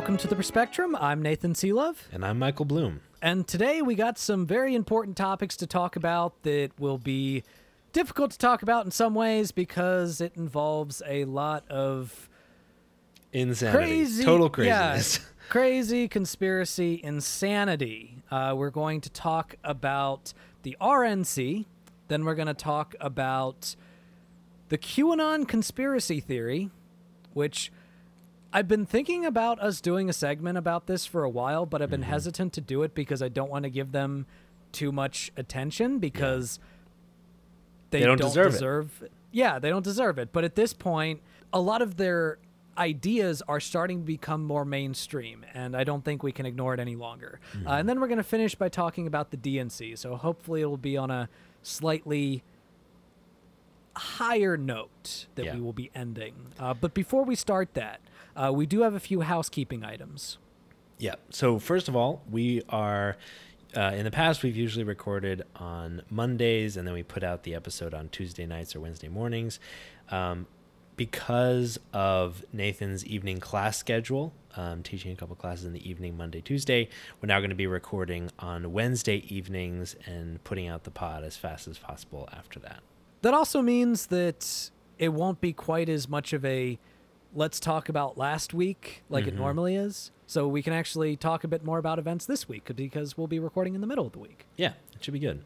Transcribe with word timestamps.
Welcome 0.00 0.16
to 0.16 0.28
the 0.28 0.34
Perspectrum. 0.34 0.96
I'm 0.98 1.20
Nathan 1.20 1.54
Seelove. 1.54 2.08
And 2.10 2.24
I'm 2.24 2.38
Michael 2.38 2.64
Bloom. 2.64 3.02
And 3.20 3.46
today 3.46 3.82
we 3.82 3.94
got 3.94 4.16
some 4.16 4.46
very 4.46 4.74
important 4.74 5.14
topics 5.14 5.58
to 5.58 5.66
talk 5.66 5.94
about 5.94 6.42
that 6.42 6.70
will 6.78 6.96
be 6.96 7.42
difficult 7.92 8.30
to 8.30 8.38
talk 8.38 8.62
about 8.62 8.86
in 8.86 8.92
some 8.92 9.14
ways 9.14 9.52
because 9.52 10.22
it 10.22 10.32
involves 10.36 11.02
a 11.06 11.26
lot 11.26 11.70
of 11.70 12.30
Insanity. 13.34 13.76
crazy, 13.76 14.24
Total 14.24 14.46
yeah, 14.64 14.92
craziness. 14.92 15.20
crazy 15.50 16.08
conspiracy 16.08 16.98
insanity. 17.04 18.22
Uh, 18.30 18.54
we're 18.56 18.70
going 18.70 19.02
to 19.02 19.10
talk 19.10 19.56
about 19.62 20.32
the 20.62 20.78
RNC. 20.80 21.66
Then 22.08 22.24
we're 22.24 22.36
going 22.36 22.48
to 22.48 22.54
talk 22.54 22.94
about 23.02 23.76
the 24.70 24.78
QAnon 24.78 25.46
conspiracy 25.46 26.20
theory, 26.20 26.70
which 27.34 27.70
I've 28.52 28.66
been 28.68 28.84
thinking 28.86 29.24
about 29.24 29.60
us 29.60 29.80
doing 29.80 30.08
a 30.08 30.12
segment 30.12 30.58
about 30.58 30.86
this 30.86 31.06
for 31.06 31.22
a 31.22 31.30
while, 31.30 31.66
but 31.66 31.80
I've 31.82 31.90
been 31.90 32.00
Mm-hmm. 32.00 32.10
hesitant 32.10 32.52
to 32.54 32.60
do 32.60 32.82
it 32.82 32.94
because 32.94 33.22
I 33.22 33.28
don't 33.28 33.50
want 33.50 33.62
to 33.64 33.70
give 33.70 33.92
them 33.92 34.26
too 34.72 34.90
much 34.92 35.30
attention 35.36 35.98
because 35.98 36.58
they, 37.90 38.00
They 38.00 38.06
don't 38.06 38.20
deserve 38.20 39.02
it. 39.02 39.12
Yeah, 39.32 39.58
they 39.58 39.68
don't 39.70 39.84
deserve 39.84 40.18
it. 40.18 40.32
But 40.32 40.44
at 40.44 40.54
this 40.56 40.72
point, 40.72 41.20
a 41.52 41.60
lot 41.60 41.82
of 41.82 41.96
their 41.96 42.38
ideas 42.78 43.42
are 43.48 43.60
starting 43.60 44.00
to 44.00 44.04
become 44.04 44.44
more 44.44 44.64
mainstream, 44.64 45.44
and 45.54 45.76
I 45.76 45.84
don't 45.84 46.04
think 46.04 46.22
we 46.22 46.32
can 46.32 46.46
ignore 46.46 46.72
it 46.74 46.80
any 46.80 46.96
longer. 46.96 47.40
Mm-hmm. 47.52 47.68
Uh, 47.68 47.76
and 47.78 47.88
then 47.88 48.00
we're 48.00 48.06
going 48.08 48.18
to 48.18 48.24
finish 48.24 48.54
by 48.54 48.68
talking 48.68 49.06
about 49.06 49.30
the 49.30 49.36
DNC. 49.36 49.98
So 49.98 50.16
hopefully 50.16 50.62
it'll 50.62 50.76
be 50.76 50.96
on 50.96 51.10
a 51.10 51.28
slightly 51.62 52.42
higher 53.96 54.56
note 54.56 55.26
that 55.34 55.44
Yeah. 55.46 55.54
we 55.54 55.60
will 55.60 55.72
be 55.72 55.90
ending. 55.94 56.34
Uh, 56.58 56.74
but 56.74 56.94
before 56.94 57.24
we 57.24 57.34
start 57.34 57.74
that, 57.74 58.00
uh, 58.36 58.52
we 58.54 58.66
do 58.66 58.82
have 58.82 58.94
a 58.94 59.00
few 59.00 59.20
housekeeping 59.22 59.84
items. 59.84 60.38
Yeah. 60.98 61.14
So 61.30 61.58
first 61.58 61.88
of 61.88 61.96
all, 61.96 62.22
we 62.30 62.62
are 62.68 63.16
uh, 63.76 63.92
in 63.94 64.04
the 64.04 64.10
past 64.10 64.42
we've 64.42 64.56
usually 64.56 64.84
recorded 64.84 65.42
on 65.56 66.02
Mondays 66.10 66.76
and 66.76 66.86
then 66.86 66.92
we 66.94 67.02
put 67.04 67.22
out 67.22 67.44
the 67.44 67.54
episode 67.54 67.94
on 67.94 68.08
Tuesday 68.08 68.44
nights 68.46 68.74
or 68.74 68.80
Wednesday 68.80 69.08
mornings. 69.08 69.60
Um, 70.10 70.46
because 70.96 71.78
of 71.94 72.44
Nathan's 72.52 73.06
evening 73.06 73.38
class 73.38 73.78
schedule, 73.78 74.34
um, 74.56 74.82
teaching 74.82 75.12
a 75.12 75.16
couple 75.16 75.34
classes 75.36 75.64
in 75.64 75.72
the 75.72 75.88
evening, 75.88 76.14
Monday, 76.16 76.42
Tuesday, 76.42 76.88
we're 77.22 77.28
now 77.28 77.38
going 77.40 77.48
to 77.50 77.56
be 77.56 77.66
recording 77.66 78.30
on 78.38 78.72
Wednesday 78.72 79.24
evenings 79.34 79.96
and 80.04 80.42
putting 80.44 80.68
out 80.68 80.84
the 80.84 80.90
pod 80.90 81.24
as 81.24 81.36
fast 81.38 81.66
as 81.68 81.78
possible 81.78 82.28
after 82.32 82.58
that. 82.60 82.80
That 83.22 83.34
also 83.34 83.62
means 83.62 84.06
that 84.06 84.70
it 84.98 85.10
won't 85.10 85.40
be 85.40 85.52
quite 85.52 85.88
as 85.88 86.08
much 86.08 86.32
of 86.32 86.44
a 86.44 86.78
let's 87.34 87.60
talk 87.60 87.88
about 87.88 88.18
last 88.18 88.52
week 88.52 89.02
like 89.08 89.26
it 89.26 89.34
normally 89.34 89.76
is. 89.76 90.10
So 90.26 90.46
we 90.46 90.62
can 90.62 90.72
actually 90.72 91.16
talk 91.16 91.42
a 91.42 91.48
bit 91.48 91.64
more 91.64 91.78
about 91.78 91.98
events 91.98 92.24
this 92.26 92.48
week 92.48 92.70
because 92.76 93.16
we'll 93.18 93.26
be 93.26 93.38
recording 93.38 93.74
in 93.74 93.80
the 93.80 93.86
middle 93.86 94.06
of 94.06 94.12
the 94.12 94.18
week. 94.20 94.46
Yeah, 94.56 94.72
it 94.94 95.02
should 95.04 95.14
be 95.14 95.18
good. 95.20 95.42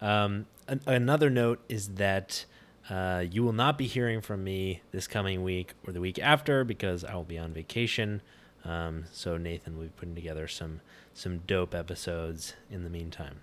Um, 0.00 0.46
an- 0.68 0.82
another 0.86 1.30
note 1.30 1.62
is 1.68 1.88
that 1.94 2.44
uh, 2.90 3.24
you 3.30 3.42
will 3.42 3.54
not 3.54 3.78
be 3.78 3.86
hearing 3.86 4.20
from 4.20 4.44
me 4.44 4.82
this 4.92 5.06
coming 5.06 5.42
week 5.42 5.72
or 5.86 5.92
the 5.92 6.00
week 6.00 6.18
after 6.18 6.64
because 6.64 7.02
I 7.04 7.14
will 7.14 7.24
be 7.24 7.38
on 7.38 7.52
vacation. 7.52 8.20
Um, 8.64 9.04
so 9.10 9.36
Nathan 9.36 9.76
will 9.76 9.84
be 9.84 9.92
putting 9.96 10.14
together 10.14 10.46
some 10.48 10.80
some 11.14 11.38
dope 11.46 11.74
episodes 11.74 12.54
in 12.70 12.84
the 12.84 12.90
meantime. 12.90 13.40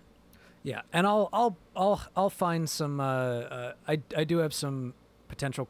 Yeah, 0.64 0.82
and 0.94 1.06
I'll 1.06 1.30
I'll 1.34 1.58
I'll 1.76 2.02
I'll 2.16 2.30
find 2.30 2.70
some. 2.70 3.00
Uh, 3.00 3.04
uh, 3.04 3.74
I 3.88 4.02
I 4.16 4.24
do 4.24 4.38
have 4.40 4.54
some 4.54 4.94
potential 5.28 5.68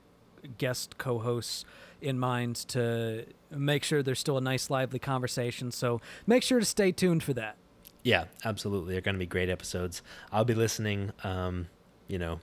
guest 0.58 0.98
co-hosts 0.98 1.66
in 2.02 2.20
mind 2.20 2.56
to 2.56 3.26
make 3.50 3.84
sure 3.84 4.04
there's 4.04 4.20
still 4.20 4.38
a 4.38 4.42
nice 4.42 4.70
lively 4.70 5.00
conversation. 5.00 5.72
So 5.72 6.02
make 6.28 6.44
sure 6.44 6.60
to 6.60 6.66
stay 6.66 6.92
tuned 6.92 7.24
for 7.24 7.34
that. 7.34 7.56
Yeah, 8.04 8.26
absolutely. 8.44 8.94
They're 8.94 9.02
going 9.02 9.16
to 9.16 9.20
be 9.20 9.26
great 9.26 9.50
episodes. 9.50 10.02
I'll 10.32 10.46
be 10.46 10.54
listening. 10.54 11.12
Um, 11.24 11.70
you 12.08 12.20
know, 12.20 12.40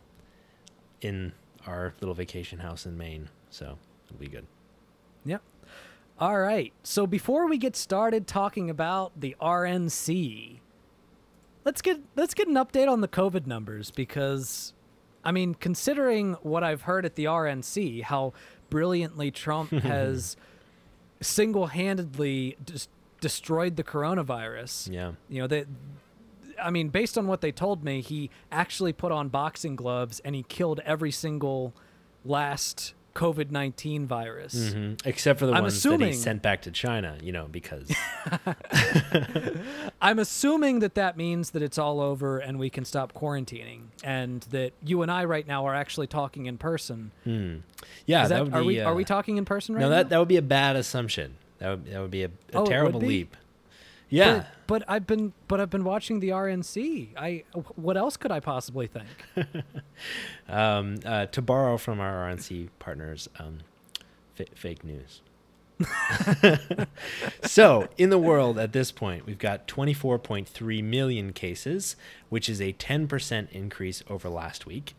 in 1.02 1.32
our 1.66 1.94
little 2.00 2.14
vacation 2.14 2.58
house 2.58 2.86
in 2.86 2.96
Maine, 2.96 3.28
so 3.50 3.78
it'll 4.06 4.18
be 4.18 4.26
good. 4.26 4.46
Yep. 5.24 5.42
All 6.18 6.38
right. 6.38 6.72
So 6.82 7.06
before 7.06 7.46
we 7.46 7.58
get 7.58 7.76
started 7.76 8.26
talking 8.26 8.70
about 8.70 9.12
the 9.20 9.36
RNC, 9.40 10.60
let's 11.70 11.82
get 11.82 12.00
let's 12.16 12.34
get 12.34 12.48
an 12.48 12.54
update 12.54 12.88
on 12.88 13.00
the 13.00 13.06
COVID 13.06 13.46
numbers 13.46 13.92
because 13.92 14.74
I 15.22 15.30
mean, 15.30 15.54
considering 15.54 16.32
what 16.42 16.64
I've 16.64 16.82
heard 16.82 17.06
at 17.06 17.14
the 17.14 17.26
RNC, 17.26 18.02
how 18.02 18.32
brilliantly 18.70 19.30
Trump 19.30 19.70
has 19.84 20.36
single-handedly 21.20 22.56
just 22.64 22.88
destroyed 23.20 23.76
the 23.76 23.84
coronavirus. 23.84 24.92
Yeah. 24.92 25.12
You 25.28 25.42
know, 25.42 25.46
they 25.46 25.64
I 26.60 26.70
mean, 26.70 26.88
based 26.88 27.16
on 27.16 27.28
what 27.28 27.40
they 27.40 27.52
told 27.52 27.84
me, 27.84 28.00
he 28.00 28.30
actually 28.50 28.92
put 28.92 29.12
on 29.12 29.28
boxing 29.28 29.76
gloves 29.76 30.20
and 30.24 30.34
he 30.34 30.42
killed 30.42 30.80
every 30.84 31.12
single 31.12 31.72
last 32.24 32.94
COVID 33.20 33.50
19 33.50 34.06
virus. 34.06 34.72
hmm 34.72 34.94
Except 35.04 35.38
for 35.38 35.44
the 35.46 35.52
I'm 35.52 35.62
ones 35.64 35.74
that 35.74 35.78
assuming- 35.90 36.08
he 36.08 36.14
sent 36.14 36.40
back 36.40 36.62
to 36.62 36.70
China, 36.70 37.18
you 37.22 37.32
know, 37.32 37.48
because 37.50 37.90
I'm 40.00 40.18
assuming 40.18 40.78
that 40.80 40.94
that 40.94 41.16
means 41.16 41.50
that 41.50 41.62
it's 41.62 41.76
all 41.78 42.00
over 42.00 42.38
and 42.38 42.58
we 42.58 42.70
can 42.70 42.84
stop 42.86 43.12
quarantining 43.12 43.80
and 44.02 44.40
that 44.50 44.72
you 44.82 45.02
and 45.02 45.10
I 45.10 45.24
right 45.24 45.46
now 45.46 45.66
are 45.66 45.74
actually 45.74 46.06
talking 46.06 46.46
in 46.46 46.56
person. 46.58 47.10
yeah, 48.06 48.26
that, 48.26 48.28
that, 48.28 48.44
would 48.44 48.54
are 48.54 48.60
be. 48.62 48.66
we 48.66 48.80
are 48.80 48.92
uh, 48.92 48.94
we 48.94 49.04
talking 49.04 49.36
in 49.36 49.44
person 49.44 49.74
right 49.74 49.80
No, 49.82 49.90
now? 49.90 49.96
that 49.96 50.08
that 50.08 50.18
would 50.18 50.28
be 50.28 50.38
a 50.38 50.42
bad 50.42 50.76
assumption. 50.76 51.36
That 51.58 51.70
would 51.70 51.84
that 51.92 52.00
would 52.00 52.10
be 52.10 52.22
a, 52.24 52.28
a 52.28 52.30
Oh, 52.54 52.64
terrible 52.66 53.00
leap. 53.00 53.36
Yeah. 54.10 54.34
But, 54.34 54.46
but 54.66 54.84
I've 54.88 55.06
been 55.06 55.32
but 55.48 55.60
I've 55.60 55.70
been 55.70 55.84
watching 55.84 56.20
the 56.20 56.30
RNC. 56.30 57.16
I 57.16 57.44
what 57.76 57.96
else 57.96 58.16
could 58.16 58.30
I 58.30 58.40
possibly 58.40 58.88
think? 58.88 59.08
um, 60.48 60.98
uh, 61.04 61.26
to 61.26 61.40
borrow 61.42 61.76
from 61.76 62.00
our 62.00 62.28
RNC 62.28 62.68
partners, 62.78 63.28
um, 63.38 63.58
fa- 64.34 64.46
fake 64.54 64.84
news. 64.84 65.22
so, 67.42 67.88
in 67.96 68.10
the 68.10 68.18
world 68.18 68.58
at 68.58 68.72
this 68.72 68.92
point, 68.92 69.24
we've 69.24 69.38
got 69.38 69.66
24.3 69.66 70.84
million 70.84 71.32
cases, 71.32 71.96
which 72.28 72.48
is 72.50 72.60
a 72.60 72.74
10% 72.74 73.50
increase 73.50 74.02
over 74.08 74.28
last 74.28 74.66
week. 74.66 74.94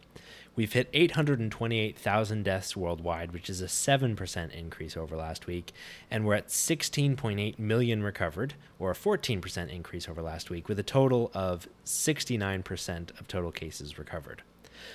We've 0.62 0.74
hit 0.74 0.90
828,000 0.94 2.44
deaths 2.44 2.78
worldwide, 2.78 3.32
which 3.32 3.50
is 3.50 3.62
a 3.62 3.66
7% 3.66 4.54
increase 4.54 4.96
over 4.96 5.16
last 5.16 5.48
week. 5.48 5.74
And 6.12 6.24
we're 6.24 6.36
at 6.36 6.50
16.8 6.50 7.58
million 7.58 8.04
recovered, 8.04 8.54
or 8.78 8.92
a 8.92 8.94
14% 8.94 9.70
increase 9.72 10.08
over 10.08 10.22
last 10.22 10.52
week, 10.52 10.70
with 10.70 10.78
a 10.78 10.84
total 10.84 11.32
of 11.34 11.68
69% 11.84 13.20
of 13.20 13.28
total 13.28 13.52
cases 13.52 13.98
recovered. 13.98 14.44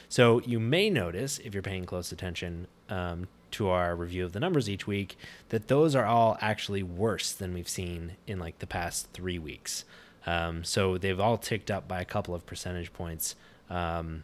So 0.09 0.41
you 0.43 0.60
may 0.60 0.88
notice, 0.88 1.41
if 1.41 1.53
you're 1.53 1.65
paying 1.65 1.84
close 1.84 2.12
attention 2.12 2.69
um, 2.88 3.27
to 3.50 3.69
our 3.69 3.97
review 3.97 4.25
of 4.25 4.34
the 4.34 4.38
numbers 4.38 4.71
each 4.71 4.87
week, 4.87 5.19
that 5.48 5.66
those 5.66 5.97
are 5.97 6.06
all 6.06 6.38
actually 6.41 6.84
worse 6.84 7.33
than 7.33 7.53
we've 7.53 7.68
seen 7.68 8.13
in 8.28 8.39
like 8.39 8.60
the 8.60 8.68
past 8.68 9.09
three 9.13 9.41
weeks. 9.41 9.84
Um, 10.27 10.63
so 10.63 10.97
they've 10.97 11.18
all 11.18 11.39
ticked 11.39 11.72
up 11.72 11.89
by 11.89 12.01
a 12.01 12.04
couple 12.04 12.36
of 12.36 12.47
percentage 12.47 12.92
points 12.92 13.34
um, 13.68 14.22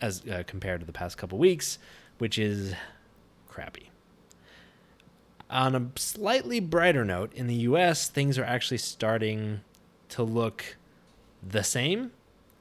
as 0.00 0.26
uh, 0.26 0.42
compared 0.46 0.80
to 0.80 0.86
the 0.86 0.92
past 0.92 1.18
couple 1.18 1.38
weeks, 1.38 1.78
which 2.18 2.38
is 2.38 2.74
crappy. 3.48 3.90
On 5.48 5.74
a 5.74 5.88
slightly 5.96 6.60
brighter 6.60 7.04
note, 7.04 7.32
in 7.34 7.46
the 7.48 7.54
US, 7.54 8.08
things 8.08 8.38
are 8.38 8.44
actually 8.44 8.78
starting 8.78 9.60
to 10.10 10.22
look 10.22 10.76
the 11.46 11.64
same, 11.64 12.12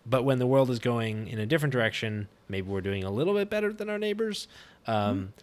but 0.05 0.23
when 0.23 0.39
the 0.39 0.47
world 0.47 0.69
is 0.69 0.79
going 0.79 1.27
in 1.27 1.37
a 1.39 1.45
different 1.45 1.71
direction, 1.71 2.27
maybe 2.47 2.67
we're 2.67 2.81
doing 2.81 3.03
a 3.03 3.11
little 3.11 3.33
bit 3.33 3.49
better 3.49 3.71
than 3.71 3.89
our 3.89 3.99
neighbors. 3.99 4.47
Um, 4.87 5.33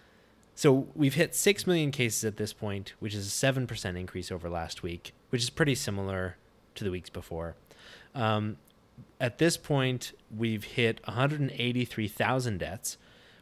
So 0.58 0.88
we've 0.94 1.14
hit 1.14 1.34
6 1.34 1.66
million 1.66 1.90
cases 1.90 2.24
at 2.24 2.38
this 2.38 2.54
point, 2.54 2.94
which 2.98 3.14
is 3.14 3.26
a 3.26 3.46
7% 3.46 3.96
increase 3.98 4.32
over 4.32 4.48
last 4.48 4.82
week, 4.82 5.12
which 5.28 5.42
is 5.42 5.50
pretty 5.50 5.74
similar 5.74 6.38
to 6.76 6.82
the 6.82 6.90
weeks 6.90 7.10
before. 7.10 7.56
Um, 8.14 8.56
at 9.20 9.38
this 9.38 9.56
point, 9.56 10.12
we've 10.34 10.64
hit 10.64 11.00
183,000 11.06 12.58
deaths, 12.58 12.98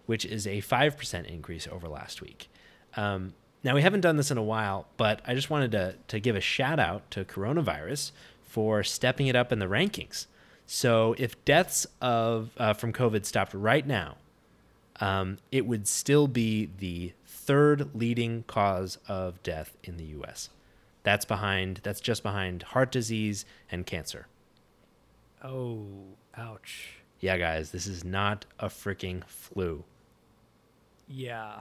which 0.06 0.25
is 0.25 0.47
a 0.47 0.61
5% 0.61 1.27
increase 1.27 1.67
over 1.67 1.89
last 1.89 2.21
week. 2.21 2.49
Um, 2.97 3.35
now 3.65 3.75
we 3.75 3.83
haven't 3.83 4.03
done 4.03 4.17
this 4.17 4.31
in 4.31 4.39
a 4.39 4.43
while, 4.43 4.87
but 4.97 5.23
I 5.27 5.35
just 5.35 5.51
wanted 5.51 5.73
to 5.73 5.97
to 6.09 6.21
give 6.21 6.37
a 6.37 6.41
shout 6.41 6.79
out 6.79 7.11
to 7.12 7.25
coronavirus 7.25 8.12
for 8.43 8.85
stepping 8.85 9.27
it 9.27 9.35
up 9.35 9.51
in 9.51 9.59
the 9.59 9.67
rankings. 9.67 10.27
So 10.67 11.15
if 11.19 11.43
deaths 11.45 11.87
of 12.01 12.51
uh, 12.59 12.75
from 12.75 12.93
COVID 12.93 13.25
stopped 13.25 13.55
right 13.55 13.87
now, 13.87 14.17
um, 15.01 15.39
it 15.51 15.67
would 15.67 15.89
still 15.89 16.29
be 16.29 16.71
the 16.79 17.12
third 17.27 17.95
leading 17.95 18.45
cause 18.47 18.99
of 19.09 19.43
death 19.43 19.77
in 19.83 19.97
the 19.97 20.05
U.S. 20.05 20.51
That's 21.03 21.25
behind. 21.25 21.81
That's 21.83 22.01
just 22.01 22.23
behind 22.23 22.62
heart 22.62 22.93
disease 22.93 23.45
and 23.71 23.87
cancer. 23.87 24.27
Oh, 25.44 25.87
ouch. 26.37 26.94
Yeah, 27.20 27.37
guys, 27.37 27.70
this 27.70 27.87
is 27.87 28.05
not 28.05 28.46
a 28.58 28.69
freaking 28.69 29.23
flu. 29.26 29.85
Yeah. 31.06 31.61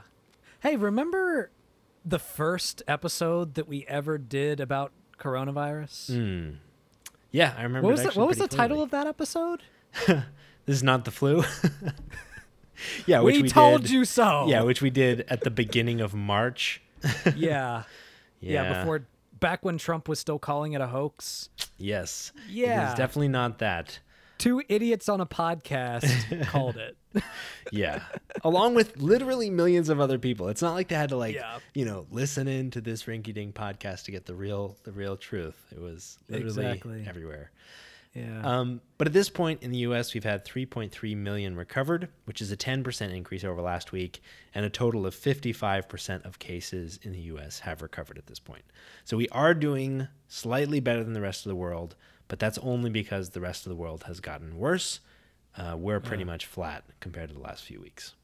Hey, 0.62 0.78
remember 0.78 1.52
the 2.06 2.20
first 2.20 2.82
episode 2.88 3.56
that 3.56 3.68
we 3.68 3.86
ever 3.88 4.18
did 4.18 4.62
about 4.62 4.94
coronavirus? 5.20 6.16
Hmm. 6.16 6.56
Yeah, 7.32 7.54
I 7.58 7.64
remember. 7.64 7.88
What 7.88 7.92
was 7.92 8.04
the, 8.04 8.20
what 8.20 8.28
was 8.28 8.38
the 8.38 8.48
title 8.48 8.82
of 8.82 8.92
that 8.92 9.06
episode? 9.08 9.64
This 10.66 10.78
is 10.78 10.84
not 10.84 11.04
the 11.04 11.12
flu. 11.12 11.44
yeah, 13.06 13.20
we, 13.20 13.34
which 13.34 13.42
we, 13.42 13.50
told 13.50 13.82
did, 13.82 13.92
you 13.92 14.06
so. 14.06 14.46
Yeah, 14.48 14.62
which 14.62 14.82
we 14.82 14.90
did 14.90 15.26
at 15.28 15.42
the 15.42 15.52
beginning 15.52 16.00
of 16.00 16.14
March. 16.14 16.82
yeah. 17.26 17.34
Yeah. 17.36 17.84
Yeah, 18.40 18.80
before 18.80 19.06
back 19.44 19.64
when 19.66 19.78
Trump 19.78 20.08
was 20.08 20.20
still 20.20 20.40
calling 20.40 20.72
it 20.74 20.80
a 20.82 20.88
hoax. 20.88 21.50
Yes. 21.78 22.32
It 22.48 22.54
Yeah. 22.54 22.90
is 22.92 22.98
definitely 22.98 23.28
not 23.28 23.60
that. 23.60 24.00
Two 24.38 24.64
idiots 24.70 25.10
on 25.10 25.20
a 25.22 25.26
podcast 25.26 26.48
called 26.48 26.78
it. 26.78 26.98
Yeah. 27.72 28.00
Along 28.44 28.74
with 28.74 28.98
literally 28.98 29.50
millions 29.50 29.90
of 29.90 30.00
other 30.00 30.18
people. 30.18 30.48
It's 30.48 30.62
not 30.62 30.74
like 30.74 30.88
they 30.88 30.96
had 30.96 31.10
to 31.10 31.18
like, 31.18 31.36
Yeah. 31.36 31.60
you 31.74 31.86
know, 31.86 32.08
listen 32.10 32.48
in 32.48 32.72
to 32.72 32.82
this 32.82 33.04
rinky 33.04 33.34
dink 33.34 33.54
podcast 33.54 34.06
to 34.06 34.12
get 34.12 34.26
the 34.26 34.34
real 34.34 34.78
the 34.84 34.92
real 34.92 35.18
truth. 35.18 35.56
It 35.72 35.80
was 35.82 36.18
literally 36.30 36.48
Exactly. 36.66 37.06
everywhere. 37.08 37.52
Yeah. 38.14 38.42
Um, 38.44 38.82
but 38.98 39.08
at 39.08 39.14
this 39.14 39.30
point 39.30 39.64
in 39.64 39.72
the 39.72 39.80
US, 39.80 40.14
we've 40.14 40.24
had 40.24 40.46
3.3 40.46 41.18
million 41.18 41.56
recovered, 41.56 42.10
which 42.26 42.42
is 42.42 42.52
a 42.52 42.58
10% 42.58 43.14
increase 43.14 43.44
over 43.44 43.62
last 43.62 43.92
week, 43.92 44.22
and 44.54 44.66
a 44.66 44.70
total 44.70 45.06
of 45.06 45.16
55% 45.16 46.26
of 46.26 46.38
cases 46.38 47.00
in 47.02 47.12
the 47.12 47.22
US 47.22 47.60
have 47.60 47.82
recovered 47.82 48.18
at 48.18 48.28
this 48.28 48.40
point. 48.40 48.64
So 49.04 49.18
we 49.18 49.28
are 49.30 49.54
doing 49.54 50.08
slightly 50.28 50.80
better 50.80 51.04
than 51.04 51.14
the 51.14 51.22
rest 51.22 51.46
of 51.46 51.50
the 51.50 51.56
world, 51.56 51.96
but 52.28 52.40
that's 52.40 52.60
only 52.60 52.92
because 52.92 53.32
the 53.32 53.42
rest 53.42 53.66
of 53.66 53.72
the 53.72 53.76
world 53.76 54.04
has 54.04 54.20
gotten 54.20 54.58
worse. 54.58 55.00
Uh, 55.58 55.76
we're 55.78 56.00
pretty 56.00 56.24
much 56.24 56.46
flat 56.46 56.84
compared 57.00 57.30
to 57.30 57.36
the 57.36 57.42
last 57.42 57.64
few 57.64 57.80
weeks. 57.80 58.16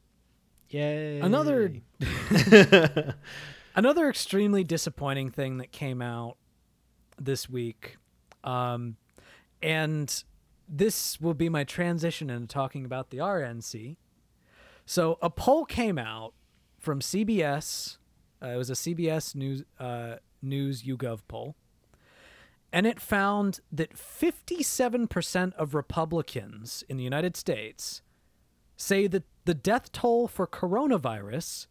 Yay. 0.69 1.19
Another 1.19 1.73
another 3.75 4.09
extremely 4.09 4.63
disappointing 4.63 5.31
thing 5.31 5.57
that 5.57 5.71
came 5.71 6.01
out 6.01 6.37
this 7.19 7.49
week 7.49 7.97
um, 8.43 8.95
and 9.61 10.23
this 10.67 11.19
will 11.19 11.33
be 11.33 11.49
my 11.49 11.63
transition 11.63 12.29
into 12.29 12.47
talking 12.47 12.85
about 12.85 13.09
the 13.09 13.17
rnc 13.17 13.97
so 14.85 15.17
a 15.21 15.29
poll 15.29 15.65
came 15.65 15.97
out 15.97 16.33
from 16.77 16.99
cbs 16.99 17.97
uh, 18.41 18.47
it 18.47 18.57
was 18.57 18.69
a 18.69 18.73
cbs 18.73 19.35
news 19.35 19.63
uh, 19.79 20.15
news 20.41 20.83
YouGov 20.83 21.21
poll 21.27 21.55
and 22.71 22.85
it 22.85 22.99
found 22.99 23.61
that 23.71 23.95
57% 23.95 25.53
of 25.55 25.73
republicans 25.73 26.83
in 26.87 26.97
the 26.97 27.03
united 27.03 27.35
states 27.35 28.01
say 28.77 29.07
that 29.07 29.23
the 29.45 29.53
death 29.53 29.91
toll 29.91 30.27
for 30.27 30.47
coronavirus 30.47 31.67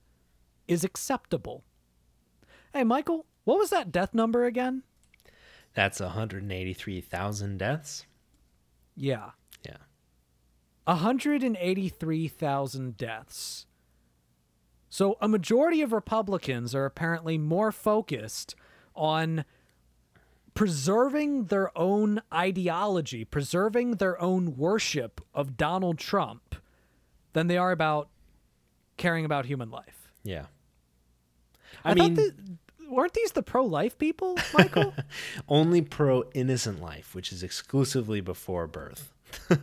is 0.67 0.85
acceptable. 0.85 1.65
Hey, 2.75 2.85
Michael, 2.85 3.25
what 3.45 3.59
was 3.59 3.71
that 3.71 3.91
death 3.91 4.15
number 4.15 4.45
again? 4.45 4.83
That's 5.79 6.01
183,000 6.01 7.57
deaths. 7.57 8.05
Yeah, 8.97 9.31
Yeah. 9.65 9.77
183,000 10.87 12.97
deaths. 12.97 13.67
So 14.91 15.17
a 15.21 15.29
majority 15.29 15.81
of 15.83 15.93
Republicans 15.93 16.75
are 16.75 16.85
apparently 16.85 17.39
more 17.39 17.71
focused 17.71 18.57
on 18.97 19.45
preserving 20.53 21.45
their 21.45 21.71
own 21.79 22.23
ideology, 22.35 23.25
preserving 23.25 23.99
their 23.99 24.21
own 24.21 24.57
worship 24.57 25.21
of 25.33 25.57
Donald 25.57 25.99
Trump 25.99 26.57
than 27.35 27.47
they 27.47 27.57
are 27.57 27.71
about 27.71 28.09
caring 28.97 29.25
about 29.25 29.47
human 29.47 29.71
life. 29.71 30.11
Yeah. 30.25 30.47
I, 31.85 31.93
I, 31.93 31.95
mean, 31.95 32.59
weren't 32.99 33.15
these 33.15 33.33
the 33.33 33.43
pro-life 33.43 33.97
people, 33.97 34.37
Michael? 34.53 34.93
only 35.49 35.81
pro 35.83 36.25
innocent 36.35 36.83
life, 36.83 37.15
which 37.15 37.33
is 37.33 37.43
exclusively 37.43 38.21
before 38.21 38.67
birth. 38.67 39.13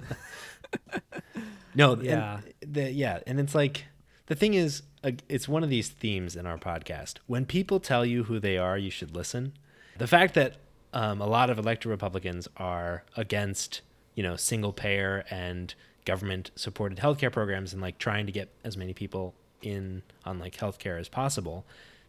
no, 1.75 1.97
Yeah. 2.01 2.39
and 2.61 2.73
the, 2.75 2.91
yeah, 2.91 3.19
and 3.27 3.39
it's 3.39 3.53
like 3.53 3.85
the 4.27 4.35
thing 4.35 4.53
is, 4.53 4.83
uh, 5.03 5.11
it's 5.29 5.47
one 5.47 5.63
of 5.63 5.69
these 5.69 5.89
themes 5.89 6.35
in 6.35 6.45
our 6.45 6.57
podcast. 6.57 7.17
When 7.27 7.45
people 7.45 7.79
tell 7.79 8.05
you 8.05 8.23
who 8.23 8.39
they 8.39 8.57
are, 8.57 8.77
you 8.77 8.89
should 8.89 9.15
listen. 9.15 9.53
The 9.97 10.07
fact 10.07 10.33
that 10.35 10.55
um, 10.93 11.21
a 11.21 11.27
lot 11.27 11.49
of 11.49 11.59
elected 11.59 11.89
Republicans 11.89 12.47
are 12.57 13.03
against, 13.17 13.81
you 14.15 14.23
know, 14.23 14.35
single 14.35 14.73
payer 14.73 15.25
and 15.29 15.73
government 16.05 16.51
supported 16.55 16.99
healthcare 16.99 17.31
programs 17.31 17.73
and 17.73 17.81
like 17.81 17.97
trying 17.97 18.25
to 18.25 18.31
get 18.31 18.49
as 18.63 18.77
many 18.77 18.93
people 18.93 19.33
in 19.61 20.03
on 20.23 20.37
like 20.39 20.55
healthcare 20.55 20.99
as 20.99 21.09
possible 21.09 21.65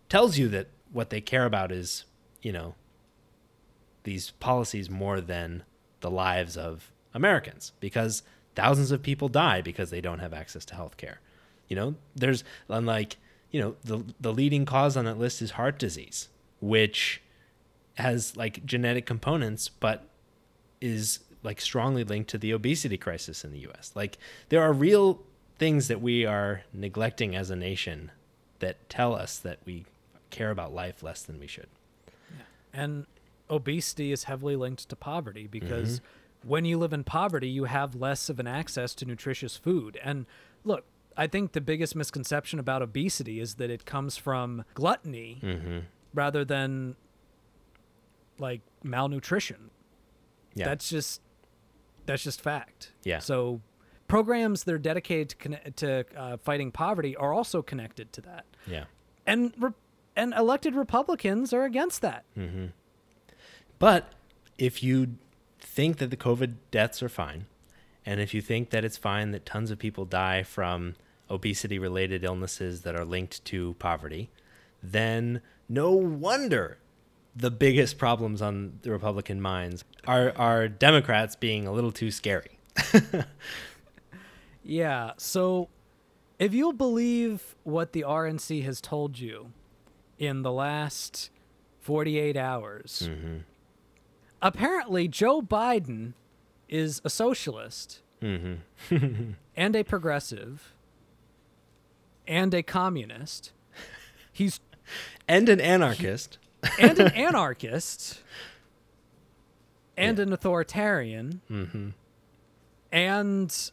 tells 0.08 0.37
you 0.37 0.49
that 0.49 0.69
what 0.92 1.10
they 1.10 1.20
care 1.20 1.44
about 1.44 1.72
is, 1.72 2.04
you 2.42 2.52
know, 2.52 2.74
these 4.04 4.30
policies 4.32 4.88
more 4.88 5.20
than 5.20 5.64
the 6.00 6.10
lives 6.10 6.56
of 6.56 6.92
Americans 7.12 7.72
because 7.80 8.22
thousands 8.54 8.90
of 8.90 9.02
people 9.02 9.28
die 9.28 9.60
because 9.60 9.90
they 9.90 10.00
don't 10.00 10.20
have 10.20 10.32
access 10.32 10.64
to 10.66 10.74
health 10.74 10.96
care. 10.96 11.20
You 11.68 11.76
know, 11.76 11.94
there's 12.14 12.44
unlike, 12.68 13.16
you 13.50 13.60
know, 13.60 13.76
the 13.84 14.04
the 14.20 14.32
leading 14.32 14.64
cause 14.64 14.96
on 14.96 15.04
that 15.06 15.18
list 15.18 15.42
is 15.42 15.52
heart 15.52 15.78
disease, 15.78 16.28
which 16.60 17.22
has 17.94 18.36
like 18.36 18.64
genetic 18.64 19.06
components 19.06 19.68
but 19.68 20.06
is 20.80 21.20
like 21.42 21.60
strongly 21.60 22.04
linked 22.04 22.28
to 22.30 22.38
the 22.38 22.52
obesity 22.52 22.96
crisis 22.96 23.44
in 23.44 23.52
the 23.52 23.66
US. 23.68 23.92
Like 23.94 24.18
there 24.48 24.62
are 24.62 24.72
real 24.72 25.22
things 25.58 25.88
that 25.88 26.00
we 26.00 26.26
are 26.26 26.62
neglecting 26.72 27.34
as 27.34 27.50
a 27.50 27.56
nation 27.56 28.10
that 28.58 28.88
tell 28.88 29.14
us 29.14 29.38
that 29.38 29.58
we 29.64 29.84
care 30.31 30.50
about 30.50 30.73
life 30.75 31.02
less 31.02 31.23
than 31.23 31.38
we 31.38 31.46
should. 31.46 31.69
and 32.73 33.06
obesity 33.49 34.11
is 34.12 34.25
heavily 34.25 34.56
linked 34.56 34.88
to 34.88 34.97
poverty 34.97 35.47
because 35.47 36.00
when 36.45 36.64
you 36.64 36.76
live 36.78 36.92
in 36.92 37.04
poverty, 37.04 37.49
you 37.49 37.64
have 37.64 37.95
less 37.95 38.28
of 38.28 38.40
an 38.40 38.47
access 38.47 38.95
to 38.95 39.04
nutritious 39.04 39.56
food. 39.56 39.99
And 40.02 40.26
look, 40.64 40.85
I 41.16 41.26
think 41.28 41.52
the 41.52 41.61
biggest 41.61 41.95
misconception 41.97 42.59
about 42.59 42.83
obesity 42.83 43.40
is 43.40 43.54
that 43.54 43.71
it 43.71 43.85
comes 43.87 44.16
from 44.16 44.64
gluttony 44.75 45.38
Mm-hmm. 45.42 45.78
rather 46.12 46.45
than 46.45 46.97
like 48.38 48.61
malnutrition. 48.83 49.71
Yeah. 50.54 50.66
That's 50.66 50.88
just 50.88 51.21
that's 52.06 52.23
just 52.23 52.40
fact. 52.40 52.92
Yeah. 53.04 53.18
So 53.21 53.61
programs 54.09 54.64
that 54.64 54.75
are 54.75 54.78
dedicated 54.78 55.30
to, 55.40 55.71
to 55.73 56.04
uh, 56.16 56.37
fighting 56.38 56.71
poverty 56.71 57.16
are 57.16 57.33
also 57.33 57.62
connected 57.62 58.12
to 58.12 58.21
that. 58.23 58.45
yeah. 58.66 58.85
And 59.26 59.52
re- 59.59 59.71
and 60.16 60.32
elected 60.35 60.75
Republicans 60.75 61.52
are 61.52 61.64
against 61.64 62.00
that. 62.02 62.25
Mm-hmm. 62.37 62.66
But 63.78 64.12
if 64.58 64.82
you 64.82 65.16
think 65.61 65.99
that 65.99 66.11
the 66.11 66.16
COVID 66.16 66.54
deaths 66.70 67.02
are 67.02 67.08
fine, 67.08 67.46
and 68.04 68.20
if 68.20 68.32
you 68.32 68.40
think 68.40 68.70
that 68.70 68.85
it's 68.85 68.96
fine 68.96 69.32
that 69.32 69.44
tons 69.44 69.70
of 69.70 69.78
people 69.78 70.04
die 70.04 70.42
from 70.42 70.94
obesity 71.28 71.78
related 71.78 72.25
illnesses 72.25 72.82
that 72.82 72.94
are 72.94 73.04
linked 73.04 73.44
to 73.46 73.75
poverty, 73.78 74.30
then 74.82 75.40
no 75.68 75.92
wonder 75.92 76.78
the 77.35 77.50
biggest 77.50 77.99
problems 77.99 78.40
on 78.40 78.78
the 78.82 78.90
Republican 78.90 79.40
minds 79.40 79.85
are, 80.06 80.32
are 80.37 80.68
Democrats 80.68 81.37
being 81.37 81.66
a 81.66 81.73
little 81.73 81.92
too 81.92 82.11
scary. 82.11 82.58
Yeah. 84.66 85.12
So 85.16 85.68
if 86.38 86.52
you'll 86.52 86.73
believe 86.73 87.54
what 87.62 87.92
the 87.92 88.04
RNC 88.06 88.64
has 88.64 88.80
told 88.80 89.18
you 89.18 89.52
in 90.18 90.42
the 90.42 90.52
last 90.52 91.30
48 91.80 92.37
hours, 92.37 93.08
mm-hmm. 93.11 93.38
apparently 94.42 95.08
Joe 95.08 95.42
Biden 95.42 96.14
is 96.68 97.00
a 97.04 97.11
socialist 97.11 98.02
mm-hmm. 98.20 99.32
and 99.56 99.76
a 99.76 99.85
progressive 99.85 100.75
and 102.26 102.52
a 102.54 102.62
communist. 102.62 103.52
He's 104.32 104.61
And 105.28 105.49
an 105.49 105.61
anarchist. 105.61 106.38
and 106.78 106.99
an 106.99 107.12
anarchist 107.14 108.23
and 109.96 110.18
an 110.18 110.32
authoritarian. 110.32 111.40
Mm-hmm. 111.50 111.88
And 112.92 113.70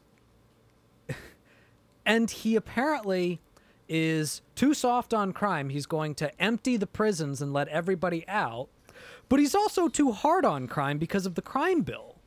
and 2.06 2.30
he 2.30 2.56
apparently 2.56 3.40
is 3.90 4.42
too 4.56 4.74
soft 4.74 5.14
on 5.14 5.34
crime. 5.34 5.70
He's 5.70 5.86
going 5.86 6.16
to 6.16 6.42
empty 6.42 6.78
the 6.78 6.88
prisons 6.88 7.42
and 7.42 7.54
let 7.54 7.68
everybody 7.68 8.28
out. 8.28 8.70
But 9.30 9.40
he's 9.40 9.56
also 9.56 9.88
too 9.88 10.12
hard 10.12 10.46
on 10.46 10.68
crime 10.68 10.98
because 10.98 11.26
of 11.26 11.36
the 11.36 11.42
crime 11.42 11.82
bill. 11.82 12.18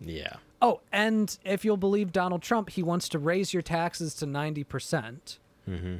Yeah. 0.00 0.36
Oh, 0.60 0.80
and 0.92 1.36
if 1.44 1.64
you'll 1.64 1.76
believe 1.76 2.12
Donald 2.12 2.42
Trump, 2.42 2.70
he 2.70 2.82
wants 2.82 3.08
to 3.10 3.18
raise 3.18 3.52
your 3.52 3.62
taxes 3.62 4.14
to 4.16 4.26
90%. 4.26 4.68
percent 4.68 5.38
Mm-hmm. 5.68 5.96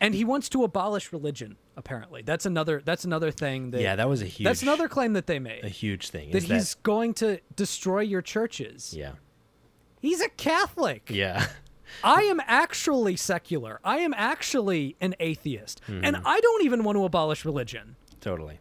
And 0.00 0.14
he 0.16 0.24
wants 0.24 0.48
to 0.48 0.64
abolish 0.64 1.12
religion, 1.12 1.56
apparently. 1.76 2.22
That's 2.22 2.44
another 2.44 2.82
that's 2.84 3.04
another 3.04 3.30
thing 3.30 3.70
that 3.70 3.80
Yeah, 3.80 3.94
that 3.94 4.08
was 4.08 4.20
a 4.20 4.26
huge 4.26 4.44
That's 4.44 4.62
another 4.62 4.88
claim 4.88 5.12
that 5.12 5.28
they 5.28 5.38
made. 5.38 5.64
a 5.64 5.68
huge 5.68 6.08
thing. 6.08 6.32
that 6.32 6.42
he's 6.42 6.74
going 6.74 7.14
to 7.14 7.38
destroy 7.54 8.00
your 8.00 8.20
churches. 8.22 8.92
Yeah. 8.92 9.12
He's 10.00 10.20
a 10.20 10.28
Catholic. 10.30 11.08
Yeah. 11.08 11.46
I 12.04 12.22
am 12.22 12.40
actually 12.46 13.16
secular. 13.16 13.80
I 13.84 13.98
am 13.98 14.14
actually 14.16 14.96
an 15.00 15.14
atheist. 15.20 15.80
And 15.86 16.16
Mm-hmm. 16.16 16.26
I 16.26 16.40
don't 16.40 16.64
even 16.64 16.84
want 16.84 16.96
to 16.96 17.04
abolish 17.04 17.44
religion. 17.44 17.96
Totally. 18.20 18.58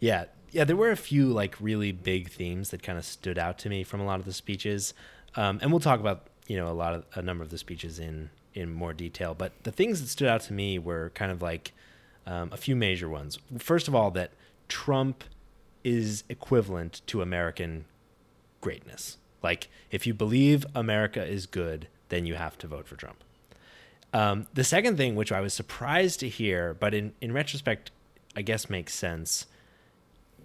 Yeah. 0.00 0.26
Yeah, 0.50 0.64
there 0.64 0.76
were 0.76 0.90
a 0.90 0.96
few 0.96 1.26
like 1.26 1.56
really 1.60 1.92
big 1.92 2.30
themes 2.30 2.70
that 2.70 2.82
kind 2.82 2.96
of 2.98 3.04
stood 3.04 3.38
out 3.38 3.58
to 3.60 3.68
me 3.68 3.84
from 3.84 4.00
a 4.00 4.04
lot 4.06 4.18
of 4.18 4.24
the 4.24 4.32
speeches. 4.32 4.94
Um, 5.36 5.58
and 5.60 5.70
we'll 5.70 5.80
talk 5.80 6.00
about, 6.00 6.28
you 6.46 6.56
know, 6.56 6.68
a 6.68 6.72
lot 6.72 6.94
of 6.94 7.04
a 7.14 7.20
number 7.22 7.44
of 7.44 7.50
the 7.50 7.58
speeches 7.58 7.98
in 7.98 8.30
in 8.54 8.72
more 8.72 8.92
detail, 8.94 9.34
but 9.34 9.52
the 9.62 9.70
things 9.70 10.00
that 10.00 10.08
stood 10.08 10.26
out 10.26 10.40
to 10.40 10.52
me 10.52 10.78
were 10.78 11.10
kind 11.14 11.30
of 11.30 11.42
like 11.42 11.72
um, 12.26 12.48
a 12.52 12.56
few 12.56 12.74
major 12.74 13.08
ones. 13.08 13.38
First 13.58 13.86
of 13.88 13.94
all, 13.94 14.10
that 14.12 14.32
Trump 14.68 15.22
is 15.84 16.24
equivalent 16.28 17.02
to 17.06 17.22
American 17.22 17.84
greatness. 18.60 19.18
Like, 19.42 19.68
if 19.92 20.06
you 20.06 20.14
believe 20.14 20.66
America 20.74 21.24
is 21.24 21.46
good, 21.46 21.86
then 22.08 22.26
you 22.26 22.34
have 22.34 22.58
to 22.58 22.66
vote 22.66 22.86
for 22.86 22.96
Trump. 22.96 23.22
Um, 24.12 24.46
the 24.54 24.64
second 24.64 24.96
thing, 24.96 25.14
which 25.14 25.32
I 25.32 25.40
was 25.40 25.52
surprised 25.52 26.20
to 26.20 26.28
hear, 26.28 26.74
but 26.74 26.94
in, 26.94 27.12
in 27.20 27.32
retrospect, 27.32 27.90
I 28.34 28.42
guess 28.42 28.70
makes 28.70 28.94
sense, 28.94 29.46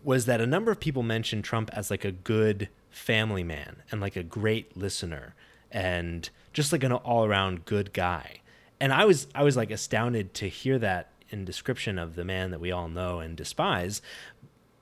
was 0.04 0.26
that 0.26 0.42
a 0.42 0.48
number 0.48 0.72
of 0.72 0.80
people 0.80 1.04
mentioned 1.04 1.44
Trump 1.44 1.70
as 1.74 1.90
like 1.90 2.04
a 2.04 2.12
good 2.12 2.70
family 2.90 3.44
man 3.44 3.78
and 3.90 4.02
like 4.02 4.16
a 4.16 4.24
great 4.24 4.76
listener 4.76 5.34
and 5.72 6.30
just 6.52 6.72
like 6.72 6.84
an 6.84 6.92
all 6.92 7.26
around 7.26 7.66
good 7.66 7.94
guy. 7.94 8.42
And 8.80 8.94
I 8.94 9.06
was 9.06 9.28
I 9.34 9.44
was 9.44 9.56
like 9.56 9.72
astounded 9.72 10.34
to 10.36 10.50
hear 10.50 10.78
that 10.80 11.10
in 11.30 11.46
description 11.46 11.98
of 11.98 12.16
the 12.16 12.26
man 12.26 12.52
that 12.52 12.60
we 12.60 12.72
all 12.72 12.90
know 12.90 13.20
and 13.20 13.36
despise. 13.36 14.02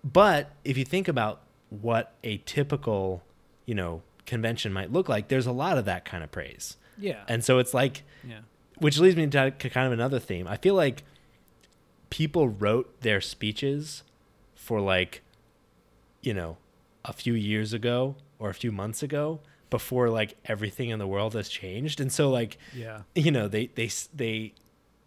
But 0.04 0.52
if 0.64 0.78
you 0.78 0.84
think 0.84 1.08
about 1.08 1.42
what 1.70 2.14
a 2.24 2.38
typical, 2.40 3.24
you 3.66 3.76
know, 3.76 4.02
convention 4.26 4.72
might 4.74 4.92
look 4.92 5.10
like, 5.10 5.28
there's 5.28 5.48
a 5.48 5.52
lot 5.52 5.78
of 5.78 5.86
that 5.86 6.06
kind 6.06 6.24
of 6.24 6.32
praise. 6.32 6.78
Yeah. 6.98 7.24
And 7.28 7.44
so 7.44 7.58
it's 7.60 7.74
like 7.74 8.04
yeah. 8.28 8.40
which 8.78 9.00
leads 9.00 9.16
me 9.16 9.28
to 9.28 9.52
kind 9.52 9.88
of 9.88 9.94
another 9.94 10.20
theme. 10.20 10.48
I 10.48 10.58
feel 10.58 10.76
like 10.76 11.04
people 12.10 12.50
wrote 12.50 13.02
their 13.02 13.22
speeches 13.22 14.04
for 14.56 14.80
like, 14.82 15.22
you 16.22 16.34
know, 16.34 16.58
a 17.04 17.14
few 17.14 17.34
years 17.34 17.74
ago 17.74 18.16
or 18.38 18.50
a 18.50 18.54
few 18.54 18.72
months 18.72 19.02
ago 19.02 19.40
before 19.70 20.10
like 20.10 20.36
everything 20.46 20.90
in 20.90 21.00
the 21.00 21.08
world 21.08 21.34
has 21.34 21.48
changed. 21.50 22.00
And 22.02 22.12
so 22.12 22.30
like, 22.30 22.58
Yeah. 22.76 23.02
you 23.16 23.32
know, 23.32 23.48
they 23.48 23.68
they 23.68 23.90
they 24.14 24.54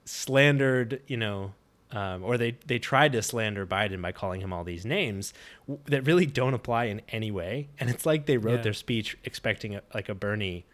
slandered, 0.05 1.01
you 1.07 1.17
know, 1.17 1.55
um, 1.95 2.25
or 2.25 2.37
they 2.37 2.57
they 2.67 2.79
tried 2.79 3.13
to 3.13 3.23
slander 3.23 3.65
Biden 3.67 4.03
by 4.03 4.13
calling 4.13 4.41
him 4.41 4.53
all 4.53 4.65
these 4.65 4.85
names 4.85 5.33
w- 5.67 5.81
that 5.87 6.07
really 6.07 6.27
don't 6.27 6.55
apply 6.55 6.85
in 6.87 7.01
any 7.09 7.31
way. 7.31 7.69
And 7.79 7.89
it's 7.89 8.05
like 8.05 8.27
they 8.27 8.37
wrote 8.37 8.57
Yeah. 8.57 8.63
their 8.63 8.73
speech 8.73 9.17
expecting 9.25 9.77
a, 9.77 9.83
like 9.95 10.09
a 10.09 10.15
Bernie 10.15 10.67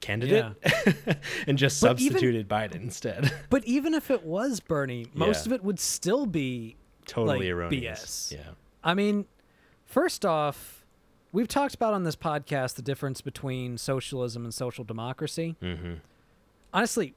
candidate 0.00 0.44
and 1.46 1.56
just 1.56 1.80
But 1.80 1.98
even- 2.00 2.12
substituted 2.12 2.48
Biden 2.48 2.76
instead. 2.82 3.32
But 3.50 3.64
even 3.64 3.94
if 3.94 4.10
it 4.10 4.24
was 4.24 4.60
Bernie, 4.60 5.06
most 5.14 5.46
Yeah. 5.46 5.52
of 5.54 5.60
it 5.60 5.64
would 5.64 5.78
still 5.80 6.26
be 6.26 6.76
totally 7.06 7.38
Like, 7.46 7.48
erroneous. 7.54 8.32
BS. 8.32 8.32
Yeah. 8.38 8.50
I 8.84 8.94
mean, 8.94 9.26
first 9.84 10.26
off, 10.26 10.84
we've 11.32 11.48
talked 11.48 11.74
about 11.74 11.94
on 11.94 12.04
this 12.04 12.16
podcast 12.16 12.74
the 12.74 12.82
difference 12.82 13.20
between 13.20 13.78
socialism 13.78 14.44
and 14.44 14.52
social 14.52 14.84
democracy. 14.84 15.56
Mm-hmm. 15.62 15.94
Honestly, 16.74 17.14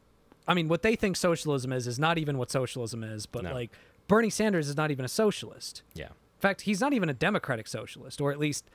I 0.50 0.56
mean, 0.56 0.68
what 0.68 0.82
they 0.82 0.96
think 0.96 1.16
socialism 1.16 1.72
is 1.72 1.86
is 1.88 2.00
not 2.00 2.18
even 2.18 2.38
what 2.38 2.50
socialism 2.50 3.04
is, 3.04 3.26
but 3.28 3.44
No. 3.44 3.54
like 3.54 3.72
Bernie 4.08 4.32
Sanders 4.32 4.68
is 4.68 4.76
not 4.76 4.90
even 4.90 5.06
a 5.06 5.10
socialist. 5.10 5.84
Yeah. 5.94 6.08
In 6.08 6.42
fact, 6.42 6.62
he's 6.62 6.82
not 6.82 6.92
even 6.92 7.08
a 7.08 7.14
democratic 7.14 7.68
socialist, 7.68 8.20
or 8.20 8.32
at 8.32 8.40
least 8.40 8.66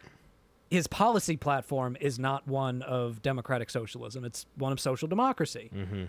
his 0.71 0.87
policy 0.87 1.37
platform 1.37 1.97
is 2.01 2.19
not 2.19 2.47
one 2.47 2.83
of 2.83 3.23
democratic 3.23 3.71
socialism. 3.71 4.25
It's 4.25 4.47
one 4.57 4.71
of 4.73 4.79
social 4.79 5.09
democracy. 5.09 5.71
Mm-hmm. 5.75 6.05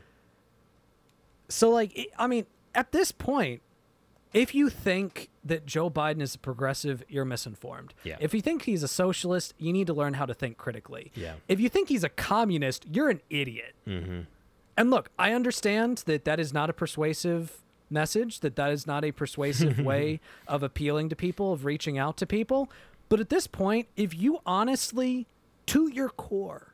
So, 1.49 1.69
like, 1.69 2.11
I 2.17 2.27
mean, 2.27 2.45
at 2.73 2.91
this 2.91 3.11
point, 3.11 3.61
if 4.33 4.53
you 4.53 4.69
think 4.69 5.29
that 5.43 5.65
Joe 5.65 5.89
Biden 5.89 6.21
is 6.21 6.35
a 6.35 6.39
progressive, 6.39 7.03
you're 7.07 7.25
misinformed. 7.25 7.93
Yeah. 8.03 8.17
If 8.19 8.33
you 8.33 8.41
think 8.41 8.63
he's 8.63 8.83
a 8.83 8.87
socialist, 8.87 9.53
you 9.57 9.71
need 9.71 9.87
to 9.87 9.93
learn 9.93 10.15
how 10.15 10.25
to 10.25 10.33
think 10.33 10.57
critically. 10.57 11.11
Yeah. 11.15 11.35
If 11.47 11.59
you 11.59 11.69
think 11.69 11.89
he's 11.89 12.03
a 12.03 12.09
communist, 12.09 12.85
you're 12.91 13.09
an 13.09 13.21
idiot. 13.29 13.75
Mm-hmm. 13.87 14.21
And 14.77 14.89
look, 14.89 15.09
I 15.17 15.31
understand 15.33 15.99
that 16.05 16.25
that 16.25 16.39
is 16.39 16.53
not 16.53 16.69
a 16.69 16.73
persuasive 16.73 17.61
message, 17.89 18.41
that 18.41 18.55
that 18.57 18.71
is 18.71 18.85
not 18.85 19.05
a 19.05 19.11
persuasive 19.11 19.79
way 19.91 20.19
of 20.47 20.63
appealing 20.63 21.09
to 21.09 21.15
people, 21.15 21.53
of 21.53 21.65
reaching 21.65 21.97
out 21.97 22.17
to 22.17 22.25
people. 22.25 22.69
But 23.09 23.19
at 23.19 23.29
this 23.29 23.47
point, 23.47 23.87
if 23.95 24.13
you 24.13 24.39
honestly, 24.45 25.27
to 25.67 25.87
your 25.87 26.09
core, 26.09 26.73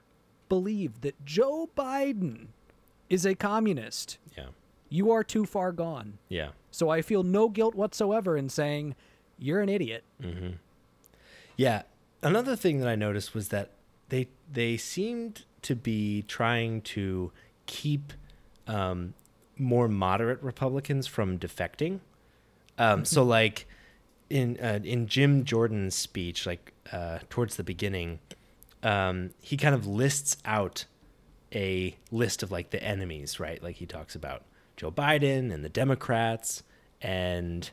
believe 0.50 1.02
that 1.02 1.24
Joe 1.26 1.70
Biden 1.78 2.48
is 3.10 3.26
a 3.26 3.36
communist, 3.36 4.18
Yeah. 4.38 4.48
you 4.90 5.12
are 5.12 5.24
too 5.24 5.46
far 5.46 5.72
gone. 5.72 6.18
Yeah. 6.30 6.50
So 6.72 6.90
I 6.90 7.02
feel 7.02 7.24
no 7.24 7.50
guilt 7.50 7.76
whatsoever 7.76 8.38
in 8.38 8.48
saying 8.50 8.96
you're 9.38 9.60
an 9.62 9.68
idiot. 9.70 10.04
Mm-hmm. 10.24 10.52
Yeah. 11.58 11.84
Another 12.24 12.56
thing 12.56 12.80
that 12.80 12.88
I 12.88 12.96
noticed 12.96 13.34
was 13.36 13.50
that 13.50 13.72
they 14.10 14.28
they 14.52 14.78
seemed 14.78 15.44
to 15.64 15.76
be 15.76 16.24
trying 16.28 16.82
to 16.82 17.32
keep 17.72 18.12
um, 18.68 19.14
more 19.58 19.88
moderate 19.88 20.44
Republicans 20.44 21.08
from 21.08 21.40
defecting. 21.40 22.02
Um, 22.78 23.06
so 23.06 23.24
like 23.24 23.66
in 24.30 24.58
uh, 24.62 24.80
in 24.84 25.08
Jim 25.08 25.46
Jordan's 25.46 25.96
speech, 25.96 26.46
like 26.46 26.74
uh, 26.92 27.20
towards 27.30 27.56
the 27.56 27.64
beginning, 27.64 28.20
um, 28.84 29.32
he 29.42 29.56
kind 29.56 29.74
of 29.74 29.88
lists 29.88 30.36
out 30.44 30.86
a 31.56 31.96
list 32.12 32.44
of 32.44 32.52
like 32.52 32.72
the 32.72 32.84
enemies, 32.84 33.40
right? 33.40 33.64
Like 33.64 33.78
he 33.78 33.86
talks 33.86 34.16
about 34.16 34.44
Joe 34.76 34.92
Biden 34.92 35.54
and 35.54 35.64
the 35.64 35.70
Democrats 35.70 36.64
and 37.02 37.70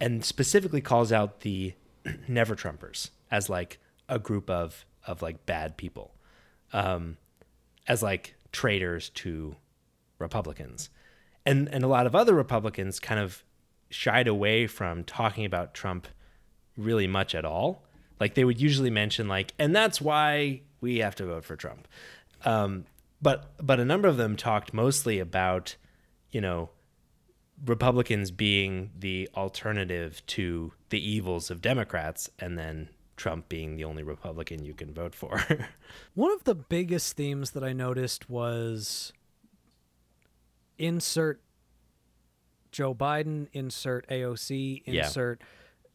and 0.00 0.24
specifically 0.24 0.80
calls 0.80 1.12
out 1.12 1.40
the 1.40 1.74
never 2.28 2.56
Trumpers 2.56 3.10
as 3.30 3.50
like 3.50 3.78
a 4.08 4.18
group 4.18 4.48
of 4.48 4.86
of 5.06 5.20
like 5.20 5.44
bad 5.44 5.76
people, 5.76 6.14
um, 6.72 7.18
as 7.86 8.02
like 8.02 8.34
traitors 8.54 9.10
to 9.10 9.56
Republicans, 10.18 10.88
and 11.44 11.68
and 11.68 11.84
a 11.84 11.88
lot 11.88 12.06
of 12.06 12.14
other 12.14 12.34
Republicans 12.34 12.98
kind 12.98 13.20
of 13.20 13.44
shied 13.90 14.28
away 14.28 14.66
from 14.66 15.04
talking 15.04 15.44
about 15.44 15.74
Trump 15.74 16.08
really 16.76 17.06
much 17.06 17.34
at 17.34 17.44
all. 17.44 17.84
Like 18.20 18.34
they 18.34 18.44
would 18.44 18.60
usually 18.60 18.90
mention 18.90 19.28
like, 19.28 19.52
and 19.58 19.74
that's 19.74 20.00
why 20.00 20.62
we 20.80 20.98
have 20.98 21.16
to 21.16 21.26
vote 21.26 21.44
for 21.44 21.56
Trump. 21.56 21.86
Um, 22.44 22.84
but 23.20 23.52
but 23.60 23.80
a 23.80 23.84
number 23.84 24.08
of 24.08 24.16
them 24.16 24.36
talked 24.36 24.72
mostly 24.72 25.18
about, 25.18 25.76
you 26.30 26.40
know, 26.40 26.70
Republicans 27.66 28.30
being 28.30 28.90
the 28.98 29.28
alternative 29.34 30.22
to 30.26 30.72
the 30.90 31.10
evils 31.10 31.50
of 31.50 31.60
Democrats, 31.60 32.30
and 32.38 32.56
then 32.56 32.88
Trump 33.16 33.48
being 33.48 33.76
the 33.76 33.84
only 33.84 34.02
Republican 34.02 34.64
you 34.64 34.74
can 34.74 34.92
vote 34.92 35.14
for. 35.14 35.40
One 36.14 36.32
of 36.32 36.44
the 36.44 36.54
biggest 36.54 37.16
themes 37.16 37.52
that 37.52 37.62
I 37.64 37.72
noticed 37.72 38.28
was 38.28 39.12
insert 40.78 41.40
Joe 42.72 42.94
Biden, 42.94 43.46
insert 43.52 44.06
AOC, 44.08 44.82
Yeah. 44.86 45.04
insert 45.06 45.40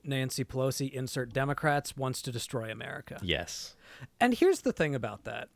Nancy 0.04 0.46
Pelosi, 0.46 0.90
insert 0.92 1.34
Democrats 1.34 1.98
wants 1.98 2.22
to 2.22 2.32
destroy 2.32 2.72
America. 2.72 3.20
yes. 3.22 3.76
And 4.22 4.34
here's 4.34 4.62
the 4.62 4.72
thing 4.72 4.96
about 4.96 5.26
that. 5.26 5.50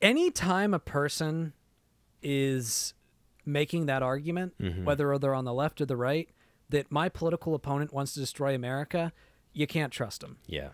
Anytime 0.00 0.72
a 0.72 0.78
person 0.78 1.52
is 2.22 2.94
making 3.44 3.86
that 3.86 4.02
argument, 4.02 4.54
Mhm. 4.58 4.84
whether 4.84 5.16
they're 5.18 5.34
on 5.34 5.44
the 5.44 5.52
left 5.52 5.80
or 5.80 5.86
the 5.86 5.96
right, 5.96 6.28
that 6.68 6.90
my 6.92 7.08
political 7.08 7.54
opponent 7.54 7.92
wants 7.92 8.14
to 8.14 8.20
destroy 8.20 8.54
America, 8.54 9.12
you 9.58 9.66
can't 9.66 9.92
trust 9.92 10.20
them. 10.20 10.36
Yeah. 10.46 10.68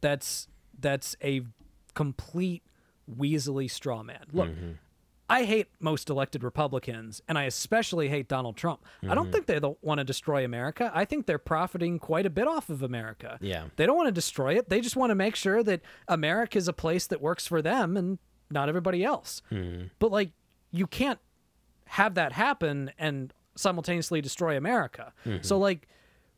That's 0.00 0.48
that's 0.78 1.16
a 1.22 1.42
complete 1.94 2.64
weaselly 3.08 3.70
straw 3.70 4.02
man. 4.02 4.24
Look, 4.32 4.48
Mm-hmm. 4.48 4.72
I 5.28 5.42
hate 5.42 5.66
most 5.80 6.08
elected 6.08 6.44
Republicans, 6.44 7.20
and 7.26 7.36
I 7.36 7.46
especially 7.46 8.08
hate 8.08 8.28
Donald 8.28 8.56
Trump. 8.56 8.84
I 9.02 9.08
don't 9.08 9.24
mm-hmm. 9.24 9.32
think 9.32 9.46
they 9.46 9.58
don't 9.58 9.76
want 9.82 9.98
to 9.98 10.04
destroy 10.04 10.44
America. 10.44 10.92
I 10.94 11.04
think 11.04 11.26
they're 11.26 11.36
profiting 11.36 11.98
quite 11.98 12.26
a 12.26 12.30
bit 12.30 12.46
off 12.46 12.70
of 12.70 12.80
America. 12.80 13.36
Yeah. 13.40 13.64
They 13.74 13.86
don't 13.86 13.96
want 13.96 14.06
to 14.06 14.12
destroy 14.12 14.56
it. 14.56 14.68
They 14.68 14.80
just 14.80 14.94
want 14.94 15.10
to 15.10 15.16
make 15.16 15.34
sure 15.34 15.64
that 15.64 15.80
America 16.06 16.56
is 16.56 16.68
a 16.68 16.72
place 16.72 17.08
that 17.08 17.20
works 17.20 17.44
for 17.44 17.60
them, 17.60 17.96
and 17.96 18.20
not 18.52 18.68
everybody 18.68 19.02
else. 19.02 19.42
Mm-hmm. 19.50 19.88
But 19.98 20.12
like 20.12 20.30
you 20.70 20.86
can't 20.86 21.18
have 21.86 22.14
that 22.14 22.32
happen 22.32 22.92
and 22.96 23.32
simultaneously 23.56 24.20
destroy 24.20 24.56
America. 24.56 25.12
Mm-hmm. 25.24 25.42
So 25.42 25.58
like 25.58 25.88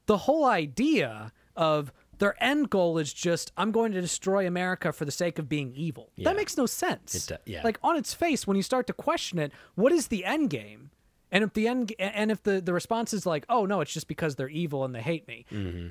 the 0.06 0.16
whole 0.16 0.46
idea 0.46 1.32
of 1.58 1.92
their 2.18 2.42
end 2.42 2.70
goal 2.70 2.96
is 2.98 3.12
just 3.12 3.52
I'm 3.56 3.70
going 3.70 3.92
to 3.92 4.00
destroy 4.00 4.46
America 4.46 4.92
for 4.92 5.04
the 5.04 5.10
sake 5.10 5.38
of 5.38 5.48
being 5.48 5.72
evil. 5.74 6.10
Yeah. 6.16 6.24
That 6.30 6.36
makes 6.36 6.56
no 6.56 6.66
sense. 6.66 7.26
Do- 7.26 7.36
yeah. 7.44 7.60
Like 7.62 7.78
on 7.82 7.96
its 7.96 8.14
face, 8.14 8.46
when 8.46 8.56
you 8.56 8.62
start 8.62 8.86
to 8.86 8.92
question 8.92 9.38
it, 9.38 9.52
what 9.74 9.92
is 9.92 10.06
the 10.08 10.24
end 10.24 10.50
game? 10.50 10.90
And 11.30 11.44
if 11.44 11.52
the 11.52 11.68
end 11.68 11.92
and 11.98 12.30
if 12.30 12.42
the 12.42 12.60
the 12.60 12.72
response 12.72 13.12
is 13.12 13.26
like, 13.26 13.44
oh 13.48 13.66
no, 13.66 13.80
it's 13.80 13.92
just 13.92 14.08
because 14.08 14.36
they're 14.36 14.48
evil 14.48 14.84
and 14.84 14.94
they 14.94 15.02
hate 15.02 15.28
me. 15.28 15.44
Mm-hmm. 15.52 15.88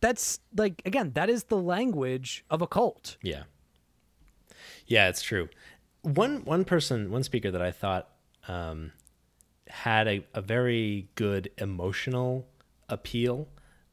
That's 0.00 0.40
like 0.56 0.82
again, 0.84 1.12
that 1.14 1.30
is 1.30 1.44
the 1.44 1.58
language 1.58 2.44
of 2.50 2.60
a 2.60 2.66
cult. 2.66 3.16
Yeah. 3.22 3.44
Yeah, 4.86 5.08
it's 5.08 5.22
true. 5.22 5.48
One 6.02 6.44
one 6.44 6.64
person, 6.64 7.10
one 7.10 7.22
speaker 7.22 7.50
that 7.50 7.62
I 7.62 7.70
thought 7.70 8.08
um, 8.48 8.92
had 9.68 10.08
a, 10.08 10.26
a 10.34 10.40
very 10.40 11.08
good 11.14 11.50
emotional 11.58 12.46
appeal 12.88 13.46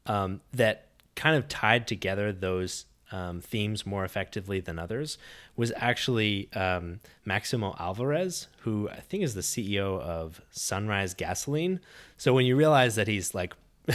um, 0.08 0.40
that 0.52 0.88
kind 1.14 1.36
of 1.36 1.48
tied 1.48 1.86
together 1.86 2.32
those 2.32 2.86
um, 3.10 3.40
themes 3.40 3.86
more 3.86 4.04
effectively 4.04 4.60
than 4.60 4.78
others 4.78 5.18
was 5.56 5.72
actually 5.76 6.52
um, 6.52 7.00
Maximo 7.24 7.74
Alvarez, 7.78 8.48
who 8.60 8.88
I 8.88 9.00
think 9.00 9.22
is 9.22 9.34
the 9.34 9.40
CEO 9.40 10.00
of 10.00 10.40
Sunrise 10.50 11.14
Gasoline. 11.14 11.80
So 12.16 12.34
when 12.34 12.46
you 12.46 12.56
realize 12.56 12.96
that 12.96 13.08
he's 13.08 13.34
like 13.34 13.54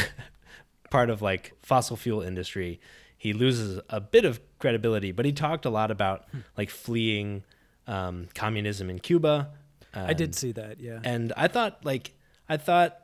part 0.90 1.10
of 1.10 1.22
like 1.22 1.54
fossil 1.62 1.96
fuel 1.96 2.22
industry, 2.22 2.80
he 3.18 3.34
loses 3.34 3.80
a 3.90 4.02
bit 4.02 4.26
of 4.26 4.42
credibility. 4.60 5.12
But 5.12 5.26
he 5.26 5.32
talked 5.32 5.66
a 5.66 5.70
lot 5.70 5.92
about 5.92 6.26
like 6.58 6.70
fleeing 6.70 7.44
um, 7.88 8.28
communism 8.34 8.90
in 8.90 9.00
Cuba. 9.00 9.52
I 9.96 10.14
did 10.14 10.34
see 10.34 10.52
that, 10.54 10.80
yeah. 10.80 11.00
And 11.04 11.32
I 11.38 11.48
thought 11.48 11.86
like 11.86 12.14
I 12.50 12.58
thought 12.58 12.98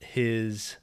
his 0.00 0.76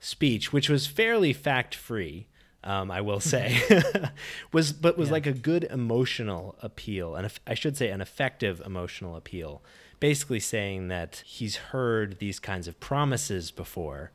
speech, 0.00 0.52
which 0.52 0.68
was 0.68 0.86
fairly 0.86 1.32
fact 1.32 1.74
free, 1.74 2.26
um, 2.64 2.90
I 2.90 3.00
will 3.00 3.20
say, 3.20 3.60
was 4.52 4.72
but 4.72 4.98
was 4.98 5.10
like 5.10 5.26
a 5.26 5.32
good 5.32 5.64
emotional 5.64 6.56
appeal, 6.60 7.14
and 7.14 7.30
I 7.46 7.54
should 7.54 7.76
say 7.76 7.90
an 7.90 8.00
effective 8.00 8.60
emotional 8.64 9.16
appeal. 9.16 9.62
Basically 10.00 10.40
saying 10.40 10.88
that 10.88 11.22
he's 11.26 11.56
heard 11.56 12.18
these 12.18 12.38
kinds 12.38 12.68
of 12.68 12.78
promises 12.78 13.50
before, 13.50 14.12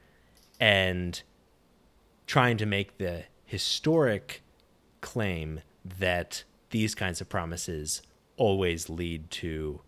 and 0.60 1.22
trying 2.26 2.58
to 2.58 2.66
make 2.66 2.98
the 2.98 3.24
historic 3.46 4.42
claim 5.02 5.62
that 5.84 6.44
these 6.70 6.96
kinds 6.96 7.20
of 7.20 7.28
promises 7.28 8.02
always 8.38 8.90
lead 8.90 9.30
to 9.30 9.82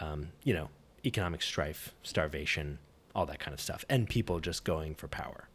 um, 0.00 0.30
you 0.42 0.54
know, 0.54 0.68
economic 1.04 1.42
strife, 1.42 1.94
starvation, 2.02 2.78
all 3.14 3.26
that 3.26 3.38
kind 3.40 3.52
of 3.54 3.60
stuff, 3.60 3.84
and 3.88 4.08
people 4.08 4.40
just 4.40 4.64
going 4.64 4.94
for 4.94 5.08
power. 5.08 5.48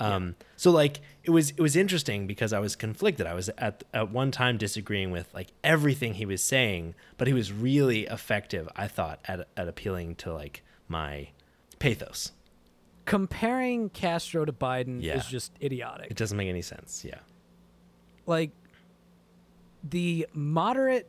Um, 0.00 0.36
So 0.56 0.70
like 0.70 1.00
it 1.24 1.30
was 1.30 1.50
it 1.50 1.60
was 1.60 1.74
interesting 1.74 2.26
because 2.28 2.52
I 2.52 2.60
was 2.60 2.76
conflicted. 2.76 3.26
I 3.26 3.34
was 3.34 3.48
at 3.58 3.82
at 3.92 4.10
one 4.12 4.30
time 4.30 4.56
disagreeing 4.56 5.10
with 5.10 5.32
like 5.34 5.48
everything 5.64 6.14
he 6.14 6.24
was 6.26 6.42
saying, 6.42 6.94
but 7.16 7.26
he 7.26 7.34
was 7.34 7.52
really 7.52 8.06
effective. 8.06 8.68
I 8.76 8.86
thought 8.86 9.18
at 9.26 9.48
at 9.56 9.66
appealing 9.66 10.14
to 10.16 10.32
like 10.32 10.62
my 10.86 11.30
pathos. 11.80 12.30
Comparing 13.06 13.88
Castro 13.90 14.44
to 14.44 14.52
Biden 14.52 15.02
Yeah. 15.02 15.16
is 15.16 15.26
just 15.26 15.52
idiotic. 15.62 16.10
It 16.10 16.16
doesn't 16.16 16.36
make 16.36 16.48
any 16.48 16.62
sense. 16.62 17.04
Yeah. 17.04 17.18
like 18.26 18.50
the 19.82 20.26
moderate 20.34 21.08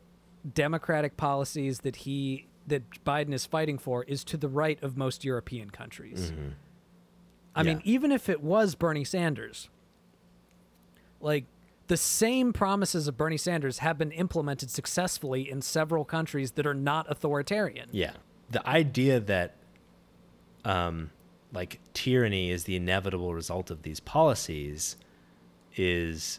democratic 0.54 1.16
policies 1.16 1.80
that 1.80 1.96
he 1.96 2.46
that 2.66 3.04
Biden 3.04 3.32
is 3.32 3.46
fighting 3.46 3.78
for 3.78 4.04
is 4.04 4.22
to 4.24 4.36
the 4.36 4.48
right 4.48 4.80
of 4.82 4.96
most 4.96 5.24
European 5.24 5.70
countries. 5.70 6.32
I 7.54 7.62
mean, 7.62 7.78
Mm-hmm. 7.78 7.88
Yeah. 7.88 7.94
even 7.94 8.12
if 8.12 8.28
it 8.28 8.42
was 8.42 8.74
Bernie 8.74 9.04
Sanders, 9.04 9.68
like 11.20 11.44
the 11.88 11.96
same 11.96 12.52
promises 12.52 13.08
of 13.08 13.16
Bernie 13.16 13.36
Sanders 13.36 13.78
have 13.78 13.98
been 13.98 14.12
implemented 14.12 14.70
successfully 14.70 15.50
in 15.50 15.60
several 15.62 16.04
countries 16.04 16.52
that 16.52 16.66
are 16.66 16.74
not 16.74 17.10
authoritarian. 17.10 17.88
Yeah. 17.92 18.12
The 18.50 18.66
idea 18.68 19.18
that 19.20 19.54
um 20.64 21.10
like 21.52 21.80
tyranny 21.94 22.50
is 22.50 22.64
the 22.64 22.76
inevitable 22.76 23.34
result 23.34 23.70
of 23.70 23.82
these 23.82 23.98
policies 23.98 24.96
is 25.76 26.38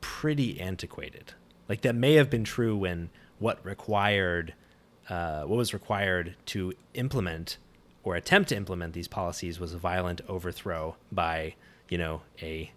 pretty 0.00 0.58
antiquated. 0.60 1.34
Like 1.68 1.82
that 1.82 1.94
may 1.94 2.14
have 2.14 2.30
been 2.30 2.44
true 2.44 2.76
when 2.76 3.10
what 3.38 3.62
required 3.64 4.54
uh, 5.08 5.42
what 5.42 5.56
was 5.56 5.72
required 5.72 6.36
to 6.46 6.72
implement 6.94 7.58
or 8.02 8.16
attempt 8.16 8.48
to 8.50 8.56
implement 8.56 8.92
these 8.92 9.08
policies 9.08 9.58
was 9.58 9.74
a 9.74 9.78
violent 9.78 10.20
overthrow 10.28 10.96
by, 11.12 11.54
you 11.88 11.98
know, 11.98 12.22
a 12.40 12.72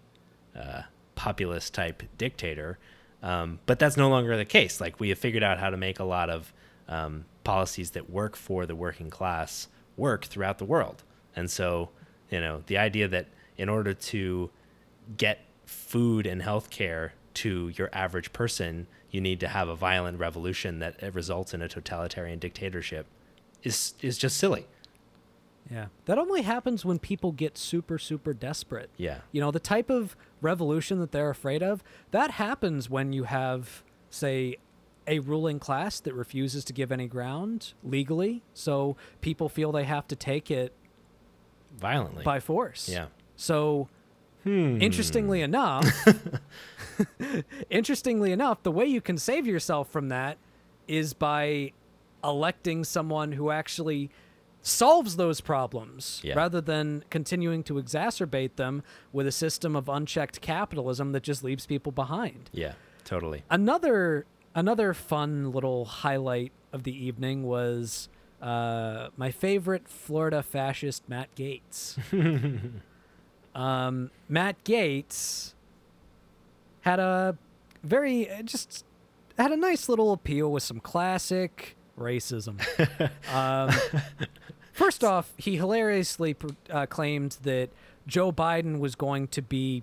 uh, 0.56 0.82
populist 1.14 1.74
type 1.74 2.02
dictator. 2.18 2.78
Um, 3.22 3.60
but 3.66 3.78
that's 3.78 3.96
no 3.96 4.08
longer 4.08 4.36
the 4.36 4.44
case. 4.44 4.80
Like 4.80 4.98
we 4.98 5.10
have 5.10 5.18
figured 5.18 5.42
out 5.42 5.58
how 5.58 5.70
to 5.70 5.76
make 5.76 5.98
a 6.00 6.04
lot 6.04 6.28
of 6.28 6.52
um, 6.88 7.24
policies 7.44 7.90
that 7.92 8.10
work 8.10 8.36
for 8.36 8.66
the 8.66 8.74
working 8.74 9.10
class 9.10 9.68
work 9.96 10.24
throughout 10.24 10.58
the 10.58 10.64
world. 10.64 11.02
And 11.36 11.50
so, 11.50 11.90
you 12.30 12.40
know, 12.40 12.62
the 12.66 12.78
idea 12.78 13.08
that 13.08 13.26
in 13.56 13.68
order 13.68 13.94
to 13.94 14.50
get 15.16 15.44
food 15.64 16.26
and 16.26 16.42
health 16.42 16.70
care 16.70 17.14
to 17.34 17.68
your 17.76 17.88
average 17.92 18.32
person, 18.32 18.86
you 19.12 19.20
need 19.20 19.38
to 19.40 19.46
have 19.48 19.68
a 19.68 19.76
violent 19.76 20.18
revolution 20.18 20.80
that 20.80 21.00
uh, 21.02 21.10
results 21.12 21.54
in 21.54 21.62
a 21.62 21.68
totalitarian 21.68 22.40
dictatorship 22.40 23.06
is 23.62 23.94
is 24.02 24.18
just 24.18 24.36
silly. 24.36 24.66
Yeah. 25.70 25.86
That 26.06 26.18
only 26.18 26.42
happens 26.42 26.84
when 26.84 26.98
people 26.98 27.30
get 27.30 27.56
super, 27.56 27.96
super 27.98 28.34
desperate. 28.34 28.90
Yeah. 28.96 29.18
You 29.30 29.40
know, 29.40 29.52
the 29.52 29.60
type 29.60 29.88
of 29.90 30.16
revolution 30.40 30.98
that 30.98 31.12
they're 31.12 31.30
afraid 31.30 31.62
of, 31.62 31.84
that 32.10 32.32
happens 32.32 32.90
when 32.90 33.12
you 33.12 33.24
have, 33.24 33.84
say, 34.10 34.56
a 35.06 35.20
ruling 35.20 35.60
class 35.60 36.00
that 36.00 36.14
refuses 36.14 36.64
to 36.64 36.72
give 36.72 36.90
any 36.90 37.06
ground 37.06 37.74
legally. 37.84 38.42
So 38.54 38.96
people 39.20 39.48
feel 39.48 39.70
they 39.70 39.84
have 39.84 40.08
to 40.08 40.16
take 40.16 40.50
it 40.50 40.72
Violently. 41.78 42.24
by 42.24 42.40
force. 42.40 42.88
yeah. 42.88 43.06
So 43.36 43.88
interestingly 44.44 45.40
enough, 45.42 45.86
interestingly 47.70 48.32
enough, 48.32 48.62
the 48.62 48.72
way 48.72 48.86
you 48.86 49.00
can 49.00 49.18
save 49.18 49.46
yourself 49.46 49.90
from 49.90 50.08
that 50.08 50.38
is 50.88 51.14
by 51.14 51.72
electing 52.24 52.84
someone 52.84 53.32
who 53.32 53.50
actually 53.50 54.10
solves 54.60 55.16
those 55.16 55.40
problems 55.40 56.20
Yeah. 56.22 56.34
rather 56.36 56.60
than 56.60 57.04
continuing 57.10 57.62
to 57.64 57.74
exacerbate 57.74 58.54
them 58.56 58.82
with 59.12 59.26
a 59.26 59.32
system 59.32 59.74
of 59.74 59.88
unchecked 59.88 60.40
capitalism 60.40 61.12
that 61.12 61.22
just 61.24 61.42
leaves 61.42 61.66
people 61.66 61.90
behind. 61.92 62.48
Yeah. 62.52 62.74
Totally. 63.04 63.42
Another 63.50 64.24
another 64.54 64.94
fun 64.94 65.50
little 65.50 65.84
highlight 65.86 66.52
of 66.72 66.84
the 66.84 66.92
evening 67.04 67.42
was 67.42 68.08
uh, 68.40 69.08
my 69.16 69.30
favorite 69.32 69.88
Florida 69.88 70.42
fascist 70.42 71.08
Matt 71.08 71.34
Gaetz. 71.34 71.98
um, 73.54 74.10
Matt 74.28 74.62
Gaetz 74.64 75.54
had 76.82 76.98
a 76.98 77.36
very 77.82 78.30
uh, 78.30 78.42
just 78.42 78.84
had 79.38 79.52
a 79.52 79.56
nice 79.56 79.88
little 79.88 80.12
appeal 80.12 80.50
with 80.50 80.62
some 80.62 80.80
classic 80.80 81.76
racism. 81.98 82.60
um, 83.34 83.70
first 84.72 85.04
off, 85.04 85.32
he 85.36 85.56
hilariously 85.56 86.36
uh, 86.70 86.86
claimed 86.86 87.38
that 87.42 87.70
Joe 88.06 88.32
Biden 88.32 88.78
was 88.78 88.94
going 88.94 89.28
to 89.28 89.42
be 89.42 89.82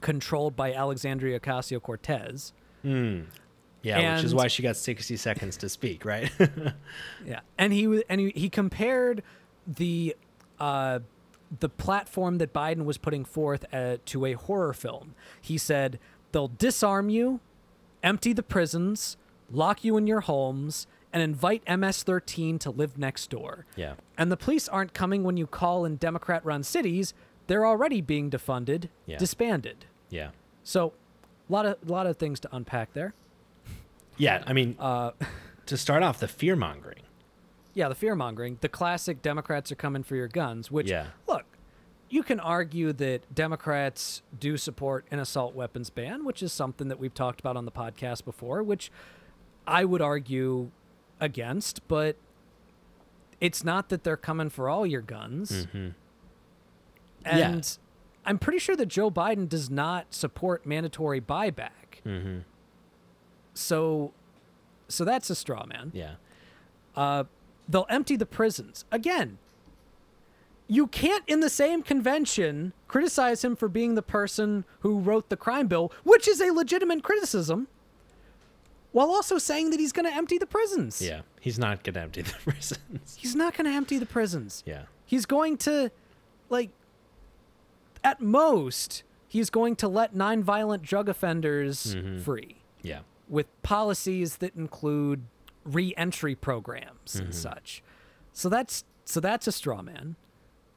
controlled 0.00 0.56
by 0.56 0.72
Alexandria 0.72 1.40
Ocasio 1.40 1.82
Cortez. 1.82 2.52
Yeah, 3.82 4.16
which 4.16 4.24
is 4.24 4.34
why 4.34 4.48
she 4.48 4.62
got 4.62 4.76
60 4.76 5.16
seconds 5.16 5.56
to 5.58 5.68
speak, 5.68 6.04
right? 6.04 6.30
Yeah, 7.24 7.40
and 7.58 7.72
he 7.72 7.86
wa- 7.86 8.02
and 8.08 8.20
he, 8.20 8.32
he 8.34 8.48
compared 8.48 9.22
the 9.66 10.16
uh, 10.60 11.00
the 11.60 11.68
platform 11.68 12.38
that 12.38 12.52
Biden 12.52 12.84
was 12.84 12.98
putting 12.98 13.24
forth 13.24 13.64
uh, 13.72 13.98
to 14.06 14.24
a 14.26 14.32
horror 14.34 14.72
film. 14.72 15.14
He 15.40 15.58
said 15.58 15.98
they'll 16.32 16.48
disarm 16.48 17.08
you, 17.08 17.40
empty 18.02 18.32
the 18.32 18.42
prisons, 18.42 19.16
lock 19.50 19.84
you 19.84 19.96
in 19.96 20.06
your 20.06 20.20
homes, 20.22 20.86
and 21.12 21.22
invite 21.22 21.62
MS-13 21.68 22.58
to 22.60 22.70
live 22.70 22.98
next 22.98 23.30
door. 23.30 23.64
yeah. 23.76 23.94
And 24.18 24.30
the 24.32 24.36
police 24.36 24.68
aren't 24.68 24.92
coming 24.92 25.22
when 25.24 25.36
you 25.36 25.46
call 25.46 25.84
in 25.84 25.96
Democrat-run 25.96 26.62
cities. 26.62 27.14
They're 27.46 27.64
already 27.66 28.00
being 28.00 28.28
defunded, 28.30 28.88
Yeah. 29.06 29.18
disbanded. 29.18 29.84
Yeah. 30.10 30.30
So, 30.64 30.92
a 31.48 31.52
lot 31.52 31.64
of 31.64 31.88
lot 31.88 32.06
of 32.06 32.16
things 32.16 32.40
to 32.40 32.48
unpack 32.54 32.92
there. 32.92 33.14
Yeah, 34.16 34.42
I 34.46 34.52
mean, 34.52 34.76
Uh, 34.80 35.12
to 35.66 35.76
start 35.76 36.02
off, 36.02 36.18
the 36.18 36.28
fear 36.28 36.56
mongering. 36.56 37.02
Yeah, 37.76 37.88
the 37.90 37.94
fear 37.94 38.14
mongering. 38.16 38.56
The 38.62 38.68
classic 38.70 39.20
Democrats 39.20 39.70
are 39.70 39.74
coming 39.76 40.02
for 40.02 40.16
your 40.16 40.28
guns, 40.28 40.70
which, 40.70 40.88
Yeah. 40.90 41.08
look, 41.28 41.44
you 42.08 42.22
can 42.22 42.40
argue 42.40 42.92
that 42.94 43.34
Democrats 43.34 44.22
do 44.38 44.56
support 44.56 45.04
an 45.10 45.18
assault 45.18 45.54
weapons 45.54 45.90
ban, 45.90 46.24
which 46.24 46.42
is 46.42 46.52
something 46.54 46.88
that 46.88 46.98
we've 46.98 47.12
talked 47.12 47.38
about 47.38 47.54
on 47.56 47.66
the 47.66 47.70
podcast 47.70 48.24
before, 48.24 48.62
which 48.62 48.90
I 49.66 49.84
would 49.84 50.00
argue 50.00 50.70
against, 51.20 51.86
but 51.86 52.16
it's 53.42 53.62
not 53.62 53.90
that 53.90 54.04
they're 54.04 54.16
coming 54.16 54.48
for 54.48 54.70
all 54.70 54.86
your 54.86 55.02
guns. 55.02 55.66
Mhm. 55.66 55.92
And 57.26 57.78
I'm 58.24 58.38
pretty 58.38 58.58
sure 58.58 58.76
that 58.76 58.86
Joe 58.86 59.10
Biden 59.10 59.48
does 59.48 59.68
not 59.68 60.14
support 60.14 60.64
mandatory 60.64 61.20
buyback. 61.20 62.00
Mm-hmm. 62.06 62.38
So 63.52 64.12
so 64.88 65.04
that's 65.04 65.28
a 65.30 65.34
straw 65.34 65.66
man. 65.66 65.90
Yeah. 65.92 66.14
Uh, 66.94 67.24
they'll 67.68 67.86
empty 67.88 68.16
the 68.16 68.26
prisons. 68.26 68.84
Again, 68.92 69.38
you 70.68 70.86
can't, 70.88 71.22
in 71.26 71.40
the 71.40 71.50
same 71.50 71.82
convention, 71.82 72.72
criticize 72.88 73.44
him 73.44 73.54
for 73.54 73.68
being 73.68 73.94
the 73.94 74.02
person 74.02 74.64
who 74.80 74.98
wrote 74.98 75.28
the 75.28 75.36
crime 75.36 75.68
bill, 75.68 75.92
which 76.02 76.26
is 76.26 76.40
a 76.40 76.52
legitimate 76.52 77.02
criticism, 77.04 77.68
while 78.92 79.08
also 79.10 79.38
saying 79.38 79.70
that 79.70 79.78
he's 79.78 79.92
going 79.92 80.06
to 80.06 80.12
empty 80.14 80.38
the 80.38 80.46
prisons. 80.46 81.00
Yeah. 81.02 81.20
He's 81.40 81.58
not 81.58 81.84
gonna 81.84 82.00
empty 82.00 82.22
the 82.22 82.32
prisons. 82.44 83.16
He's 83.18 83.34
not 83.36 83.56
going 83.56 83.66
to 83.70 83.76
empty 83.76 83.98
the 83.98 84.06
prisons. 84.06 84.62
Yeah. 84.66 84.82
He's 85.04 85.26
going 85.26 85.56
to, 85.58 85.90
like, 86.50 86.70
at 88.02 88.20
most, 88.20 89.02
he's 89.28 89.50
going 89.50 89.76
to 89.76 89.88
let 89.88 90.14
nine 90.16 90.42
violent 90.42 90.82
drug 90.82 91.08
offenders 91.08 91.94
Mhm. 91.94 92.22
free 92.22 92.56
Yeah. 92.82 93.00
with 93.28 93.46
policies 93.62 94.38
that 94.38 94.56
include 94.56 95.22
re-entry 95.66 96.34
programs 96.34 97.16
and 97.16 97.34
such. 97.34 97.82
So 98.32 98.48
that's 98.48 98.84
so 99.04 99.20
that's 99.20 99.46
a 99.46 99.52
straw 99.52 99.82
man. 99.82 100.16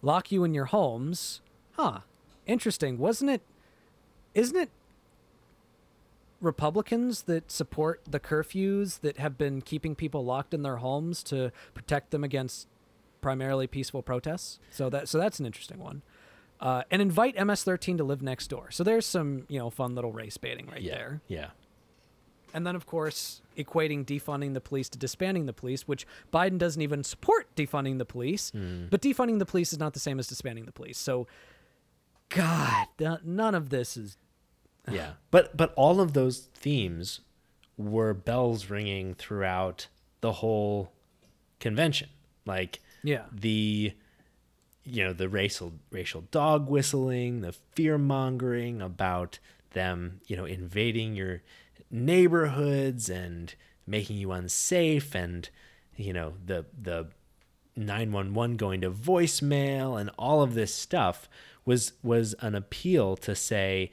Lock 0.02 0.32
you 0.32 0.44
in 0.44 0.54
your 0.54 0.66
homes. 0.66 1.42
Huh. 1.74 2.00
Interesting. 2.46 2.98
Wasn't 2.98 3.30
it 3.30 3.42
isn't 4.34 4.58
it 4.58 4.70
Republicans 6.42 7.24
that 7.24 7.52
support 7.52 8.02
the 8.10 8.20
curfews 8.20 9.02
that 9.02 9.18
have 9.18 9.38
been 9.38 9.62
keeping 9.62 9.96
people 9.96 10.24
locked 10.24 10.54
in 10.54 10.64
their 10.64 10.78
homes 10.78 11.22
to 11.24 11.52
protect 11.74 12.12
them 12.12 12.24
against 12.24 12.68
primarily 13.22 13.68
peaceful 13.68 14.02
protests? 14.02 14.60
So 14.70 14.90
that 14.90 15.10
so 15.10 15.18
that's 15.18 15.40
an 15.40 15.46
interesting 15.46 15.80
one. 15.80 16.02
Uh, 16.62 16.84
and 16.92 17.02
invite 17.02 17.36
MS-13 17.36 17.98
to 17.98 18.04
live 18.04 18.22
next 18.22 18.48
door. 18.48 18.70
So 18.70 18.84
there's 18.84 19.06
some, 19.06 19.46
you 19.48 19.58
know, 19.58 19.70
fun 19.70 19.96
little 19.96 20.12
race 20.12 20.36
baiting 20.36 20.68
right 20.68 20.82
yeah. 20.82 20.94
there. 20.94 21.22
Yeah. 21.30 21.50
And 22.54 22.66
then, 22.66 22.76
of 22.76 22.86
course, 22.86 23.42
equating 23.58 24.06
defunding 24.06 24.54
the 24.54 24.62
police 24.62 24.90
to 24.90 24.98
disbanding 24.98 25.46
the 25.46 25.54
police, 25.54 25.88
which 25.88 26.08
Biden 26.34 26.58
doesn't 26.58 26.82
even 26.82 27.04
support 27.04 27.54
defunding 27.56 27.98
the 27.98 28.06
police. 28.06 28.50
Hmm. 28.52 28.86
But 28.90 29.02
defunding 29.02 29.40
the 29.40 29.46
police 29.46 29.72
is 29.74 29.80
not 29.80 29.94
the 29.94 30.00
same 30.00 30.20
as 30.20 30.28
disbanding 30.28 30.66
the 30.66 30.72
police. 30.72 30.98
So, 30.98 31.28
God, 32.30 32.88
th- 32.98 33.20
none 33.24 33.56
of 33.56 33.70
this 33.70 33.98
is. 33.98 34.18
Yeah. 34.90 35.12
But 35.32 35.56
but 35.56 35.74
all 35.76 36.02
of 36.02 36.14
those 36.14 36.40
themes 36.56 37.22
were 37.78 38.14
bells 38.14 38.70
ringing 38.70 39.14
throughout 39.14 39.88
the 40.22 40.34
whole 40.34 40.92
convention. 41.60 42.10
Like 42.46 42.80
Yeah. 43.04 43.24
the 43.32 43.94
you 44.86 45.04
know, 45.04 45.14
the 45.14 45.30
racial 45.30 45.74
racial 45.92 46.22
dog 46.32 46.68
whistling, 46.70 47.42
the 47.42 47.52
fear 47.52 47.98
mongering 48.00 48.82
about 48.82 49.38
them, 49.72 50.20
you 50.26 50.36
know, 50.36 50.46
invading 50.46 51.16
your 51.16 51.42
neighborhoods 51.92 53.10
and 53.10 53.56
making 53.86 54.18
you 54.18 54.32
unsafe 54.32 55.16
and 55.16 55.50
you 55.96 56.14
know, 56.14 56.34
the 56.46 56.66
the 56.82 57.08
911 57.76 58.58
going 58.58 58.82
to 58.82 58.90
voicemail 58.90 60.00
and 60.00 60.10
all 60.18 60.42
of 60.42 60.54
this 60.54 60.74
stuff 60.74 61.30
was 61.66 61.94
was 62.04 62.34
an 62.40 62.56
appeal 62.56 63.16
to 63.18 63.36
say 63.36 63.92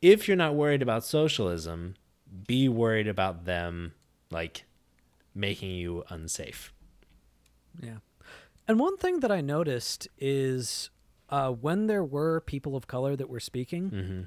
if 0.00 0.26
you're 0.26 0.36
not 0.36 0.54
worried 0.54 0.82
about 0.82 1.04
socialism 1.04 1.94
be 2.46 2.68
worried 2.68 3.08
about 3.08 3.44
them 3.44 3.92
like 4.30 4.64
making 5.34 5.70
you 5.70 6.04
unsafe 6.08 6.72
Yeah. 7.80 7.98
And 8.66 8.78
one 8.78 8.96
thing 8.96 9.20
that 9.20 9.30
I 9.30 9.40
noticed 9.40 10.08
is 10.18 10.90
uh, 11.30 11.50
when 11.52 11.86
there 11.86 12.04
were 12.04 12.40
people 12.40 12.76
of 12.76 12.86
color 12.86 13.16
that 13.16 13.28
were 13.28 13.40
speaking, 13.40 13.90
mm-hmm. 13.90 14.20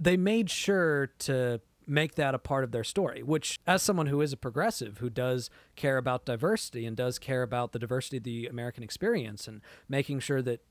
they 0.00 0.16
made 0.16 0.50
sure 0.50 1.08
to 1.20 1.60
make 1.86 2.14
that 2.14 2.34
a 2.34 2.38
part 2.38 2.64
of 2.64 2.72
their 2.72 2.84
story, 2.84 3.22
which, 3.22 3.58
as 3.66 3.82
someone 3.82 4.06
who 4.06 4.20
is 4.20 4.32
a 4.32 4.36
progressive, 4.36 4.98
who 4.98 5.10
does 5.10 5.50
care 5.76 5.96
about 5.96 6.24
diversity 6.24 6.86
and 6.86 6.96
does 6.96 7.18
care 7.18 7.42
about 7.42 7.72
the 7.72 7.78
diversity 7.78 8.18
of 8.18 8.22
the 8.22 8.46
American 8.46 8.82
experience 8.82 9.46
and 9.46 9.60
making 9.88 10.20
sure 10.20 10.42
that 10.42 10.64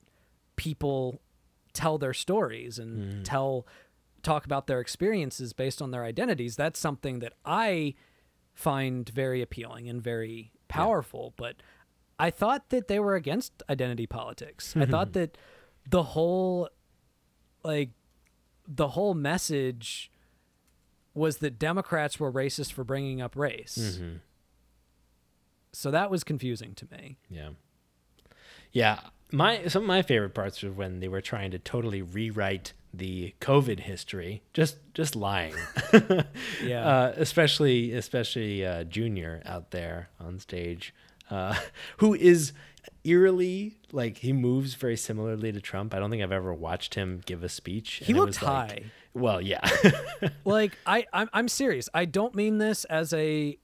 people 0.55 1.21
tell 1.73 1.97
their 1.97 2.13
stories 2.13 2.77
and 2.77 2.99
mm. 2.99 3.23
tell 3.23 3.65
talk 4.21 4.45
about 4.45 4.67
their 4.67 4.79
experiences 4.79 5.51
based 5.51 5.81
on 5.81 5.91
their 5.91 6.05
identities 6.05 6.55
that's 6.55 6.79
something 6.79 7.19
that 7.19 7.33
i 7.43 7.93
find 8.53 9.09
very 9.09 9.41
appealing 9.41 9.89
and 9.89 10.01
very 10.01 10.51
powerful. 10.67 11.33
But 11.37 11.57
i 12.19 12.29
thought 12.29 12.69
that 12.69 12.87
they 12.87 12.99
were 12.99 13.15
against 13.15 13.63
identity 13.69 14.07
politics. 14.07 14.75
I 14.77 14.85
thought 14.85 15.13
that 15.19 15.37
the 15.89 16.03
whole 16.03 16.69
like 17.63 17.91
the 18.67 18.89
whole 18.89 19.13
message 19.13 20.11
was 21.13 21.37
that 21.37 21.59
democrats 21.59 22.19
were 22.19 22.31
racist 22.31 22.71
for 22.71 22.83
bringing 22.83 23.21
up 23.21 23.35
race 23.35 23.99
so 25.71 25.91
that 25.91 26.09
was 26.11 26.23
confusing 26.23 26.73
to 26.75 26.87
me 26.91 27.17
Yeah. 27.29 27.49
Yeah. 28.71 28.99
My 29.31 29.67
some 29.67 29.83
of 29.83 29.87
my 29.87 30.01
favorite 30.03 30.33
parts 30.35 30.61
were 30.61 30.71
when 30.71 30.99
they 30.99 31.07
were 31.07 31.21
trying 31.21 31.51
to 31.51 31.59
totally 31.59 32.01
rewrite 32.01 32.73
the 32.93 33.33
COVID 33.41 33.79
history. 33.81 34.43
Just 34.53 34.77
just 34.93 35.15
lying. 35.15 35.55
Yeah. 36.63 36.85
Uh, 36.87 37.13
especially 37.17 37.93
especially 37.93 38.63
uh, 38.65 38.83
Junior 38.83 39.41
out 39.45 39.71
there 39.71 40.09
on 40.19 40.39
stage, 40.39 40.93
uh, 41.31 41.55
who 41.97 42.13
is 42.13 42.53
eerily 43.03 43.77
like 43.91 44.17
he 44.19 44.33
moves 44.33 44.75
very 44.75 44.97
similarly 44.97 45.51
to 45.51 45.61
Trump. 45.61 45.93
I 45.95 45.99
don't 45.99 46.09
think 46.11 46.21
I've 46.23 46.31
ever 46.31 46.53
watched 46.53 46.93
him 46.95 47.21
give 47.25 47.43
a 47.43 47.49
speech. 47.49 48.01
He 48.05 48.13
looked 48.13 48.27
was 48.27 48.41
like- 48.43 48.69
high. 48.69 48.83
Well, 49.13 49.39
yeah. 49.41 49.61
like 50.45 50.77
I 50.85 51.05
I'm, 51.13 51.29
I'm 51.33 51.47
serious 51.47 51.87
i 51.93 52.05
don't 52.05 52.33
mean 52.35 52.57
this 52.57 52.83
as 52.85 53.13
a 53.13 53.57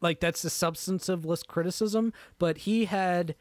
like 0.00 0.20
that's 0.20 0.44
a 0.44 0.48
substantiveless 0.48 1.46
criticism 1.46 2.12
but 2.38 2.58
he 2.58 2.84
had 2.86 3.34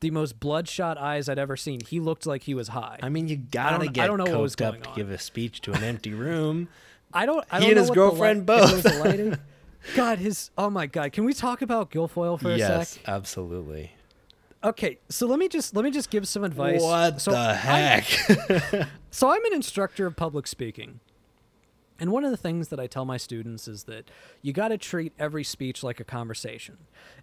the 0.00 0.10
most 0.10 0.38
bloodshot 0.40 0.96
eyes 0.98 1.28
i'd 1.28 1.38
ever 1.38 1.56
seen 1.56 1.80
he 1.80 2.00
looked 2.00 2.24
like 2.26 2.44
he 2.44 2.54
was 2.54 2.68
high 2.68 2.98
I 3.02 3.08
mean, 3.08 3.28
you 3.28 3.36
gotta 3.36 3.84
I 3.84 3.86
get 3.88 4.06
don't 4.06 4.18
know 4.18 4.24
what 4.30 4.40
was 4.40 4.56
coked 4.56 4.66
up 4.66 4.72
going 4.74 4.82
to 4.82 4.88
on. 4.90 4.96
give 4.96 5.10
a 5.10 5.18
speech 5.18 5.60
to 5.62 5.72
an 5.72 5.82
empty 5.84 6.14
room. 6.14 6.68
i 7.12 7.26
don't 7.26 7.44
i 7.50 7.58
don't 7.58 7.68
and 7.68 7.74
know 7.76 7.80
his 7.82 7.90
what 7.90 7.94
the 7.96 8.00
li- 8.02 8.08
girlfriend 8.10 8.48
if 8.50 8.56
it 8.56 8.60
was 8.60 8.82
both. 8.82 8.92
the 8.94 8.98
lighting. 9.00 9.38
god 9.96 10.18
his 10.18 10.50
oh 10.56 10.70
my 10.70 10.86
god 10.86 11.10
can 11.12 11.24
we 11.24 11.32
talk 11.32 11.62
about 11.62 11.90
guilfoyle 11.90 12.38
for 12.40 12.50
a 12.52 12.56
yes, 12.56 12.90
sec 12.90 13.02
absolutely. 13.08 13.90
okay 14.62 14.98
so 15.08 15.26
let 15.26 15.38
me 15.38 15.48
just 15.48 15.74
let 15.74 15.84
me 15.84 15.90
just 15.90 16.10
give 16.10 16.28
some 16.28 16.44
advice 16.44 16.80
What 16.82 17.20
so 17.20 17.30
the 17.32 17.54
heck? 17.54 18.04
So 19.10 19.30
I'm 19.30 19.44
an 19.44 19.52
instructor 19.52 20.06
of 20.06 20.16
public 20.16 20.46
speaking. 20.46 21.00
And 21.98 22.10
one 22.12 22.24
of 22.24 22.30
the 22.30 22.36
things 22.38 22.68
that 22.68 22.80
I 22.80 22.86
tell 22.86 23.04
my 23.04 23.18
students 23.18 23.68
is 23.68 23.84
that 23.84 24.10
you 24.40 24.54
got 24.54 24.68
to 24.68 24.78
treat 24.78 25.12
every 25.18 25.44
speech 25.44 25.82
like 25.82 26.00
a 26.00 26.04
conversation. 26.04 26.78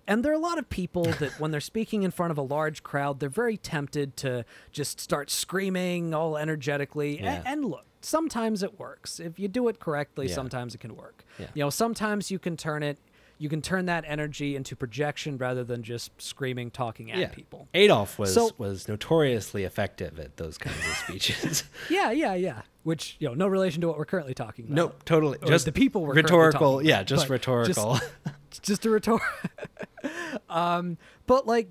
And 0.06 0.24
there 0.24 0.32
are 0.32 0.36
a 0.36 0.40
lot 0.40 0.60
of 0.60 0.70
people 0.70 1.04
that 1.20 1.40
when 1.40 1.50
they're 1.50 1.60
speaking 1.60 2.04
in 2.04 2.12
front 2.12 2.30
of 2.32 2.38
a 2.38 2.44
large 2.44 2.84
crowd, 2.84 3.20
they're 3.20 3.30
very 3.30 3.58
tempted 3.58 4.16
to 4.18 4.46
just 4.72 5.00
start 5.00 5.32
screaming 5.32 6.14
all 6.14 6.38
energetically. 6.38 7.20
Yeah. 7.20 7.42
And, 7.44 7.66
look, 7.66 7.86
sometimes 8.02 8.62
it 8.62 8.80
works. 8.80 9.20
If 9.20 9.40
you 9.40 9.48
do 9.48 9.68
it 9.68 9.80
correctly, 9.80 10.28
Yeah. 10.28 10.36
sometimes 10.36 10.76
it 10.76 10.80
can 10.80 10.96
work. 10.96 11.24
Yeah. 11.40 11.48
You 11.56 11.64
know, 11.64 11.70
sometimes 11.72 12.30
you 12.30 12.38
can 12.38 12.56
turn 12.56 12.84
it 12.84 13.00
you 13.40 13.50
can 13.50 13.62
turn 13.62 13.86
that 13.86 14.04
energy 14.08 14.56
into 14.56 14.76
projection 14.76 15.38
rather 15.38 15.64
than 15.64 15.84
just 15.84 16.12
screaming 16.22 16.72
talking 16.72 17.12
at 17.12 17.34
people. 17.34 17.68
Adolf 17.74 18.18
was 18.18 18.34
So- 18.34 18.52
was 18.58 18.88
notoriously 18.88 19.64
effective 19.64 20.20
at 20.20 20.38
those 20.38 20.58
kinds 20.58 20.78
of 20.78 20.96
speeches. 20.98 21.64
Yeah, 21.90 22.12
yeah, 22.12 22.34
yeah. 22.34 22.62
Which, 22.84 23.16
you 23.20 23.28
know, 23.28 23.34
no 23.34 23.48
relation 23.48 23.82
to 23.82 23.88
what 23.88 23.98
we're 23.98 24.06
currently 24.06 24.34
talking 24.34 24.66
about. 24.66 24.76
nope, 24.76 25.04
totally. 25.06 25.38
Or 25.42 25.48
Just 25.48 25.66
the 25.66 25.72
people 25.72 26.06
we're 26.06 26.14
rhetorical. 26.16 26.82
Yeah, 26.82 27.04
just 27.04 27.30
rhetorical. 27.30 28.00
just 28.62 28.86
a 28.86 28.90
retort. 28.90 29.22
um, 30.50 30.98
but 31.26 31.46
like, 31.46 31.70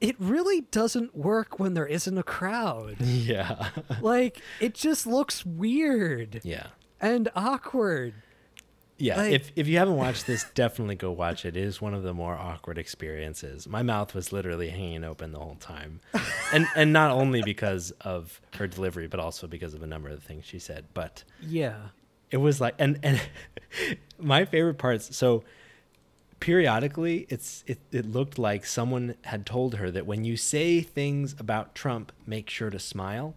it 0.00 0.16
really 0.18 0.62
doesn't 0.62 1.16
work 1.16 1.60
when 1.60 1.74
there 1.74 1.86
isn't 1.86 2.18
a 2.18 2.22
crowd. 2.24 2.96
yeah, 3.00 3.68
like, 4.00 4.40
it 4.60 4.74
just 4.74 5.06
looks 5.06 5.46
weird 5.46 6.40
yeah, 6.42 6.66
and 7.00 7.28
awkward. 7.36 8.14
Yeah. 9.02 9.22
If 9.24 9.52
if 9.56 9.66
you 9.68 9.78
haven't 9.78 9.96
watched 9.96 10.26
this, 10.26 10.44
definitely 10.54 10.94
go 10.94 11.10
watch 11.10 11.44
it. 11.44 11.56
It 11.56 11.62
is 11.64 11.80
one 11.80 11.94
of 11.94 12.02
the 12.02 12.14
more 12.14 12.34
awkward 12.34 12.78
experiences. 12.78 13.68
My 13.68 13.82
mouth 13.82 14.14
was 14.14 14.32
literally 14.32 14.68
hanging 14.70 15.04
open 15.04 15.32
the 15.32 15.38
whole 15.40 15.56
time, 15.56 16.00
and 16.52 16.66
and 16.76 16.92
not 16.92 17.10
only 17.10 17.42
because 17.42 17.90
of 18.02 18.40
her 18.56 18.66
delivery, 18.66 19.08
but 19.08 19.20
also 19.20 19.46
because 19.46 19.74
of 19.74 19.82
a 19.82 19.86
number 19.86 20.08
of 20.08 20.20
the 20.20 20.26
things 20.26 20.44
she 20.44 20.58
said. 20.58 20.86
But 20.94 21.24
Yeah. 21.40 21.76
it 22.30 22.36
was 22.38 22.60
like 22.60 22.74
and 22.78 22.98
and 23.02 23.20
my 24.18 24.44
favorite 24.44 24.78
parts 24.78 25.14
so 25.16 25.42
periodically 26.40 27.24
it's 27.28 27.62
it, 27.68 27.78
it 27.92 28.04
looked 28.04 28.36
like 28.38 28.66
someone 28.66 29.14
had 29.24 29.46
told 29.46 29.76
her 29.76 29.90
that 29.92 30.06
when 30.06 30.24
you 30.24 30.36
say 30.36 30.80
things 30.80 31.36
about 31.38 31.72
trump 31.74 32.10
make 32.26 32.50
sure 32.50 32.68
to 32.68 32.78
smile 32.80 33.34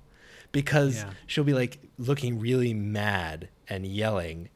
because 0.51 0.97
Yeah. 1.03 1.11
she'll 1.27 1.43
be 1.43 1.53
like 1.53 1.77
looking 1.99 2.39
really 2.39 2.73
mad 2.73 3.49
and 3.69 3.85
yelling 3.85 4.49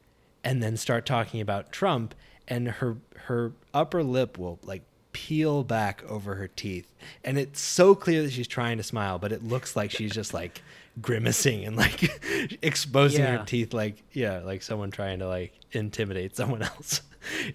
and 0.44 0.62
then 0.62 0.76
start 0.76 1.06
talking 1.06 1.40
about 1.40 1.72
Trump, 1.72 2.14
and 2.48 2.68
her 2.68 2.98
her 3.26 3.52
upper 3.74 4.02
lip 4.02 4.38
will 4.38 4.58
like 4.64 4.82
peel 5.12 5.64
back 5.64 6.02
over 6.08 6.36
her 6.36 6.48
teeth, 6.48 6.92
and 7.24 7.38
it's 7.38 7.60
so 7.60 7.94
clear 7.94 8.22
that 8.22 8.32
she's 8.32 8.46
trying 8.48 8.76
to 8.76 8.82
smile, 8.82 9.18
but 9.18 9.32
it 9.32 9.42
looks 9.44 9.74
like 9.76 9.90
she's 9.90 10.12
just 10.12 10.32
like 10.34 10.62
grimacing 11.00 11.64
and 11.64 11.76
like 11.76 12.10
exposing 12.62 13.20
Yeah. 13.22 13.38
her 13.38 13.44
teeth, 13.44 13.72
like 13.74 14.02
yeah, 14.12 14.38
like 14.40 14.62
someone 14.62 14.90
trying 14.90 15.18
to 15.20 15.28
like 15.28 15.52
intimidate 15.72 16.36
someone 16.36 16.62
else. 16.74 17.02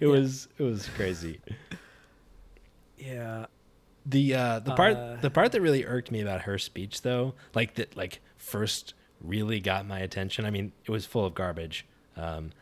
It 0.00 0.06
was 0.06 0.48
it 0.58 0.62
was 0.62 0.88
crazy. 0.90 1.40
Yeah. 2.98 3.46
The 4.04 4.34
uh, 4.34 4.58
the 4.60 4.74
part 4.74 4.96
Uh, 4.96 5.16
the 5.20 5.30
part 5.30 5.52
that 5.52 5.60
really 5.60 5.84
irked 5.84 6.10
me 6.12 6.20
about 6.20 6.42
her 6.42 6.58
speech 6.58 7.02
though, 7.02 7.34
like 7.54 7.74
that 7.74 7.96
like 7.96 8.20
first 8.36 8.94
really 9.20 9.58
got 9.60 9.86
my 9.86 9.98
attention. 9.98 10.44
I 10.44 10.50
mean, 10.50 10.72
it 10.84 10.90
was 10.90 11.06
full 11.06 11.24
of 11.24 11.34
garbage. 11.34 11.84
Um, 12.16 12.52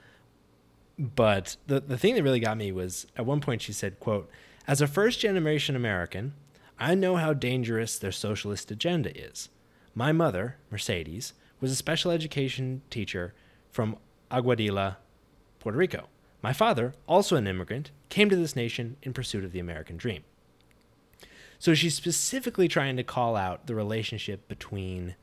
but 0.99 1.57
the 1.67 1.81
the 1.81 1.99
thing 1.99 2.15
that 2.15 2.23
really 2.23 2.41
got 2.41 2.57
me 2.57 2.73
was 2.73 3.07
at 3.17 3.27
one 3.27 3.41
point 3.41 3.63
she 3.63 3.73
said, 3.73 4.01
"quote 4.01 4.31
As 4.67 4.81
a 4.81 4.87
first 4.87 5.21
generation 5.21 5.77
American, 5.77 6.35
I 6.79 6.95
know 6.95 7.17
how 7.17 7.33
dangerous 7.33 7.99
their 7.99 8.13
socialist 8.13 8.71
agenda 8.71 9.17
is. 9.17 9.49
My 9.95 10.13
mother, 10.13 10.57
Mercedes, 10.71 11.33
was 11.61 11.71
a 11.71 11.77
special 11.77 12.11
education 12.11 12.83
teacher 12.91 13.35
from 13.71 13.97
Aguadilla, 14.31 14.97
Puerto 15.61 15.79
Rico. 15.79 16.09
My 16.43 16.53
father, 16.53 16.95
also 17.07 17.37
an 17.37 17.47
immigrant, 17.47 17.91
came 18.09 18.29
to 18.29 18.37
this 18.37 18.57
nation 18.57 18.97
in 19.03 19.13
pursuit 19.13 19.45
of 19.45 19.53
the 19.53 19.61
American 19.61 19.97
dream." 19.97 20.25
So 21.59 21.75
she's 21.75 21.95
specifically 21.95 22.69
trying 22.69 22.97
to 22.97 23.03
call 23.03 23.37
out 23.37 23.67
the 23.67 23.75
relationship 23.75 24.49
between 24.49 25.15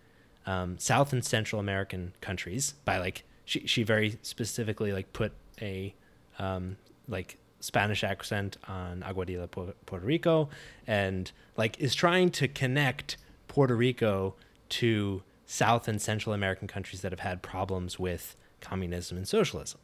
um, 0.45 0.77
South 0.79 1.13
and 1.13 1.23
Central 1.23 1.60
American 1.60 2.13
countries 2.19 2.73
by 2.84 2.97
like 2.97 3.23
she 3.45 3.67
she 3.67 3.84
very 3.84 4.17
specifically 4.21 4.91
like 4.91 5.13
put 5.13 5.34
a 5.62 5.93
um, 6.39 6.78
like 7.08 7.38
Spanish 7.60 8.04
accent 8.04 8.58
on 8.67 9.02
Aguadilla, 9.02 9.50
Puerto 9.50 10.06
Rico, 10.06 10.50
and 10.88 11.32
like 11.58 11.80
is 11.80 11.93
trying 11.93 12.32
to 12.32 12.47
connect 12.47 13.17
Puerto 13.47 13.76
Rico 13.76 14.36
to 14.69 15.24
South 15.45 15.88
and 15.88 16.02
Central 16.02 16.34
American 16.34 16.67
countries 16.67 17.02
that 17.02 17.12
have 17.12 17.19
had 17.19 17.41
problems 17.41 18.00
with 18.00 18.36
communism 18.62 19.17
and 19.17 19.28
socialism. 19.28 19.80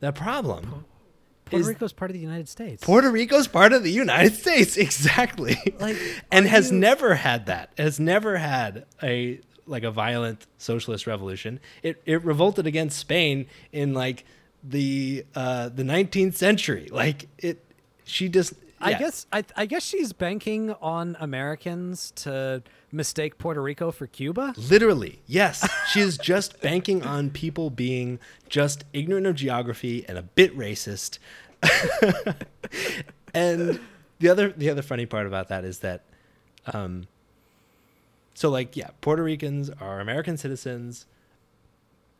The 0.00 0.12
problem 0.12 0.84
Puerto 1.44 1.62
is 1.62 1.66
Rico's 1.68 1.92
part 1.92 2.10
of 2.10 2.14
the 2.14 2.20
United 2.20 2.48
States. 2.48 2.84
Puerto 2.84 3.10
Rico's 3.10 3.48
part 3.48 3.72
of 3.72 3.82
the 3.82 3.90
United 3.90 4.34
States, 4.44 4.76
exactly. 4.76 5.56
Like, 5.80 5.96
and 6.30 6.46
has 6.46 6.70
you- 6.70 6.78
never 6.78 7.14
had 7.16 7.46
that. 7.46 7.72
Has 7.78 7.98
never 7.98 8.36
had 8.36 8.86
a 9.02 9.40
like 9.66 9.82
a 9.82 9.90
violent 9.90 10.46
socialist 10.56 11.06
revolution. 11.06 11.60
It 11.82 12.00
it 12.06 12.24
revolted 12.24 12.66
against 12.66 12.98
Spain 12.98 13.46
in 13.72 13.92
like 13.92 14.24
the 14.62 15.24
uh 15.34 15.68
the 15.68 15.82
19th 15.82 16.34
century. 16.34 16.88
Like 16.90 17.28
it 17.38 17.64
she 18.04 18.28
just 18.28 18.54
I 18.80 18.94
guess 18.94 19.26
I, 19.32 19.44
I 19.56 19.66
guess 19.66 19.84
she's 19.84 20.12
banking 20.12 20.72
on 20.80 21.16
Americans 21.18 22.12
to 22.16 22.62
mistake 22.92 23.38
Puerto 23.38 23.60
Rico 23.60 23.90
for 23.90 24.06
Cuba. 24.06 24.54
Literally, 24.56 25.20
yes. 25.26 25.68
She 25.88 26.00
is 26.00 26.18
just 26.18 26.60
banking 26.60 27.02
on 27.02 27.30
people 27.30 27.70
being 27.70 28.18
just 28.48 28.84
ignorant 28.92 29.26
of 29.26 29.34
geography 29.36 30.04
and 30.06 30.18
a 30.18 30.22
bit 30.22 30.56
racist. 30.56 31.18
and 33.34 33.80
the 34.18 34.28
other 34.28 34.50
the 34.50 34.70
other 34.70 34.82
funny 34.82 35.06
part 35.06 35.26
about 35.26 35.48
that 35.48 35.64
is 35.64 35.78
that 35.80 36.02
um 36.72 37.06
so 38.34 38.50
like 38.50 38.76
yeah, 38.76 38.90
Puerto 39.00 39.22
Ricans 39.22 39.70
are 39.80 39.98
American 40.00 40.36
citizens 40.36 41.06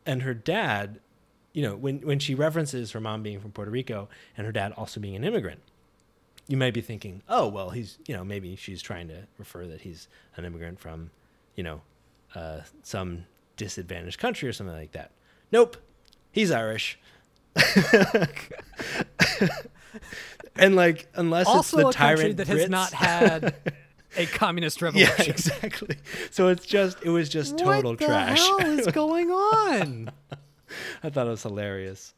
and 0.06 0.22
her 0.22 0.34
dad, 0.34 0.98
you 1.52 1.62
know, 1.62 1.76
when 1.76 2.00
when 2.00 2.18
she 2.18 2.34
references 2.34 2.92
her 2.92 3.00
mom 3.00 3.22
being 3.22 3.40
from 3.40 3.52
Puerto 3.52 3.70
Rico 3.70 4.08
and 4.36 4.46
her 4.46 4.52
dad 4.52 4.72
also 4.76 5.00
being 5.00 5.16
an 5.16 5.24
immigrant, 5.24 5.60
you 6.46 6.56
might 6.56 6.74
be 6.74 6.80
thinking, 6.80 7.22
oh, 7.28 7.48
well, 7.48 7.70
he's, 7.70 7.98
you 8.06 8.14
know, 8.16 8.24
maybe 8.24 8.56
she's 8.56 8.80
trying 8.82 9.08
to 9.08 9.26
refer 9.38 9.66
that 9.66 9.82
he's 9.82 10.08
an 10.36 10.44
immigrant 10.44 10.78
from, 10.80 11.10
you 11.56 11.62
know, 11.62 11.80
uh, 12.34 12.60
some 12.82 13.24
disadvantaged 13.56 14.18
country 14.18 14.48
or 14.48 14.52
something 14.52 14.74
like 14.76 14.92
that. 14.92 15.10
Nope, 15.52 15.76
he's 16.30 16.50
Irish. 16.50 16.98
and 20.56 20.76
like, 20.76 21.08
unless 21.14 21.46
Also, 21.46 21.78
it's 21.78 21.86
the 21.88 21.92
tyrant 21.92 22.36
that 22.38 22.48
has 22.48 22.68
not 22.68 22.92
had 22.92 23.54
a 24.16 24.26
communist 24.32 24.82
revolution. 24.82 25.14
yeah, 25.18 25.30
exactly. 25.30 25.96
So 26.30 26.48
it's 26.48 26.66
just, 26.66 26.98
it 27.02 27.10
was 27.10 27.28
just 27.28 27.58
total 27.58 27.92
what 27.92 27.98
the 27.98 28.06
trash. 28.06 28.38
hell 28.38 28.60
is 28.60 28.86
going 28.92 29.30
on? 29.30 30.10
I 31.02 31.10
thought 31.10 31.26
it 31.26 31.30
was 31.30 31.42
hilarious. 31.42 32.14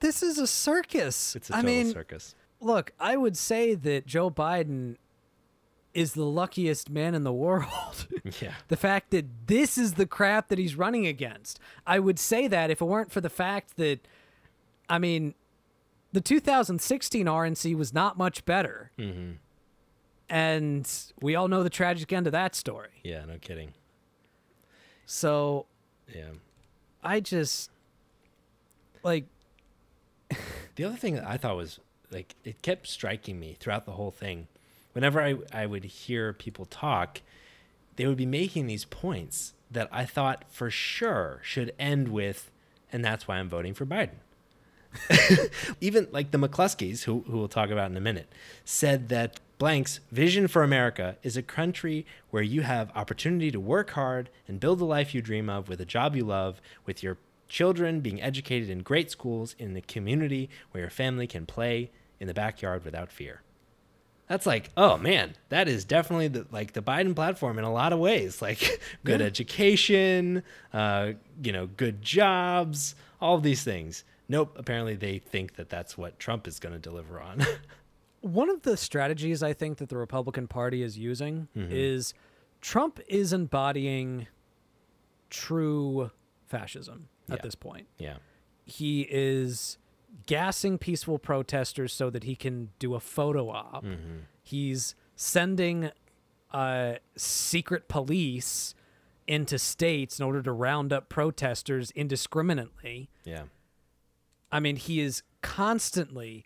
this 0.00 0.22
is 0.22 0.38
a 0.38 0.46
circus. 0.46 1.36
It's 1.36 1.48
a 1.50 1.54
total 1.54 1.66
mean, 1.66 1.92
circus. 1.92 2.34
look, 2.60 2.92
I 2.98 3.16
would 3.16 3.36
say 3.36 3.74
that 3.74 4.06
Joe 4.06 4.30
Biden 4.30 4.96
is 5.94 6.14
the 6.14 6.24
luckiest 6.24 6.88
man 6.90 7.14
in 7.14 7.22
the 7.22 7.32
world. 7.46 8.06
Yeah. 8.40 8.52
the 8.68 8.76
fact 8.76 9.10
that 9.10 9.26
this 9.46 9.76
is 9.76 9.94
the 9.94 10.06
crap 10.06 10.48
that 10.48 10.58
he's 10.58 10.74
running 10.74 11.06
against. 11.06 11.60
I 11.86 11.98
would 11.98 12.18
say 12.18 12.48
that 12.48 12.70
if 12.70 12.80
it 12.80 12.84
weren't 12.86 13.12
for 13.12 13.20
the 13.20 13.28
fact 13.30 13.76
that, 13.76 14.00
I 14.88 14.98
mean, 14.98 15.34
the 16.12 16.20
2016 16.22 17.26
RNC 17.26 17.76
was 17.76 17.92
not 17.92 18.16
much 18.16 18.44
better. 18.44 18.90
Mm-hmm. 18.98 19.32
And 20.28 20.90
we 21.20 21.34
all 21.34 21.46
know 21.48 21.62
the 21.62 21.68
tragic 21.70 22.10
end 22.12 22.26
of 22.26 22.32
that 22.32 22.54
story. 22.54 23.00
Yeah, 23.04 23.24
no 23.26 23.36
kidding. 23.38 23.74
So 25.04 25.66
Yeah. 26.14 26.30
I 27.02 27.20
just, 27.20 27.70
like, 29.02 29.26
The 30.74 30.84
other 30.84 30.96
thing 30.96 31.14
that 31.14 31.26
I 31.26 31.36
thought 31.36 31.56
was 31.56 31.80
like 32.10 32.34
it 32.44 32.62
kept 32.62 32.86
striking 32.86 33.38
me 33.38 33.56
throughout 33.58 33.84
the 33.84 33.92
whole 33.92 34.10
thing. 34.10 34.48
Whenever 34.92 35.22
I, 35.22 35.36
I 35.52 35.66
would 35.66 35.84
hear 35.84 36.32
people 36.32 36.66
talk, 36.66 37.20
they 37.96 38.06
would 38.06 38.16
be 38.16 38.26
making 38.26 38.66
these 38.66 38.84
points 38.84 39.54
that 39.70 39.88
I 39.90 40.04
thought 40.04 40.44
for 40.50 40.70
sure 40.70 41.40
should 41.42 41.72
end 41.78 42.08
with, 42.08 42.50
and 42.92 43.04
that's 43.04 43.26
why 43.26 43.36
I'm 43.36 43.48
voting 43.48 43.72
for 43.72 43.86
Biden. 43.86 44.20
Even 45.80 46.08
like 46.12 46.30
the 46.30 46.38
McCloskeys, 46.38 47.04
who, 47.04 47.24
who 47.26 47.38
we'll 47.38 47.48
talk 47.48 47.70
about 47.70 47.90
in 47.90 47.96
a 47.96 48.00
minute, 48.00 48.28
said 48.66 49.08
that 49.08 49.40
Blank's 49.56 50.00
vision 50.10 50.46
for 50.46 50.62
America 50.62 51.16
is 51.22 51.38
a 51.38 51.42
country 51.42 52.04
where 52.30 52.42
you 52.42 52.62
have 52.62 52.90
opportunity 52.94 53.50
to 53.50 53.60
work 53.60 53.90
hard 53.90 54.28
and 54.46 54.60
build 54.60 54.78
the 54.78 54.84
life 54.84 55.14
you 55.14 55.22
dream 55.22 55.48
of 55.48 55.70
with 55.70 55.80
a 55.80 55.86
job 55.86 56.14
you 56.14 56.24
love, 56.24 56.60
with 56.84 57.02
your 57.02 57.16
children 57.52 58.00
being 58.00 58.20
educated 58.22 58.70
in 58.70 58.78
great 58.78 59.10
schools 59.10 59.54
in 59.58 59.76
a 59.76 59.80
community 59.82 60.48
where 60.70 60.80
your 60.84 60.90
family 60.90 61.26
can 61.26 61.44
play 61.44 61.90
in 62.18 62.26
the 62.26 62.32
backyard 62.32 62.82
without 62.82 63.12
fear. 63.12 63.42
That's 64.26 64.46
like, 64.46 64.70
oh 64.74 64.96
man, 64.96 65.34
that 65.50 65.68
is 65.68 65.84
definitely 65.84 66.28
the 66.28 66.46
like 66.50 66.72
the 66.72 66.80
Biden 66.80 67.14
platform 67.14 67.58
in 67.58 67.64
a 67.64 67.72
lot 67.72 67.92
of 67.92 67.98
ways. 67.98 68.40
Like 68.48 68.80
good 69.04 69.20
Yeah. 69.20 69.26
education, 69.26 70.42
uh, 70.72 71.12
you 71.42 71.52
know, 71.52 71.66
good 71.66 72.00
jobs, 72.00 72.94
all 73.20 73.34
of 73.36 73.42
these 73.42 73.62
things. 73.62 74.04
Nope, 74.30 74.56
apparently 74.56 74.94
they 74.96 75.18
think 75.18 75.56
that 75.56 75.68
that's 75.68 75.98
what 75.98 76.18
Trump 76.18 76.48
is 76.48 76.58
going 76.58 76.72
to 76.72 76.78
deliver 76.78 77.20
on. 77.20 77.42
one 78.22 78.48
of 78.48 78.62
the 78.62 78.78
strategies 78.78 79.42
I 79.42 79.52
think 79.52 79.76
that 79.76 79.90
the 79.90 79.98
Republican 79.98 80.46
Party 80.48 80.82
is 80.82 80.96
using 80.96 81.48
is 81.54 82.14
Trump 82.62 82.98
is 83.08 83.34
embodying 83.34 84.26
true 85.28 86.10
fascism 86.46 87.08
at 87.32 87.38
Yeah. 87.38 87.42
this 87.42 87.54
point. 87.54 87.86
yeah. 87.98 88.16
He 88.64 89.02
is 89.10 89.78
gassing 90.26 90.78
peaceful 90.78 91.18
protesters 91.18 91.92
so 91.92 92.10
that 92.10 92.24
he 92.24 92.36
can 92.36 92.70
do 92.78 92.94
a 92.94 93.00
photo 93.00 93.50
op. 93.50 93.84
He's 94.42 94.94
sending 95.16 95.90
uh, 96.52 96.94
secret 97.16 97.88
police 97.88 98.74
into 99.26 99.58
states 99.58 100.18
in 100.20 100.26
order 100.26 100.42
to 100.42 100.52
round 100.52 100.92
up 100.92 101.08
protesters 101.08 101.90
indiscriminately. 101.92 103.08
Yeah. 103.24 103.44
I 104.50 104.60
mean, 104.60 104.76
he 104.76 105.00
is 105.00 105.22
constantly 105.40 106.44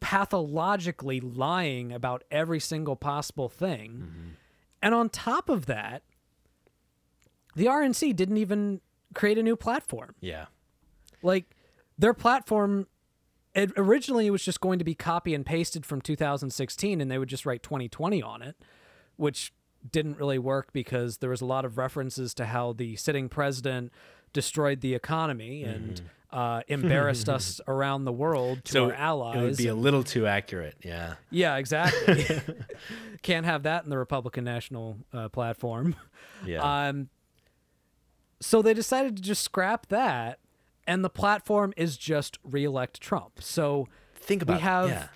pathologically 0.00 1.20
lying 1.20 1.92
about 1.92 2.24
every 2.30 2.60
single 2.60 2.96
possible 2.96 3.48
thing. 3.48 4.34
And 4.82 4.94
on 4.94 5.08
top 5.08 5.48
of 5.48 5.66
that, 5.66 6.02
the 7.54 7.66
RNC 7.66 8.14
didn't 8.16 8.36
even 8.38 8.80
create 9.14 9.38
a 9.38 9.42
new 9.42 9.56
platform. 9.56 10.14
Yeah. 10.20 10.46
Like 11.22 11.56
their 11.96 12.14
platform 12.14 12.86
it 13.54 13.72
originally 13.76 14.30
was 14.30 14.44
just 14.44 14.60
going 14.60 14.78
to 14.78 14.84
be 14.84 14.94
copy 14.94 15.34
and 15.34 15.44
pasted 15.44 15.84
from 15.84 16.00
2016 16.00 17.00
and 17.00 17.10
they 17.10 17.18
would 17.18 17.28
just 17.28 17.44
write 17.44 17.62
2020 17.62 18.22
on 18.22 18.42
it, 18.42 18.56
which 19.16 19.52
didn't 19.90 20.18
really 20.18 20.38
work 20.38 20.72
because 20.72 21.18
there 21.18 21.30
was 21.30 21.40
a 21.40 21.46
lot 21.46 21.64
of 21.64 21.76
references 21.78 22.34
to 22.34 22.46
how 22.46 22.72
the 22.72 22.94
sitting 22.96 23.28
president 23.28 23.92
destroyed 24.32 24.80
the 24.80 24.94
economy 24.94 25.64
and 25.64 26.02
uh, 26.30 26.60
embarrassed 26.68 27.28
us 27.28 27.60
around 27.66 28.04
the 28.04 28.12
world 28.12 28.64
to 28.66 28.72
So 28.72 28.84
our 28.86 28.92
allies. 28.92 29.36
it 29.36 29.42
would 29.42 29.56
be 29.56 29.68
a 29.68 29.74
little 29.74 30.04
too 30.04 30.26
accurate. 30.26 30.76
Yeah. 30.84 31.14
yeah, 31.30 31.56
exactly. 31.56 32.26
Can't 33.22 33.46
have 33.46 33.64
that 33.64 33.84
in 33.84 33.90
the 33.90 33.98
Republican 33.98 34.44
National 34.44 34.98
uh, 35.12 35.28
platform. 35.30 35.96
Yeah. 36.44 36.88
Um, 36.88 37.08
so 38.40 38.62
they 38.62 38.74
decided 38.74 39.16
to 39.16 39.22
just 39.22 39.42
scrap 39.42 39.86
that 39.86 40.38
and 40.86 41.04
the 41.04 41.10
platform 41.10 41.72
is 41.76 41.96
just 41.96 42.38
reelect 42.44 43.00
Trump. 43.00 43.40
So 43.42 43.88
Think 44.14 44.42
about 44.42 44.56
we 44.56 44.60
have 44.62 44.88
yeah. 44.88 45.06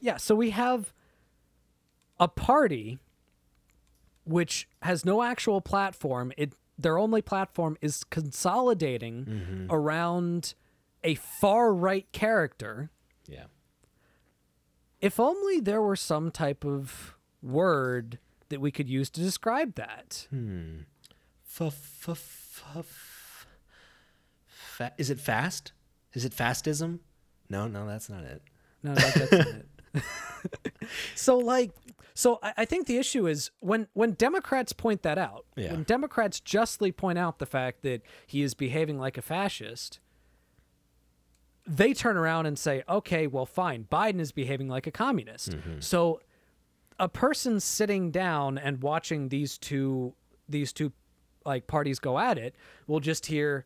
yeah, 0.00 0.16
so 0.16 0.34
we 0.34 0.50
have 0.50 0.92
a 2.18 2.28
party 2.28 2.98
which 4.24 4.68
has 4.82 5.04
no 5.04 5.22
actual 5.22 5.60
platform. 5.60 6.32
It 6.36 6.54
their 6.78 6.98
only 6.98 7.20
platform 7.22 7.76
is 7.80 8.04
consolidating 8.04 9.24
Mm-hmm. 9.26 9.66
around 9.70 10.54
a 11.04 11.14
far 11.14 11.72
right 11.74 12.10
character. 12.12 12.90
Yeah. 13.28 13.44
If 15.00 15.18
only 15.20 15.60
there 15.60 15.80
were 15.80 15.96
some 15.96 16.30
type 16.30 16.64
of 16.64 17.14
word 17.42 18.18
that 18.50 18.60
we 18.60 18.70
could 18.70 18.88
use 18.88 19.08
to 19.10 19.20
describe 19.20 19.74
that. 19.76 20.26
Hmm. 20.30 20.80
F- 21.46 21.62
f- 22.08 22.39
f- 22.76 23.46
fa- 24.46 24.92
is 24.98 25.10
it 25.10 25.18
fast? 25.20 25.72
Is 26.14 26.24
it 26.24 26.32
fastism? 26.32 27.00
No, 27.48 27.66
no, 27.68 27.86
that's 27.86 28.08
not 28.08 28.24
it. 28.24 28.42
No, 28.82 28.94
that, 28.94 29.14
that's 29.14 29.32
not 29.32 29.46
it. 29.46 29.66
so 31.14 31.36
like 31.38 31.72
so 32.14 32.38
I, 32.42 32.52
I 32.58 32.64
think 32.64 32.86
the 32.86 32.96
issue 32.96 33.26
is 33.26 33.50
when 33.60 33.88
when 33.92 34.12
Democrats 34.12 34.72
point 34.72 35.02
that 35.02 35.18
out, 35.18 35.46
Yeah. 35.56 35.72
when 35.72 35.82
Democrats 35.82 36.38
justly 36.40 36.92
point 36.92 37.18
out 37.18 37.38
the 37.38 37.46
fact 37.46 37.82
that 37.82 38.02
he 38.26 38.42
is 38.42 38.54
behaving 38.54 38.98
like 38.98 39.18
a 39.18 39.22
fascist, 39.22 39.98
they 41.66 41.92
turn 41.92 42.16
around 42.16 42.46
and 42.46 42.58
say, 42.58 42.82
okay, 42.88 43.26
well 43.26 43.46
fine, 43.46 43.86
Biden 43.90 44.20
is 44.20 44.32
behaving 44.32 44.68
like 44.68 44.86
a 44.86 44.90
communist. 44.92 45.50
Mm-hmm. 45.50 45.80
So 45.80 46.20
a 46.98 47.08
person 47.08 47.58
sitting 47.60 48.10
down 48.10 48.58
and 48.58 48.82
watching 48.82 49.28
these 49.28 49.58
two 49.58 50.14
these 50.48 50.72
two 50.72 50.92
like 51.44 51.66
parties 51.66 51.98
go 51.98 52.18
at 52.18 52.36
it 52.38 52.54
we'll 52.86 53.00
just 53.00 53.26
hear 53.26 53.64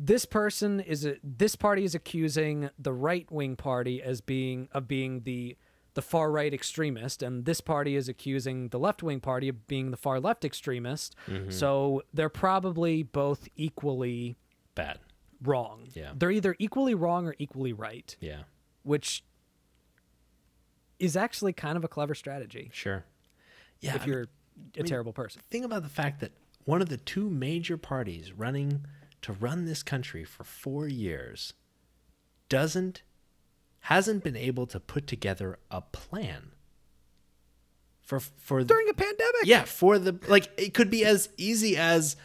this 0.00 0.24
person 0.24 0.78
is 0.80 1.04
a, 1.04 1.16
this 1.24 1.56
party 1.56 1.82
is 1.84 1.94
accusing 1.94 2.70
the 2.78 2.92
right 2.92 3.30
wing 3.32 3.56
party 3.56 4.00
as 4.02 4.20
being 4.20 4.68
of 4.72 4.86
being 4.86 5.22
the 5.22 5.56
the 5.94 6.02
far 6.02 6.30
right 6.30 6.54
extremist 6.54 7.22
and 7.22 7.44
this 7.44 7.60
party 7.60 7.96
is 7.96 8.08
accusing 8.08 8.68
the 8.68 8.78
left 8.78 9.02
wing 9.02 9.18
party 9.18 9.48
of 9.48 9.66
being 9.66 9.90
the 9.90 9.96
far 9.96 10.20
left 10.20 10.44
extremist 10.44 11.16
mm-hmm. 11.26 11.50
so 11.50 12.02
they're 12.14 12.28
probably 12.28 13.02
both 13.02 13.48
equally 13.56 14.36
Bad. 14.76 15.00
wrong 15.42 15.88
Yeah. 15.94 16.12
they're 16.14 16.30
either 16.30 16.54
equally 16.60 16.94
wrong 16.94 17.26
or 17.26 17.34
equally 17.38 17.72
right 17.72 18.14
Yeah. 18.20 18.42
which 18.84 19.24
is 21.00 21.16
actually 21.16 21.52
kind 21.52 21.76
of 21.76 21.82
a 21.84 21.88
clever 21.88 22.14
strategy 22.14 22.70
Sure. 22.72 23.04
Yeah. 23.80 23.96
if 23.96 24.02
I 24.02 24.06
you're 24.06 24.26
a 24.76 24.82
terrible 24.84 25.12
person 25.12 25.42
think 25.50 25.64
about 25.64 25.82
the 25.82 25.88
fact 25.88 26.20
that 26.20 26.30
one 26.68 26.82
of 26.82 26.90
the 26.90 26.98
two 26.98 27.30
major 27.30 27.78
parties 27.78 28.30
running 28.30 28.84
to 29.22 29.32
run 29.32 29.64
this 29.64 29.82
country 29.82 30.22
for 30.22 30.44
four 30.44 30.86
years 30.86 31.54
doesn't 32.50 33.00
hasn't 33.80 34.22
been 34.22 34.36
able 34.36 34.66
to 34.66 34.78
put 34.78 35.06
together 35.06 35.58
a 35.70 35.80
plan 35.80 36.52
for 38.02 38.20
for 38.20 38.62
during 38.64 38.86
a 38.90 38.92
pandemic. 38.92 39.44
Yeah 39.44 39.64
for 39.64 39.98
the 39.98 40.18
like 40.28 40.50
it 40.58 40.74
could 40.74 40.90
be 40.90 41.06
as 41.06 41.30
easy 41.38 41.74
as 41.78 42.16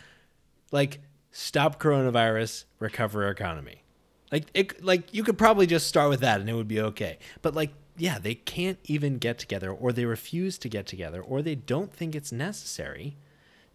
like 0.73 0.99
stop 1.32 1.79
coronavirus 1.79 2.65
recover 2.79 3.23
our 3.23 3.32
economy. 3.32 3.86
Like 4.29 4.47
it 4.53 4.84
like 4.84 5.13
you 5.13 5.23
could 5.23 5.38
probably 5.38 5.67
just 5.67 5.88
start 5.88 6.10
with 6.10 6.19
that 6.19 6.41
and 6.41 6.49
it 6.49 6.53
would 6.53 6.67
be 6.67 6.82
okay. 6.82 7.17
But 7.41 7.56
like 7.56 7.71
yeah 7.95 8.19
they 8.19 8.36
can't 8.36 8.79
even 8.84 9.19
get 9.19 9.39
together 9.39 9.71
or 9.71 9.93
they 9.93 10.03
refuse 10.03 10.58
to 10.58 10.67
get 10.67 10.86
together 10.86 11.21
or 11.21 11.41
they 11.41 11.56
don't 11.56 11.93
think 11.93 12.13
it's 12.13 12.34
necessary 12.34 13.15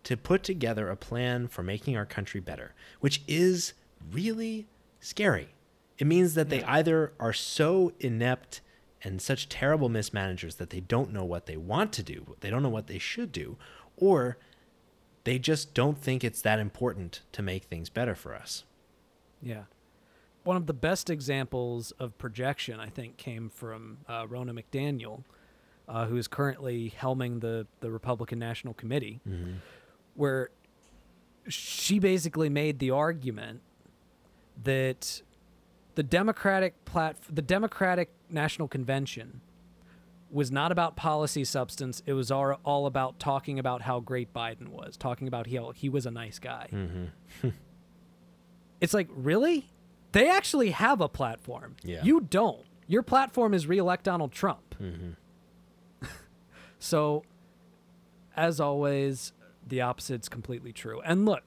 to 0.04 0.16
put 0.16 0.42
together 0.42 0.88
a 0.88 0.96
plan 0.96 1.48
for 1.48 1.62
making 1.62 1.96
our 1.96 2.06
country 2.06 2.40
better 2.40 2.74
which 3.00 3.22
is 3.26 3.74
really 4.10 4.66
scary 5.00 5.48
it 5.98 6.06
means 6.06 6.34
that 6.34 6.48
they 6.48 6.62
either 6.62 7.12
are 7.18 7.32
so 7.32 7.92
inept 7.98 8.60
and 9.02 9.20
such 9.20 9.48
terrible 9.48 9.88
mismanagers 9.88 10.56
that 10.56 10.70
they 10.70 10.80
don't 10.80 11.12
know 11.12 11.24
what 11.24 11.46
they 11.46 11.56
want 11.56 11.92
to 11.94 12.02
do, 12.02 12.36
they 12.40 12.50
don't 12.50 12.62
know 12.62 12.68
what 12.68 12.86
they 12.86 12.98
should 12.98 13.32
do, 13.32 13.56
or 13.96 14.38
they 15.24 15.38
just 15.38 15.74
don't 15.74 15.98
think 15.98 16.24
it's 16.24 16.42
that 16.42 16.58
important 16.58 17.22
to 17.32 17.42
make 17.42 17.64
things 17.64 17.90
better 17.90 18.14
for 18.14 18.34
us. 18.34 18.64
Yeah. 19.42 19.64
One 20.44 20.56
of 20.56 20.66
the 20.66 20.72
best 20.72 21.10
examples 21.10 21.90
of 21.92 22.16
projection, 22.16 22.80
I 22.80 22.88
think, 22.88 23.16
came 23.16 23.50
from 23.50 23.98
uh, 24.08 24.26
Ronna 24.26 24.58
McDaniel, 24.58 25.24
uh, 25.88 26.06
who 26.06 26.16
is 26.16 26.26
currently 26.28 26.92
helming 26.98 27.40
the, 27.40 27.66
the 27.80 27.90
Republican 27.90 28.38
National 28.38 28.72
Committee, 28.72 29.20
where 30.18 30.50
she 31.48 32.00
basically 32.00 32.48
made 32.48 32.80
the 32.80 32.90
argument 32.90 33.62
that 34.64 35.22
the 35.94 36.02
Democratic 36.02 36.84
plat- 36.84 37.22
the 37.30 37.40
Democratic 37.40 38.10
National 38.28 38.66
Convention 38.66 39.40
was 40.28 40.50
not 40.50 40.72
about 40.72 40.96
policy 40.96 41.44
substance. 41.44 42.02
It 42.04 42.14
was 42.14 42.32
all, 42.32 42.58
all 42.64 42.86
about 42.86 43.20
talking 43.20 43.60
about 43.60 43.82
how 43.82 44.00
great 44.00 44.34
Biden 44.34 44.70
was, 44.70 44.96
talking 44.96 45.28
about 45.28 45.46
how 45.48 45.70
he 45.70 45.88
was 45.88 46.04
a 46.04 46.10
nice 46.10 46.40
guy. 46.40 46.68
Mm-hmm. 46.72 47.48
it's 48.80 48.92
like, 48.92 49.08
really? 49.14 49.68
They 50.10 50.28
actually 50.28 50.70
have 50.70 51.00
a 51.00 51.08
platform. 51.08 51.76
Yeah. 51.84 52.02
You 52.02 52.22
don't. 52.22 52.66
Your 52.88 53.04
platform 53.04 53.54
is 53.54 53.68
re-elect 53.68 54.02
Donald 54.02 54.32
Trump. 54.32 54.74
Mm-hmm. 54.82 56.06
so, 56.80 57.22
as 58.36 58.58
always, 58.60 59.32
the 59.68 59.80
opposite's 59.80 60.28
completely 60.28 60.72
true. 60.72 61.00
And 61.02 61.24
look, 61.24 61.42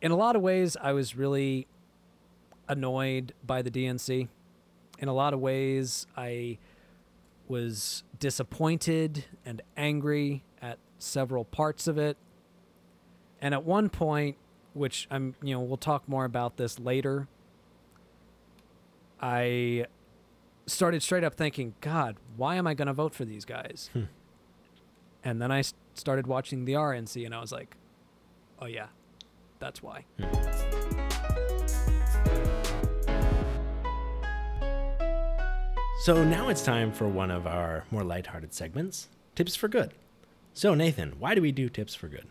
in 0.00 0.10
a 0.10 0.16
lot 0.16 0.36
of 0.36 0.42
ways, 0.42 0.76
I 0.80 0.92
was 0.92 1.16
really 1.16 1.66
annoyed 2.68 3.34
by 3.44 3.62
the 3.62 3.70
DNC. 3.70 4.28
In 4.98 5.08
a 5.08 5.12
lot 5.12 5.34
of 5.34 5.40
ways, 5.40 6.06
I 6.16 6.58
was 7.48 8.04
disappointed 8.18 9.24
and 9.44 9.60
angry 9.76 10.44
at 10.62 10.78
several 10.98 11.44
parts 11.44 11.86
of 11.86 11.98
it. 11.98 12.16
And 13.42 13.54
at 13.54 13.64
one 13.64 13.88
point, 13.88 14.36
which 14.74 15.08
I'm, 15.10 15.34
you 15.42 15.54
know, 15.54 15.60
we'll 15.60 15.76
talk 15.76 16.08
more 16.08 16.24
about 16.24 16.56
this 16.56 16.78
later, 16.78 17.26
I 19.20 19.86
started 20.66 21.02
straight 21.02 21.24
up 21.24 21.34
thinking, 21.34 21.74
God, 21.80 22.16
why 22.36 22.56
am 22.56 22.66
I 22.66 22.74
going 22.74 22.86
to 22.86 22.94
vote 22.94 23.14
for 23.14 23.24
these 23.24 23.44
guys? 23.44 23.90
Hmm. 23.92 24.04
And 25.24 25.42
then 25.42 25.50
I 25.50 25.62
started 26.00 26.26
watching 26.26 26.64
the 26.64 26.72
RNC 26.72 27.24
and 27.26 27.34
I 27.34 27.40
was 27.40 27.52
like, 27.52 27.76
oh, 28.58 28.66
yeah, 28.66 28.86
that's 29.58 29.82
why. 29.82 30.04
Hmm. 30.18 30.26
So 36.04 36.24
now 36.24 36.48
it's 36.48 36.62
time 36.62 36.92
for 36.92 37.06
one 37.06 37.30
of 37.30 37.46
our 37.46 37.84
more 37.90 38.02
lighthearted 38.02 38.54
segments, 38.54 39.10
Tips 39.34 39.54
for 39.54 39.68
Good. 39.68 39.92
So 40.54 40.74
Nathan, 40.74 41.16
why 41.18 41.34
do 41.34 41.42
we 41.42 41.52
do 41.52 41.68
Tips 41.68 41.94
for 41.94 42.08
Good? 42.08 42.26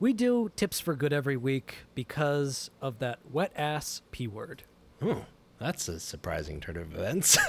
We 0.00 0.12
do 0.12 0.50
tips 0.54 0.78
for 0.78 0.94
good 0.94 1.12
every 1.12 1.36
week 1.36 1.78
because 1.96 2.70
of 2.80 3.00
that 3.00 3.18
wet 3.32 3.52
ass 3.56 4.00
P 4.12 4.28
word. 4.28 4.62
Oh, 5.02 5.26
that's 5.58 5.88
a 5.88 5.98
surprising 5.98 6.60
turn 6.60 6.76
of 6.76 6.94
events. 6.94 7.36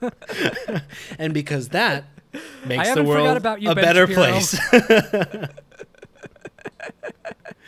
and 1.18 1.32
because 1.32 1.68
that 1.68 2.04
makes 2.66 2.94
the 2.94 3.02
world 3.04 3.36
about 3.36 3.60
you, 3.62 3.70
a 3.70 3.74
Ben 3.74 3.84
better 3.84 4.06
Shapiro. 4.06 4.30
place. 4.30 5.48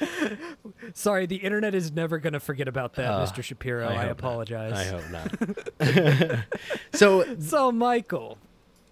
Sorry, 0.95 1.27
the 1.27 1.37
internet 1.37 1.75
is 1.75 1.93
never 1.93 2.19
going 2.19 2.33
to 2.33 2.41
forget 2.41 2.69
about 2.69 2.95
that, 2.95 3.07
Uh, 3.11 3.25
Mr. 3.27 3.43
Shapiro. 3.43 3.87
I 3.89 3.93
I, 3.93 3.95
hope 3.95 4.05
not. 4.05 4.11
apologize. 4.11 4.73
I 4.73 4.85
hope 4.85 5.11
not. 5.11 6.39
so 6.93 7.37
So, 7.39 7.73
Michael, 7.73 8.37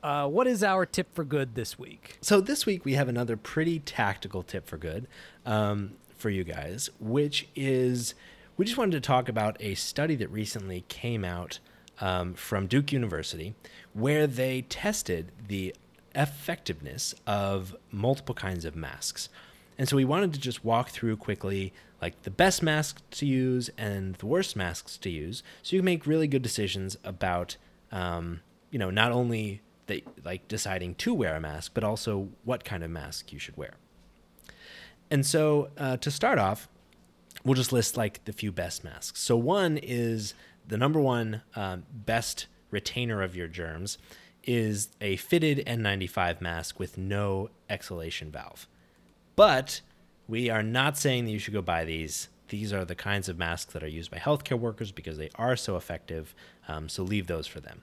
uh, 0.03 0.27
what 0.29 0.47
is 0.47 0.63
our 0.63 0.87
tip 0.87 1.15
for 1.15 1.25
good 1.25 1.55
this 1.57 1.79
week? 1.79 2.17
So 2.21 2.41
this 2.41 2.65
week 2.65 2.85
we 2.85 2.95
have 2.95 3.09
another 3.09 3.37
pretty 3.37 3.81
tactical 3.81 4.43
tip 4.43 4.67
for 4.67 4.79
good 4.79 5.07
um, 5.45 5.93
for 6.17 6.31
you 6.31 6.45
guys, 6.45 6.89
which 7.01 7.49
is 7.55 8.15
we 8.57 8.65
just 8.65 8.79
wanted 8.79 8.93
to 8.93 9.01
talk 9.01 9.29
about 9.29 9.57
a 9.61 9.75
study 9.75 10.15
that 10.17 10.29
recently 10.31 10.85
came 10.89 11.25
out 11.25 11.59
um, 12.01 12.35
from 12.35 12.67
Duke 12.67 12.93
University, 12.93 13.55
where 13.93 14.27
they 14.27 14.63
tested 14.63 15.33
the 15.49 15.75
effectiveness 16.15 17.15
of 17.27 17.77
multiple 17.91 18.35
kinds 18.35 18.65
of 18.65 18.75
masks. 18.75 19.29
And 19.79 19.89
so 19.89 19.97
we 19.97 20.05
wanted 20.05 20.35
to 20.35 20.41
just 20.41 20.65
walk 20.65 20.91
through 20.91 21.17
quickly 21.17 21.73
like 22.03 22.23
the 22.23 22.31
best 22.31 22.63
masks 22.63 23.03
to 23.11 23.27
use 23.27 23.71
and 23.77 24.15
the 24.17 24.27
worst 24.27 24.57
masks 24.57 24.97
to 24.99 25.11
use, 25.11 25.43
so 25.63 25.77
you 25.77 25.81
can 25.81 25.85
make 25.85 26.07
really 26.07 26.27
good 26.27 26.43
decisions 26.43 26.97
about, 27.05 27.57
um, 27.93 28.41
you 28.71 28.79
know, 28.79 28.91
not 28.91 29.13
only 29.13 29.61
the, 29.87 30.03
like 30.25 30.49
deciding 30.49 30.95
to 30.97 31.13
wear 31.13 31.37
a 31.37 31.41
mask, 31.41 31.73
but 31.75 31.85
also 31.85 32.29
what 32.45 32.65
kind 32.65 32.83
of 32.83 32.91
mask 32.91 33.33
you 33.33 33.39
should 33.39 33.57
wear. 33.57 33.75
And 35.11 35.27
so 35.27 35.71
uh, 35.77 35.97
to 35.99 36.11
start 36.11 36.39
off, 36.39 36.69
we'll 37.45 37.55
just 37.55 37.73
list 37.73 37.97
like 37.97 38.25
the 38.25 38.33
few 38.33 38.53
best 38.53 38.85
masks. 38.85 39.21
So 39.21 39.37
one 39.37 39.79
is 39.79 40.35
the 40.67 40.77
number 40.77 41.01
one 41.01 41.43
um, 41.55 41.85
best 41.93 42.47
retainer 42.71 43.23
of 43.23 43.35
your 43.35 43.49
germs 43.49 43.99
is 44.45 44.89
a 45.01 45.17
fitted 45.17 45.65
N95 45.67 46.41
mask 46.41 46.79
with 46.79 46.97
no 46.97 47.51
exhalation 47.69 48.31
valve. 48.31 48.67
But 49.37 49.81
we 50.29 50.49
are 50.49 50.63
not 50.63 50.97
saying 50.97 51.25
that 51.25 51.33
you 51.33 51.39
should 51.39 51.55
go 51.55 51.63
buy 51.63 51.85
these 51.85 52.29
these 52.51 52.73
are 52.73 52.85
the 52.85 52.95
kinds 52.95 53.29
of 53.29 53.39
masks 53.39 53.73
that 53.73 53.83
are 53.83 53.89
used 53.89 54.11
by 54.11 54.19
healthcare 54.19 54.59
workers 54.59 54.93
because 54.93 55.17
they 55.17 55.31
are 55.37 55.57
so 55.57 55.77
effective. 55.77 56.35
Um, 56.69 56.89
so 56.89 57.03
leave 57.03 57.27
those 57.27 57.47
for 57.47 57.61
them. 57.61 57.83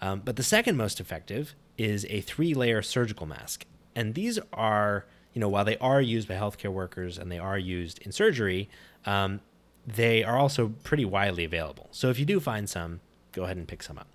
Um, 0.00 0.22
but 0.24 0.36
the 0.36 0.42
second 0.42 0.76
most 0.76 1.00
effective 1.00 1.54
is 1.76 2.06
a 2.08 2.20
three 2.20 2.54
layer 2.54 2.82
surgical 2.82 3.26
mask. 3.26 3.64
And 3.94 4.14
these 4.14 4.38
are, 4.52 5.06
you 5.32 5.40
know, 5.40 5.48
while 5.48 5.64
they 5.64 5.78
are 5.78 6.00
used 6.00 6.28
by 6.28 6.34
healthcare 6.34 6.72
workers 6.72 7.18
and 7.18 7.32
they 7.32 7.38
are 7.38 7.58
used 7.58 7.98
in 8.02 8.12
surgery, 8.12 8.68
um, 9.06 9.40
they 9.86 10.24
are 10.24 10.36
also 10.36 10.74
pretty 10.82 11.04
widely 11.04 11.44
available. 11.44 11.88
So 11.92 12.10
if 12.10 12.18
you 12.18 12.24
do 12.24 12.40
find 12.40 12.68
some, 12.68 13.00
go 13.32 13.44
ahead 13.44 13.56
and 13.56 13.68
pick 13.68 13.82
some 13.82 13.98
up. 13.98 14.08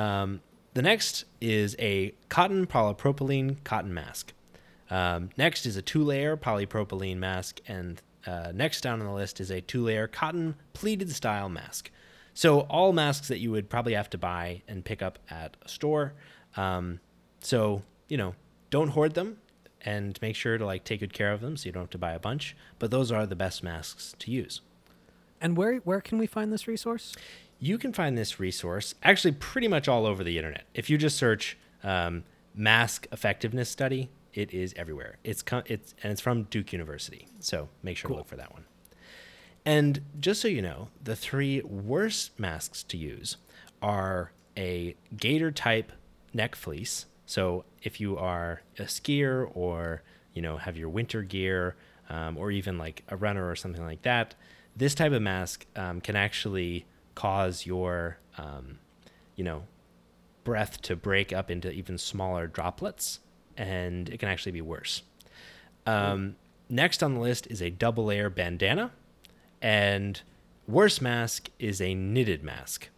Um, 0.00 0.40
the 0.74 0.82
next 0.82 1.24
is 1.40 1.76
a 1.78 2.14
cotton 2.28 2.66
polypropylene 2.66 3.62
cotton 3.64 3.92
mask. 3.92 4.32
Um, 4.90 5.30
next 5.36 5.66
is 5.66 5.76
a 5.76 5.82
two 5.82 6.02
layer 6.02 6.36
polypropylene 6.36 7.18
mask. 7.18 7.60
And 7.68 8.00
uh, 8.26 8.52
next 8.54 8.80
down 8.80 9.00
on 9.00 9.06
the 9.06 9.12
list 9.12 9.40
is 9.40 9.50
a 9.50 9.60
two 9.60 9.84
layer 9.84 10.06
cotton 10.06 10.54
pleated 10.72 11.12
style 11.12 11.48
mask. 11.48 11.90
So, 12.34 12.60
all 12.60 12.94
masks 12.94 13.28
that 13.28 13.40
you 13.40 13.50
would 13.50 13.68
probably 13.68 13.92
have 13.92 14.08
to 14.08 14.16
buy 14.18 14.62
and 14.66 14.82
pick 14.82 15.02
up 15.02 15.18
at 15.30 15.58
a 15.60 15.68
store. 15.68 16.14
Um, 16.56 17.00
so, 17.40 17.82
you 18.08 18.16
know, 18.16 18.34
don't 18.70 18.88
hoard 18.88 19.12
them 19.12 19.36
and 19.82 20.18
make 20.22 20.36
sure 20.36 20.58
to 20.58 20.64
like 20.64 20.84
take 20.84 21.00
good 21.00 21.12
care 21.12 21.32
of 21.32 21.40
them 21.40 21.56
so 21.56 21.66
you 21.66 21.72
don't 21.72 21.84
have 21.84 21.90
to 21.90 21.98
buy 21.98 22.12
a 22.12 22.18
bunch. 22.18 22.56
But 22.78 22.90
those 22.90 23.12
are 23.12 23.26
the 23.26 23.36
best 23.36 23.62
masks 23.62 24.14
to 24.20 24.30
use. 24.30 24.60
And 25.40 25.56
where 25.56 25.76
where 25.78 26.00
can 26.00 26.18
we 26.18 26.26
find 26.26 26.52
this 26.52 26.68
resource? 26.68 27.14
You 27.58 27.78
can 27.78 27.92
find 27.92 28.16
this 28.16 28.40
resource 28.40 28.94
actually 29.02 29.32
pretty 29.32 29.68
much 29.68 29.88
all 29.88 30.06
over 30.06 30.24
the 30.24 30.36
internet. 30.36 30.64
If 30.74 30.90
you 30.90 30.98
just 30.98 31.16
search 31.16 31.56
um, 31.82 32.24
mask 32.54 33.06
effectiveness 33.12 33.68
study, 33.68 34.10
it 34.34 34.52
is 34.52 34.72
everywhere. 34.76 35.18
It's 35.24 35.44
it's 35.66 35.94
and 36.02 36.12
it's 36.12 36.20
from 36.20 36.44
Duke 36.44 36.72
University. 36.72 37.28
So 37.40 37.68
make 37.82 37.96
sure 37.96 38.08
cool. 38.08 38.16
to 38.16 38.20
look 38.20 38.28
for 38.28 38.36
that 38.36 38.52
one. 38.52 38.64
And 39.64 40.00
just 40.18 40.40
so 40.40 40.48
you 40.48 40.62
know, 40.62 40.88
the 41.02 41.14
three 41.14 41.60
worst 41.62 42.38
masks 42.38 42.82
to 42.84 42.96
use 42.96 43.36
are 43.80 44.32
a 44.56 44.96
gaiter 45.16 45.50
type 45.50 45.92
neck 46.34 46.54
fleece. 46.54 47.06
So 47.26 47.64
if 47.82 48.00
you 48.00 48.16
are 48.16 48.62
a 48.78 48.82
skier 48.82 49.50
or 49.54 50.02
you 50.34 50.42
know 50.42 50.56
have 50.56 50.76
your 50.76 50.88
winter 50.88 51.22
gear 51.22 51.76
um, 52.08 52.36
or 52.36 52.50
even 52.50 52.78
like 52.78 53.02
a 53.08 53.16
runner 53.16 53.48
or 53.48 53.56
something 53.56 53.84
like 53.84 54.02
that, 54.02 54.34
this 54.76 54.94
type 54.94 55.12
of 55.12 55.22
mask 55.22 55.66
um, 55.76 56.00
can 56.00 56.16
actually 56.16 56.86
cause 57.14 57.66
your 57.66 58.18
um, 58.38 58.78
you 59.36 59.44
know 59.44 59.64
breath 60.44 60.82
to 60.82 60.96
break 60.96 61.32
up 61.32 61.50
into 61.50 61.70
even 61.70 61.96
smaller 61.96 62.46
droplets 62.46 63.20
and 63.56 64.08
it 64.08 64.18
can 64.18 64.28
actually 64.28 64.52
be 64.52 64.62
worse. 64.62 65.02
Um, 65.86 66.36
next 66.68 67.02
on 67.02 67.14
the 67.14 67.20
list 67.20 67.46
is 67.48 67.60
a 67.60 67.70
double 67.70 68.06
layer 68.06 68.30
bandana 68.30 68.92
and 69.60 70.20
worst 70.66 71.02
mask 71.02 71.50
is 71.58 71.80
a 71.80 71.94
knitted 71.94 72.42
mask. 72.42 72.88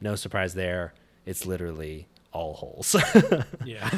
No 0.00 0.14
surprise 0.14 0.54
there. 0.54 0.94
It's 1.24 1.46
literally 1.46 2.06
all 2.36 2.52
holes 2.54 2.94
yeah 3.64 3.90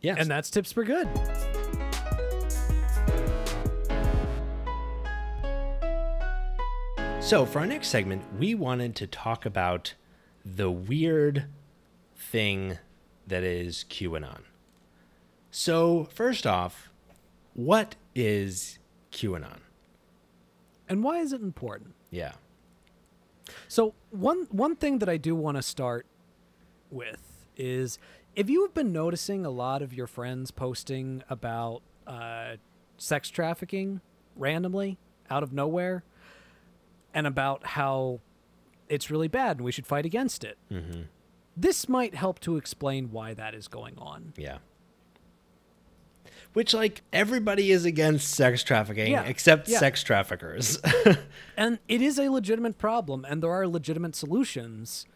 yeah 0.00 0.14
and 0.18 0.30
that's 0.30 0.50
tips 0.50 0.70
for 0.72 0.84
good 0.84 1.08
So, 7.22 7.46
for 7.46 7.60
our 7.60 7.66
next 7.66 7.88
segment, 7.88 8.24
we 8.38 8.54
wanted 8.54 8.96
to 8.96 9.06
talk 9.06 9.46
about 9.46 9.94
the 10.44 10.70
weird 10.70 11.46
thing 12.14 12.78
that 13.26 13.44
is 13.44 13.86
QAnon. 13.88 14.40
So, 15.50 16.08
first 16.12 16.46
off, 16.46 16.90
what 17.54 17.94
is 18.14 18.80
QAnon? 19.12 19.60
And 20.88 21.04
why 21.04 21.20
is 21.20 21.32
it 21.32 21.40
important? 21.42 21.94
Yeah. 22.10 22.32
So, 23.68 23.94
one 24.10 24.46
one 24.50 24.76
thing 24.76 24.98
that 24.98 25.08
I 25.08 25.16
do 25.16 25.34
want 25.34 25.56
to 25.56 25.62
start 25.62 26.06
with 26.90 27.46
is 27.56 27.98
if 28.36 28.48
you 28.48 28.62
have 28.62 28.74
been 28.74 28.92
noticing 28.92 29.44
a 29.44 29.50
lot 29.50 29.82
of 29.82 29.92
your 29.92 30.06
friends 30.06 30.50
posting 30.50 31.22
about 31.28 31.82
uh, 32.06 32.56
sex 32.96 33.28
trafficking 33.28 34.00
randomly 34.36 34.98
out 35.30 35.42
of 35.42 35.52
nowhere, 35.52 36.02
and 37.14 37.26
about 37.26 37.66
how 37.66 38.20
it's 38.88 39.10
really 39.10 39.28
bad 39.28 39.58
and 39.58 39.64
we 39.64 39.72
should 39.72 39.86
fight 39.86 40.04
against 40.04 40.44
it. 40.44 40.58
Mm-hmm. 40.70 41.02
This 41.56 41.88
might 41.88 42.14
help 42.14 42.40
to 42.40 42.56
explain 42.56 43.10
why 43.10 43.34
that 43.34 43.54
is 43.54 43.68
going 43.68 43.98
on. 43.98 44.32
Yeah. 44.36 44.58
Which, 46.52 46.74
like, 46.74 47.02
everybody 47.12 47.70
is 47.70 47.84
against 47.86 48.28
sex 48.28 48.62
trafficking 48.62 49.12
yeah. 49.12 49.22
except 49.24 49.68
yeah. 49.68 49.78
sex 49.78 50.02
traffickers. 50.02 50.78
and 51.56 51.78
it 51.88 52.02
is 52.02 52.18
a 52.18 52.28
legitimate 52.28 52.76
problem, 52.76 53.24
and 53.24 53.42
there 53.42 53.50
are 53.50 53.66
legitimate 53.66 54.14
solutions 54.14 55.06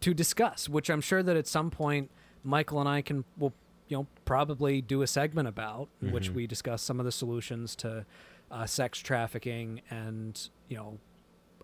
to 0.00 0.12
discuss, 0.12 0.68
which 0.68 0.90
I'm 0.90 1.00
sure 1.00 1.22
that 1.22 1.36
at 1.36 1.46
some 1.46 1.70
point 1.70 2.10
Michael 2.42 2.78
and 2.80 2.88
I 2.88 3.00
can 3.02 3.24
will 3.38 3.54
you 3.88 3.96
know 3.96 4.06
probably 4.24 4.80
do 4.80 5.02
a 5.02 5.06
segment 5.06 5.48
about, 5.48 5.88
mm-hmm. 6.02 6.12
which 6.12 6.30
we 6.30 6.46
discuss 6.46 6.82
some 6.82 6.98
of 6.98 7.06
the 7.06 7.12
solutions 7.12 7.74
to 7.76 8.04
uh, 8.50 8.66
sex 8.66 8.98
trafficking 8.98 9.80
and 9.90 10.48
you 10.68 10.76
know 10.76 10.98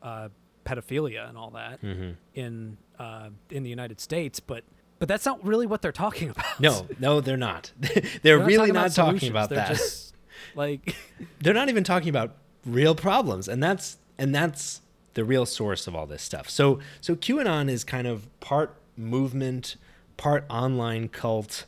uh, 0.03 0.29
pedophilia 0.65 1.29
and 1.29 1.37
all 1.37 1.51
that 1.51 1.83
mm-hmm. 1.83 2.13
in 2.35 2.77
uh, 2.99 3.29
in 3.51 3.63
the 3.63 3.71
United 3.71 4.01
States, 4.01 4.41
but 4.41 4.65
but 5.01 5.09
that's 5.09 5.27
not 5.27 5.45
really 5.45 5.67
what 5.67 5.83
they're 5.83 5.91
talking 5.91 6.31
about. 6.31 6.61
No, 6.61 6.87
no, 7.01 7.21
they're 7.21 7.37
not. 7.37 7.73
they're, 7.81 8.03
they're 8.23 8.39
not 8.39 8.47
really 8.47 8.71
talking 8.71 8.75
not 8.75 8.99
about 8.99 9.13
talking 9.13 9.31
about 9.31 9.49
they're 9.49 9.59
that. 9.59 9.69
Just, 9.69 10.15
like 10.55 10.95
they're 11.41 11.55
not 11.55 11.69
even 11.69 11.83
talking 11.83 12.11
about 12.11 12.37
real 12.65 12.95
problems, 12.95 13.49
and 13.49 13.61
that's 13.61 13.99
and 14.19 14.33
that's 14.33 14.83
the 15.15 15.25
real 15.25 15.45
source 15.45 15.89
of 15.89 15.97
all 15.97 16.07
this 16.07 16.23
stuff. 16.23 16.49
So 16.49 16.79
so 17.01 17.17
QAnon 17.17 17.69
is 17.69 17.83
kind 17.83 18.07
of 18.07 18.29
part 18.39 18.77
movement, 18.97 19.75
part 20.17 20.45
online 20.49 21.09
cult, 21.09 21.65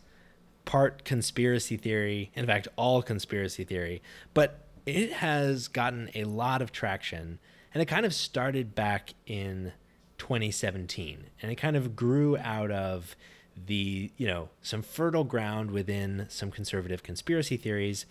part 0.64 1.04
conspiracy 1.04 1.76
theory. 1.76 2.30
In 2.36 2.46
fact, 2.46 2.68
all 2.76 3.02
conspiracy 3.02 3.64
theory, 3.64 4.02
but 4.34 4.68
it 4.84 5.12
has 5.14 5.68
gotten 5.68 6.10
a 6.14 6.24
lot 6.24 6.60
of 6.60 6.72
traction 6.72 7.38
and 7.74 7.82
it 7.82 7.86
kind 7.86 8.04
of 8.04 8.14
started 8.14 8.74
back 8.74 9.14
in 9.26 9.72
2017 10.22 11.24
and 11.42 11.50
it 11.50 11.56
kind 11.56 11.74
of 11.74 11.96
grew 11.96 12.36
out 12.38 12.70
of 12.70 13.16
the 13.66 14.08
you 14.16 14.24
know 14.24 14.50
some 14.62 14.80
fertile 14.80 15.24
ground 15.24 15.72
within 15.72 16.26
some 16.28 16.48
conservative 16.48 17.02
conspiracy 17.02 17.56
theories 17.56 18.06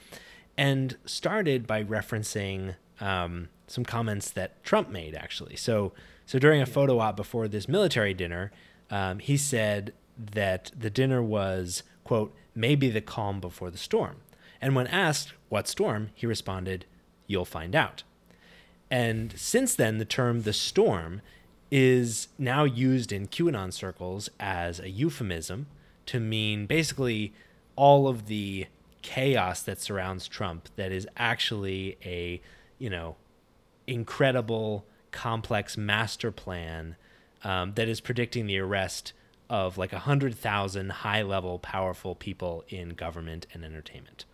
and 0.58 0.98
started 1.06 1.66
by 1.66 1.82
referencing 1.82 2.76
um, 3.00 3.48
some 3.66 3.86
comments 3.86 4.30
that 4.30 4.62
trump 4.62 4.90
made 4.90 5.16
actually. 5.16 5.56
So 5.56 5.94
so 6.26 6.38
during 6.38 6.62
a 6.62 6.66
photo 6.66 7.00
op 7.00 7.16
before 7.16 7.48
this 7.48 7.70
military 7.70 8.14
dinner 8.14 8.52
um, 8.90 9.20
he 9.20 9.38
said 9.38 9.94
that 10.18 10.70
the 10.78 10.90
dinner 10.90 11.24
was 11.24 11.82
quote 12.04 12.36
maybe 12.54 12.90
the 12.90 13.00
calm 13.00 13.40
before 13.40 13.72
the 13.72 13.78
storm. 13.78 14.18
And 14.60 14.76
when 14.76 14.88
asked 14.88 15.32
what 15.48 15.66
storm 15.66 16.10
he 16.14 16.28
responded 16.28 16.84
you'll 17.26 17.46
find 17.46 17.74
out. 17.74 18.04
And 18.92 19.34
since 19.38 19.74
then, 19.74 19.98
the 19.98 20.06
term 20.06 20.42
the 20.42 20.52
storm 20.52 21.22
is 21.72 22.28
now 22.38 22.66
used 22.66 23.12
in 23.12 23.28
QAnon 23.28 23.72
circles 23.72 24.30
as 24.40 24.80
a 24.80 24.90
euphemism 24.90 25.68
to 26.06 26.20
mean 26.20 26.66
basically 26.66 27.34
all 27.76 28.08
of 28.08 28.28
the 28.28 28.68
chaos 29.02 29.64
that 29.64 29.80
surrounds 29.80 30.28
Trump 30.28 30.68
that 30.76 30.92
is 30.92 31.08
actually 31.16 31.98
a, 32.04 32.42
you 32.78 32.90
know, 32.90 33.16
incredible, 33.88 34.86
complex 35.12 35.78
master 35.78 36.32
plan 36.32 36.96
um, 37.44 37.74
that 37.74 37.88
is 37.88 38.02
predicting 38.02 38.46
the 38.46 38.60
arrest 38.60 39.14
of 39.50 39.78
like 39.78 39.92
100,000 39.92 40.90
high 40.90 41.22
level, 41.22 41.60
powerful 41.60 42.16
people 42.16 42.64
in 42.70 42.90
government 42.90 43.48
and 43.54 43.66
entertainment 43.66 44.26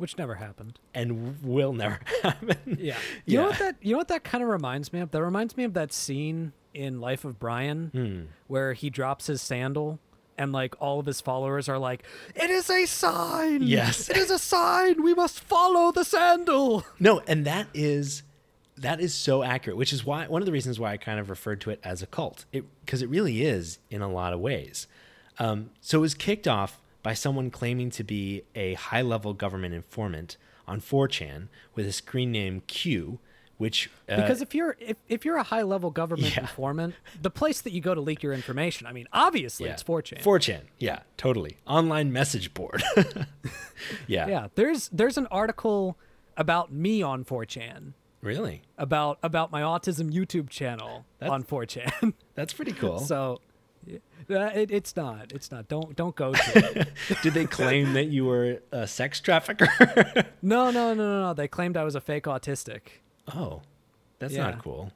which 0.00 0.16
never 0.16 0.36
happened 0.36 0.78
and 0.94 1.42
will 1.42 1.72
never 1.72 2.00
happen. 2.22 2.56
Yeah. 2.66 2.96
You 3.26 3.34
yeah. 3.34 3.40
know 3.40 3.48
what 3.48 3.58
that 3.58 3.76
you 3.82 3.92
know 3.92 3.98
what 3.98 4.08
that 4.08 4.24
kind 4.24 4.42
of 4.42 4.48
reminds 4.48 4.92
me 4.92 5.00
of? 5.00 5.10
That 5.10 5.22
reminds 5.22 5.56
me 5.56 5.64
of 5.64 5.74
that 5.74 5.92
scene 5.92 6.52
in 6.72 7.00
Life 7.00 7.24
of 7.24 7.38
Brian 7.38 7.90
hmm. 7.92 8.20
where 8.46 8.72
he 8.72 8.90
drops 8.90 9.26
his 9.26 9.42
sandal 9.42 9.98
and 10.38 10.52
like 10.52 10.74
all 10.80 10.98
of 10.98 11.06
his 11.06 11.20
followers 11.20 11.68
are 11.68 11.78
like, 11.78 12.02
"It 12.34 12.48
is 12.48 12.70
a 12.70 12.86
sign. 12.86 13.62
Yes. 13.62 14.08
It 14.08 14.16
is 14.16 14.30
a 14.30 14.38
sign. 14.38 15.02
We 15.02 15.12
must 15.12 15.38
follow 15.38 15.92
the 15.92 16.04
sandal." 16.04 16.84
No, 16.98 17.20
and 17.26 17.44
that 17.44 17.66
is 17.74 18.22
that 18.78 19.00
is 19.00 19.12
so 19.12 19.42
accurate, 19.42 19.76
which 19.76 19.92
is 19.92 20.04
why 20.04 20.26
one 20.26 20.40
of 20.40 20.46
the 20.46 20.52
reasons 20.52 20.80
why 20.80 20.92
I 20.92 20.96
kind 20.96 21.20
of 21.20 21.28
referred 21.28 21.60
to 21.62 21.70
it 21.70 21.80
as 21.84 22.00
a 22.00 22.06
cult. 22.06 22.46
It 22.52 22.64
because 22.84 23.02
it 23.02 23.10
really 23.10 23.42
is 23.42 23.78
in 23.90 24.00
a 24.00 24.10
lot 24.10 24.32
of 24.32 24.40
ways. 24.40 24.86
Um, 25.38 25.70
so 25.80 25.98
it 25.98 26.00
was 26.00 26.14
kicked 26.14 26.48
off 26.48 26.79
by 27.02 27.14
someone 27.14 27.50
claiming 27.50 27.90
to 27.90 28.04
be 28.04 28.42
a 28.54 28.74
high 28.74 29.02
level 29.02 29.32
government 29.34 29.74
informant 29.74 30.36
on 30.68 30.80
4chan 30.80 31.48
with 31.74 31.86
a 31.86 31.92
screen 31.92 32.30
name 32.30 32.62
Q, 32.66 33.18
which 33.56 33.90
uh, 34.08 34.16
Because 34.16 34.40
if 34.42 34.54
you're 34.54 34.76
if, 34.80 34.96
if 35.08 35.24
you're 35.24 35.36
a 35.36 35.42
high 35.42 35.62
level 35.62 35.90
government 35.90 36.34
Yeah. 36.36 36.42
informant, 36.42 36.94
the 37.20 37.30
place 37.30 37.60
that 37.62 37.72
you 37.72 37.80
go 37.80 37.94
to 37.94 38.00
leak 38.00 38.22
your 38.22 38.32
information, 38.32 38.86
I 38.86 38.92
mean, 38.92 39.06
obviously 39.12 39.66
yeah, 39.66 39.72
it's 39.74 39.82
4chan. 39.82 40.22
4chan, 40.22 40.60
yeah, 40.78 41.00
totally. 41.16 41.56
Online 41.66 42.12
message 42.12 42.54
board. 42.54 42.82
yeah. 44.06 44.26
yeah, 44.28 44.48
there's 44.54 44.88
there's 44.88 45.16
an 45.18 45.26
article 45.30 45.98
about 46.36 46.72
me 46.72 47.02
on 47.02 47.24
4chan 47.24 47.92
Really? 48.22 48.62
about 48.78 49.18
about 49.22 49.50
my 49.50 49.62
autism 49.62 50.12
YouTube 50.12 50.48
channel 50.50 51.04
That's- 51.18 51.32
on 51.34 51.42
4chan. 51.44 52.12
That's 52.34 52.52
pretty 52.52 52.72
cool. 52.72 52.98
so 53.12 53.40
it, 53.86 54.70
it's 54.70 54.94
not 54.96 55.32
it's 55.32 55.50
not 55.50 55.68
don't 55.68 55.96
don't 55.96 56.14
go 56.14 56.32
to 56.32 56.80
it. 56.80 56.88
Did 57.22 57.34
they 57.34 57.46
claim 57.46 57.92
that 57.94 58.06
you 58.06 58.24
were 58.24 58.60
a 58.72 58.86
sex 58.86 59.20
trafficker? 59.20 59.68
no 60.42 60.70
no 60.70 60.94
no 60.94 60.94
no 60.94 61.20
no 61.28 61.34
they 61.34 61.48
claimed 61.48 61.76
I 61.76 61.84
was 61.84 61.94
a 61.94 62.00
fake 62.00 62.24
autistic. 62.24 62.80
oh, 63.34 63.62
that's 64.18 64.34
Yeah. 64.34 64.42
not 64.50 64.62
cool. 64.62 64.92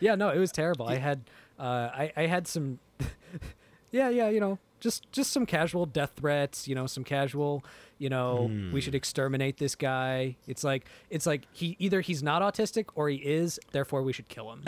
Yeah, 0.00 0.14
no, 0.14 0.28
it 0.28 0.38
was 0.38 0.52
terrible. 0.52 0.86
I 0.88 0.96
had 0.96 1.22
uh, 1.58 1.62
I 1.92 2.12
I 2.16 2.26
had 2.26 2.46
some 2.46 2.78
yeah 3.90 4.08
yeah 4.10 4.28
you 4.28 4.40
know 4.40 4.58
just 4.80 5.10
just 5.10 5.32
some 5.32 5.46
casual 5.46 5.86
death 5.86 6.12
threats. 6.16 6.68
You 6.68 6.74
know 6.74 6.86
some 6.86 7.02
casual 7.04 7.64
you 7.98 8.10
know 8.10 8.50
we 8.72 8.80
should 8.82 8.94
exterminate 8.94 9.56
this 9.56 9.74
guy. 9.74 10.36
It's 10.46 10.62
like 10.62 10.84
it's 11.08 11.24
like 11.26 11.46
he 11.52 11.76
either 11.78 12.02
he's 12.02 12.22
not 12.22 12.42
autistic 12.42 12.86
or 12.94 13.08
he 13.08 13.16
is. 13.16 13.58
Therefore 13.72 14.02
we 14.02 14.12
should 14.12 14.28
kill 14.28 14.52
him. 14.52 14.64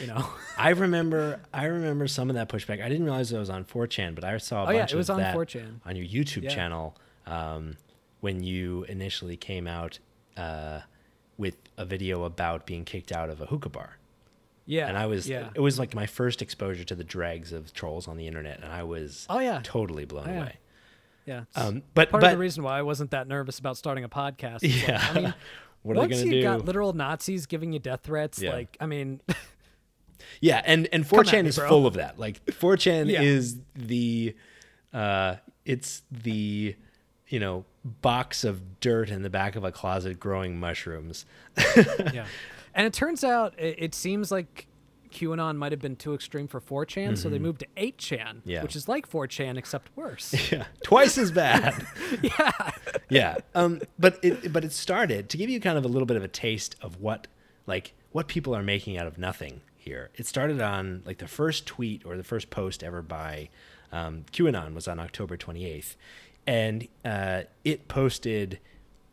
You 0.00 0.06
know. 0.06 0.26
I 0.58 0.70
remember 0.70 1.40
I 1.52 1.64
remember 1.66 2.06
some 2.06 2.30
of 2.30 2.36
that 2.36 2.48
pushback. 2.48 2.82
I 2.82 2.88
didn't 2.88 3.04
realize 3.04 3.32
it 3.32 3.38
was 3.38 3.50
on 3.50 3.64
4chan, 3.64 4.14
but 4.14 4.24
I 4.24 4.36
saw 4.38 4.60
a 4.60 4.62
Oh, 4.62 4.66
bunch 4.66 4.76
yeah, 4.76 4.94
it 4.94 4.98
was 4.98 5.10
of 5.10 5.14
on 5.16 5.20
that 5.22 5.36
4chan. 5.36 5.80
on 5.84 5.96
your 5.96 6.06
YouTube 6.06 6.42
Yeah. 6.44 6.50
channel 6.50 6.96
um, 7.26 7.76
when 8.20 8.42
you 8.42 8.84
initially 8.88 9.36
came 9.36 9.66
out 9.66 9.98
uh, 10.36 10.80
with 11.38 11.56
a 11.76 11.84
video 11.84 12.24
about 12.24 12.66
being 12.66 12.84
kicked 12.84 13.12
out 13.12 13.30
of 13.30 13.40
a 13.40 13.46
hookah 13.46 13.68
bar. 13.70 13.96
Yeah. 14.66 14.86
And 14.88 14.96
I 14.96 15.06
was 15.06 15.28
yeah. 15.28 15.48
it 15.54 15.60
was 15.60 15.78
like 15.78 15.94
my 15.94 16.06
first 16.06 16.42
exposure 16.42 16.84
to 16.84 16.94
the 16.94 17.02
dregs 17.04 17.52
of 17.52 17.72
trolls 17.72 18.06
on 18.06 18.16
the 18.16 18.26
internet 18.26 18.60
and 18.62 18.70
I 18.72 18.82
was 18.84 19.26
Oh, 19.28 19.38
yeah. 19.40 19.60
totally 19.64 20.04
blown 20.04 20.28
Oh, 20.28 20.32
yeah. 20.32 20.38
away. 20.38 20.56
yeah. 21.26 21.44
Um, 21.56 21.82
but 21.94 22.10
Part 22.10 22.20
but 22.20 22.26
of 22.28 22.32
the 22.32 22.38
reason 22.38 22.62
why 22.62 22.78
I 22.78 22.82
wasn't 22.82 23.10
that 23.12 23.26
nervous 23.26 23.58
about 23.58 23.76
starting 23.76 24.04
a 24.04 24.08
podcast. 24.08 24.62
is, 24.62 24.76
like, 24.82 24.88
yeah. 24.88 25.06
I 25.10 25.14
mean, 25.14 25.34
what 25.82 25.92
are 25.92 25.94
they 25.94 26.00
once 26.00 26.12
going 26.18 26.30
to 26.30 26.36
you 26.36 26.42
do? 26.42 26.46
got 26.48 26.64
literal 26.66 26.92
Nazis 26.92 27.46
giving 27.46 27.72
you 27.72 27.78
death 27.80 28.00
threats, 28.04 28.40
Yeah. 28.40 28.52
like 28.52 28.76
I 28.80 28.86
mean, 28.86 29.20
Yeah, 30.40 30.62
and 30.64 30.88
and 30.92 31.04
4chan 31.04 31.42
me, 31.44 31.48
is 31.48 31.56
bro. 31.58 31.68
full 31.68 31.86
of 31.86 31.94
that. 31.94 32.18
Like 32.18 32.44
4chan 32.46 33.06
Yeah. 33.10 33.22
is 33.22 33.56
the 33.74 34.34
uh 34.92 35.36
it's 35.64 36.02
the 36.10 36.74
you 37.28 37.38
know 37.40 37.64
box 37.84 38.44
of 38.44 38.80
dirt 38.80 39.08
in 39.10 39.22
the 39.22 39.30
back 39.30 39.56
of 39.56 39.64
a 39.64 39.72
closet 39.72 40.18
growing 40.20 40.58
mushrooms. 40.60 41.24
yeah. 42.12 42.26
And 42.74 42.86
it 42.86 42.92
turns 42.92 43.24
out 43.24 43.58
it, 43.58 43.76
it 43.78 43.94
seems 43.94 44.30
like 44.30 44.66
QAnon 45.10 45.56
might 45.56 45.72
have 45.72 45.80
been 45.80 45.96
too 45.96 46.14
extreme 46.14 46.46
for 46.46 46.60
4chan, 46.60 47.18
so 47.18 47.28
they 47.28 47.40
moved 47.40 47.60
to 47.60 47.66
8chan, 47.76 48.18
Mm-hmm. 48.20 48.48
Yeah. 48.48 48.62
which 48.62 48.76
is 48.76 48.86
like 48.86 49.10
4chan 49.10 49.58
except 49.58 49.90
worse. 49.96 50.32
yeah, 50.52 50.66
twice 50.84 51.18
as 51.18 51.32
bad. 51.32 51.84
yeah. 52.22 52.70
yeah. 53.08 53.36
Um 53.54 53.80
but 53.98 54.18
it 54.22 54.52
but 54.52 54.64
it 54.64 54.72
started 54.72 55.28
to 55.30 55.36
give 55.36 55.50
you 55.50 55.58
kind 55.60 55.76
of 55.78 55.84
a 55.84 55.88
little 55.88 56.06
bit 56.06 56.16
of 56.16 56.22
a 56.24 56.28
taste 56.28 56.76
of 56.82 57.00
what 57.00 57.26
like 57.66 57.94
what 58.12 58.28
people 58.28 58.54
are 58.54 58.62
making 58.62 58.98
out 58.98 59.06
of 59.06 59.18
nothing 59.18 59.60
here. 59.80 60.10
It 60.14 60.26
started 60.26 60.60
on 60.60 61.02
like 61.04 61.18
the 61.18 61.28
first 61.28 61.66
tweet 61.66 62.04
or 62.04 62.16
the 62.16 62.24
first 62.24 62.50
post 62.50 62.82
ever 62.82 63.02
by 63.02 63.48
um, 63.92 64.24
QAnon 64.32 64.74
was 64.74 64.86
on 64.86 65.00
October 65.00 65.36
28th, 65.36 65.96
and 66.46 66.86
uh, 67.04 67.42
it 67.64 67.88
posted 67.88 68.60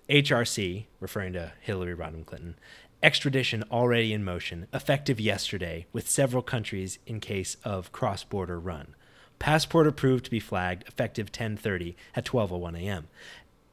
HRC, 0.09 0.85
referring 0.99 1.33
to 1.33 1.53
Hillary 1.61 1.95
Rodham 1.95 2.25
Clinton, 2.25 2.55
extradition 3.03 3.63
already 3.71 4.13
in 4.13 4.23
motion, 4.23 4.67
effective 4.73 5.19
yesterday, 5.19 5.85
with 5.91 6.09
several 6.09 6.41
countries 6.41 6.99
in 7.05 7.19
case 7.19 7.57
of 7.63 7.91
cross-border 7.91 8.59
run. 8.59 8.95
Passport 9.39 9.87
approved 9.87 10.25
to 10.25 10.31
be 10.31 10.39
flagged, 10.39 10.87
effective 10.87 11.31
10:30 11.31 11.95
at 12.15 12.25
12:01 12.25 12.79
a.m. 12.79 13.07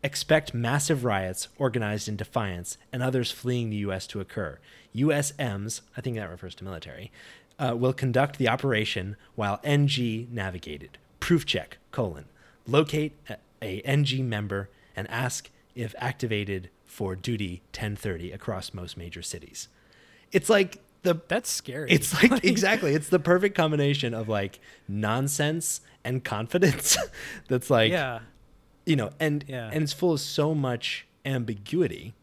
Expect 0.03 0.53
massive 0.53 1.05
riots 1.05 1.49
organized 1.57 2.09
in 2.09 2.17
defiance 2.17 2.77
and 2.93 3.03
others 3.03 3.31
fleeing 3.31 3.71
the 3.71 3.79
U.S. 3.79 4.07
to 4.09 4.21
occur. 4.21 4.59
USMs, 4.97 5.81
I 5.97 6.01
think 6.01 6.17
that 6.17 6.31
refers 6.31 6.55
to 6.57 6.65
military, 6.65 7.11
uh, 7.59 7.75
will 7.77 7.93
conduct 7.93 8.39
the 8.39 8.49
operation 8.49 9.17
while 9.35 9.61
NG 9.65 10.29
navigated. 10.31 10.99
Proof 11.21 11.45
check, 11.47 11.79
colon. 11.91 12.27
Locate 12.67 13.13
a, 13.29 13.37
a 13.63 13.81
NG 13.83 14.29
member 14.29 14.69
and 14.97 15.09
ask 15.11 15.51
if 15.75 15.95
activated 15.99 16.71
for 16.87 17.17
duty 17.17 17.63
1030 17.73 18.31
across 18.33 18.73
most 18.73 18.97
major 18.97 19.23
cities. 19.23 19.69
It's 20.33 20.49
like 20.49 20.79
the 21.03 21.21
That's 21.29 21.51
scary. 21.51 21.91
it's 21.91 22.15
like 22.23 22.45
exactly 22.45 22.95
it's 22.95 23.09
the 23.09 23.19
perfect 23.19 23.55
combination 23.57 24.15
of 24.15 24.29
like 24.29 24.59
nonsense 24.89 25.81
and 26.03 26.25
confidence 26.25 26.97
that's 27.49 27.69
like 27.69 27.91
yeah. 27.93 28.21
you 28.87 28.97
know 28.97 29.11
and 29.21 29.45
Yeah. 29.47 29.69
and 29.73 29.83
it's 29.83 29.93
full 29.93 30.13
of 30.15 30.21
so 30.21 30.55
much 30.55 31.07
ambiguity 31.27 32.15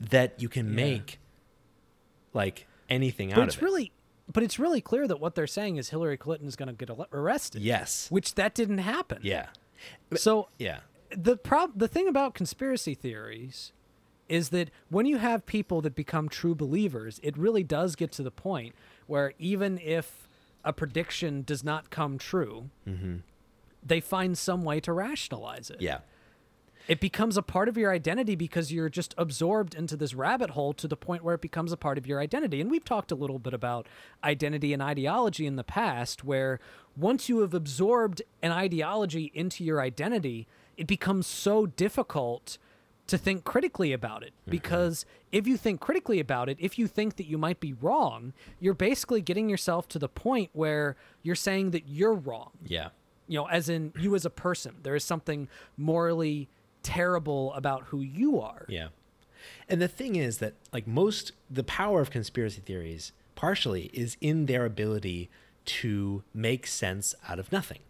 that 0.00 0.40
you 0.40 0.48
can 0.48 0.68
Yeah. 0.68 0.74
make 0.74 1.18
like 2.34 2.66
anything 2.90 3.32
out 3.32 3.36
But 3.36 3.48
it's 3.48 3.56
of 3.56 3.62
it 3.62 3.64
really 3.64 3.92
but 4.32 4.42
it's 4.42 4.58
really 4.58 4.80
clear 4.80 5.06
that 5.06 5.20
what 5.20 5.34
they're 5.34 5.46
saying 5.46 5.76
is 5.76 5.90
Hillary 5.90 6.16
Clinton 6.16 6.48
is 6.48 6.56
going 6.56 6.74
to 6.74 6.86
get 6.86 6.90
arrested. 7.12 7.62
yes 7.62 8.10
Which 8.10 8.34
that 8.36 8.54
didn't 8.54 8.78
happen. 8.78 9.18
yeah 9.22 9.46
So 10.16 10.48
yeah 10.58 10.80
the 11.16 11.36
prob 11.36 11.72
the 11.78 11.88
thing 11.88 12.08
about 12.08 12.34
conspiracy 12.34 12.94
theories 12.94 13.72
is 14.28 14.48
that 14.48 14.70
when 14.88 15.04
you 15.06 15.18
have 15.18 15.44
people 15.44 15.82
that 15.82 15.94
become 15.94 16.28
true 16.30 16.54
believers, 16.54 17.20
it 17.22 17.36
really 17.36 17.62
does 17.62 17.94
get 17.94 18.10
to 18.12 18.22
the 18.22 18.30
point 18.30 18.74
where 19.06 19.34
even 19.38 19.78
if 19.78 20.26
a 20.64 20.72
prediction 20.72 21.42
does 21.42 21.62
not 21.62 21.90
come 21.90 22.16
true, 22.16 22.70
mm-hmm. 22.88 23.16
they 23.84 24.00
find 24.00 24.38
some 24.38 24.64
way 24.64 24.80
to 24.80 24.92
rationalize 24.94 25.68
it. 25.68 25.80
yeah 25.82 25.98
It 26.86 27.00
becomes 27.00 27.36
a 27.36 27.42
part 27.42 27.68
of 27.68 27.78
your 27.78 27.92
identity 27.92 28.36
because 28.36 28.72
you're 28.72 28.88
just 28.88 29.14
absorbed 29.16 29.74
into 29.74 29.96
this 29.96 30.14
rabbit 30.14 30.50
hole 30.50 30.72
to 30.74 30.86
the 30.86 30.96
point 30.96 31.24
where 31.24 31.34
it 31.34 31.40
becomes 31.40 31.72
a 31.72 31.76
part 31.76 31.96
of 31.96 32.06
your 32.06 32.20
identity. 32.20 32.60
And 32.60 32.70
we've 32.70 32.84
talked 32.84 33.10
a 33.10 33.14
little 33.14 33.38
bit 33.38 33.54
about 33.54 33.86
identity 34.22 34.72
and 34.72 34.82
ideology 34.82 35.46
in 35.46 35.56
the 35.56 35.64
past, 35.64 36.24
where 36.24 36.60
once 36.96 37.28
you 37.28 37.40
have 37.40 37.54
absorbed 37.54 38.22
an 38.42 38.52
ideology 38.52 39.30
into 39.34 39.64
your 39.64 39.80
identity, 39.80 40.46
it 40.76 40.86
becomes 40.86 41.26
so 41.26 41.66
difficult 41.66 42.58
to 43.06 43.18
think 43.18 43.44
critically 43.44 43.92
about 43.92 44.22
it. 44.22 44.32
Mm-hmm. 44.42 44.50
Because 44.50 45.06
if 45.32 45.46
you 45.46 45.56
think 45.56 45.80
critically 45.80 46.20
about 46.20 46.48
it, 46.48 46.58
if 46.60 46.78
you 46.78 46.86
think 46.86 47.16
that 47.16 47.26
you 47.26 47.38
might 47.38 47.60
be 47.60 47.72
wrong, 47.72 48.32
you're 48.60 48.74
basically 48.74 49.22
getting 49.22 49.48
yourself 49.48 49.88
to 49.88 49.98
the 49.98 50.08
point 50.08 50.50
where 50.52 50.96
you're 51.22 51.34
saying 51.34 51.70
that 51.70 51.88
you're 51.88 52.14
wrong 52.14 52.50
yeah 52.66 52.88
you 53.26 53.38
know, 53.38 53.46
as 53.46 53.68
in 53.68 53.92
you 53.98 54.14
as 54.14 54.24
a 54.24 54.30
person. 54.30 54.74
There 54.82 54.94
is 54.94 55.04
something 55.04 55.48
morally 55.76 56.48
terrible 56.84 57.52
about 57.54 57.84
who 57.86 58.00
you 58.00 58.40
are. 58.40 58.64
Yeah. 58.68 58.88
And 59.68 59.82
the 59.82 59.88
thing 59.88 60.14
is 60.14 60.38
that 60.38 60.54
like 60.72 60.86
most 60.86 61.32
the 61.50 61.64
power 61.64 62.00
of 62.00 62.10
conspiracy 62.10 62.60
theories 62.64 63.10
partially 63.34 63.90
is 63.92 64.16
in 64.20 64.46
their 64.46 64.64
ability 64.64 65.28
to 65.64 66.22
make 66.32 66.66
sense 66.66 67.14
out 67.28 67.38
of 67.40 67.50
nothing. 67.50 67.80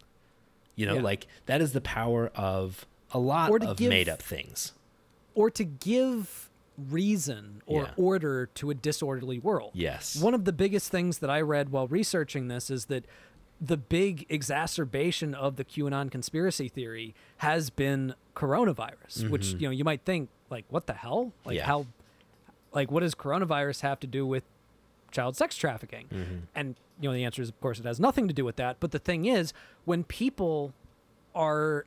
You 0.77 0.87
know, 0.87 0.95
Yeah. 0.95 1.03
like 1.03 1.27
that 1.47 1.61
is 1.61 1.73
the 1.73 1.81
power 1.83 2.29
of 2.35 2.87
a 3.13 3.19
lot 3.19 3.51
of 3.63 3.77
give- 3.77 3.91
made 3.91 4.09
up 4.09 4.23
things. 4.23 4.73
Or 5.35 5.51
to 5.51 5.65
give 5.65 6.49
reason 6.77 7.63
or 7.67 7.83
Yeah. 7.83 7.91
order 7.97 8.47
to 8.47 8.71
a 8.71 8.75
disorderly 8.75 9.39
world. 9.39 9.73
Yes. 9.75 10.17
One 10.17 10.35
of 10.35 10.45
the 10.45 10.53
biggest 10.53 10.91
things 10.91 11.19
that 11.21 11.31
I 11.31 11.41
read 11.41 11.69
while 11.71 11.87
researching 11.87 12.49
this 12.49 12.69
is 12.71 12.87
that 12.87 13.05
the 13.61 13.77
big 13.77 14.27
exacerbation 14.29 15.35
of 15.35 15.57
the 15.57 15.65
QAnon 15.65 16.11
conspiracy 16.11 16.69
theory 16.69 17.15
has 17.39 17.71
been 17.71 18.15
coronavirus, 18.37 19.31
which 19.31 19.53
you 19.55 19.61
know 19.69 19.71
you 19.71 19.85
might 19.85 20.03
think 20.05 20.29
like 20.51 20.65
what 20.69 20.87
the 20.87 20.95
hell? 20.95 21.33
Like 21.45 21.55
Mm-hmm. 21.55 21.57
Yeah. 21.59 21.67
how 21.67 21.87
like 22.73 22.91
what 22.91 23.01
does 23.01 23.15
coronavirus 23.15 23.81
have 23.83 24.01
to 24.01 24.07
do 24.07 24.27
with 24.27 24.45
child 25.13 25.37
sex 25.37 25.57
trafficking? 25.57 26.07
Mm-hmm. 26.13 26.37
And 26.55 26.75
you 27.01 27.09
know 27.09 27.15
the 27.15 27.25
answer 27.25 27.43
is 27.43 27.49
of 27.49 27.61
course 27.61 27.79
it 27.79 27.85
has 27.87 27.99
nothing 28.01 28.29
to 28.29 28.35
do 28.35 28.45
with 28.45 28.57
that, 28.57 28.79
but 28.81 28.91
the 28.91 28.99
thing 28.99 29.25
is 29.27 29.53
when 29.85 30.05
people 30.05 30.73
are 31.35 31.87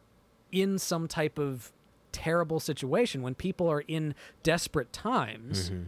in 0.51 0.79
some 0.79 1.07
type 1.07 1.37
of 1.37 1.71
terrible 2.13 2.59
situation, 2.59 3.21
when 3.21 3.35
people 3.35 3.67
are 3.69 3.81
in 3.87 4.15
desperate 4.43 4.91
times, 4.93 5.69
Mm-hmm. 5.69 5.83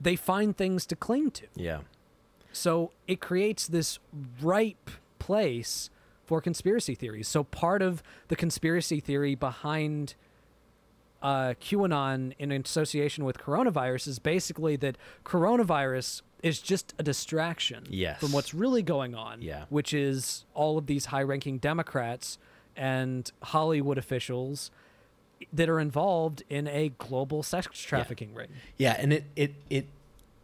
they 0.00 0.16
find 0.16 0.56
things 0.56 0.84
to 0.86 0.96
cling 0.96 1.30
to. 1.30 1.46
Yeah. 1.54 1.80
So 2.52 2.92
it 3.06 3.20
creates 3.20 3.66
this 3.66 3.98
ripe 4.42 4.90
place 5.18 5.90
for 6.24 6.40
conspiracy 6.40 6.94
theories. 6.94 7.28
So 7.28 7.44
part 7.44 7.82
of 7.82 8.02
the 8.28 8.36
conspiracy 8.36 9.00
theory 9.00 9.34
behind 9.34 10.14
uh, 11.22 11.54
QAnon 11.60 12.32
in 12.38 12.50
association 12.52 13.24
with 13.24 13.38
coronavirus 13.38 14.08
is 14.08 14.18
basically 14.18 14.76
that 14.76 14.96
coronavirus 15.24 16.22
is 16.42 16.60
just 16.62 16.94
a 16.98 17.02
distraction 17.02 17.84
Yes. 17.90 18.18
from 18.20 18.32
what's 18.32 18.54
really 18.54 18.82
going 18.82 19.14
on, 19.14 19.42
Yeah. 19.42 19.66
which 19.68 19.92
is 19.92 20.46
all 20.54 20.78
of 20.78 20.86
these 20.86 21.06
high 21.06 21.22
ranking 21.22 21.58
Democrats 21.58 22.38
and 22.76 23.30
Hollywood 23.42 23.98
officials 23.98 24.70
that 25.52 25.68
are 25.68 25.78
involved 25.80 26.42
in 26.48 26.66
a 26.68 26.90
global 26.96 27.42
sex 27.42 27.78
trafficking 27.78 28.32
ring. 28.34 28.48
Yeah, 28.78 28.96
and 28.98 29.12
it 29.12 29.24
it 29.36 29.54
it 29.68 29.86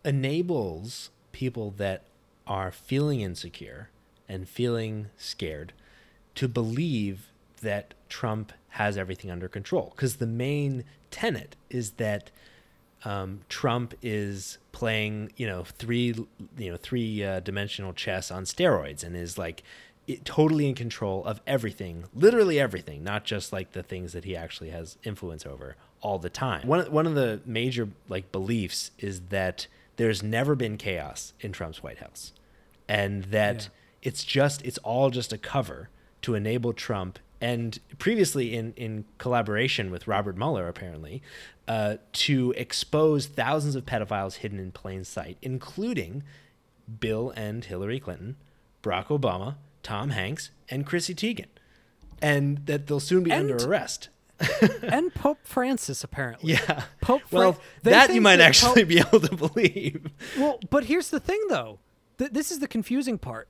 enables 0.04 1.10
people 1.36 1.70
that 1.76 2.00
are 2.46 2.72
feeling 2.72 3.20
insecure 3.20 3.90
and 4.26 4.48
feeling 4.48 5.08
scared 5.18 5.74
to 6.34 6.48
believe 6.48 7.30
that 7.60 7.92
Trump 8.08 8.54
has 8.70 8.96
everything 8.96 9.30
under 9.30 9.46
control. 9.46 9.92
Because 9.94 10.16
the 10.16 10.26
main 10.26 10.82
tenet 11.10 11.54
is 11.68 11.90
that 11.92 12.30
um, 13.04 13.40
Trump 13.50 13.92
is 14.00 14.56
playing, 14.72 15.30
you 15.36 15.46
know, 15.46 15.64
three, 15.64 16.14
you 16.56 16.70
know, 16.70 16.78
three 16.78 17.22
uh, 17.22 17.40
dimensional 17.40 17.92
chess 17.92 18.30
on 18.30 18.44
steroids, 18.44 19.04
and 19.04 19.14
is 19.14 19.36
like 19.36 19.62
it, 20.06 20.24
totally 20.24 20.66
in 20.66 20.74
control 20.74 21.22
of 21.26 21.42
everything, 21.46 22.06
literally 22.14 22.58
everything, 22.58 23.04
not 23.04 23.24
just 23.24 23.52
like 23.52 23.72
the 23.72 23.82
things 23.82 24.14
that 24.14 24.24
he 24.24 24.34
actually 24.34 24.70
has 24.70 24.96
influence 25.04 25.44
over 25.44 25.76
all 26.00 26.18
the 26.18 26.30
time. 26.30 26.66
One 26.66 26.90
one 26.90 27.06
of 27.06 27.14
the 27.14 27.42
major 27.44 27.90
like 28.08 28.32
beliefs 28.32 28.90
is 28.98 29.20
that 29.28 29.66
there's 29.96 30.22
never 30.22 30.54
been 30.54 30.76
chaos 30.76 31.32
in 31.40 31.52
Trump's 31.52 31.82
White 31.82 31.98
House, 31.98 32.32
and 32.88 33.24
that 33.24 33.62
Yeah. 33.64 33.68
it's 34.10 34.24
just 34.24 34.62
it's 34.64 34.78
all 34.78 35.10
just 35.10 35.32
a 35.32 35.38
cover 35.38 35.88
to 36.22 36.34
enable 36.34 36.72
Trump 36.72 37.18
and 37.40 37.78
previously 37.98 38.54
in 38.54 38.72
in 38.76 39.04
collaboration 39.18 39.90
with 39.90 40.06
Robert 40.06 40.36
Mueller 40.36 40.68
apparently 40.68 41.22
uh, 41.68 41.96
to 42.12 42.52
expose 42.56 43.26
thousands 43.26 43.74
of 43.74 43.84
pedophiles 43.84 44.36
hidden 44.36 44.58
in 44.58 44.70
plain 44.72 45.04
sight, 45.04 45.36
including 45.42 46.22
Bill 47.00 47.32
and 47.36 47.64
Hillary 47.64 47.98
Clinton, 48.00 48.36
Barack 48.82 49.06
Obama, 49.06 49.56
Tom 49.82 50.10
Hanks, 50.10 50.50
and 50.70 50.86
Chrissy 50.86 51.14
Teigen, 51.14 51.46
and 52.22 52.64
that 52.66 52.86
they'll 52.86 53.00
soon 53.00 53.24
be 53.24 53.32
And- 53.32 53.50
under 53.50 53.66
arrest. 53.68 54.08
and 54.82 55.14
Pope 55.14 55.38
Francis 55.44 56.04
apparently. 56.04 56.52
Yeah. 56.54 56.84
Pope 57.00 57.22
well, 57.30 57.52
Fran- 57.54 57.64
they 57.82 57.90
that 57.92 58.14
you 58.14 58.20
might 58.20 58.36
that 58.36 58.48
actually 58.48 58.82
Pope- 58.82 58.88
be 58.88 58.98
able 58.98 59.20
to 59.20 59.36
believe. 59.36 60.06
Well, 60.38 60.58
but 60.70 60.84
here's 60.84 61.10
the 61.10 61.20
thing 61.20 61.40
though. 61.48 61.78
Th- 62.18 62.30
this 62.30 62.50
is 62.50 62.58
the 62.58 62.68
confusing 62.68 63.18
part. 63.18 63.48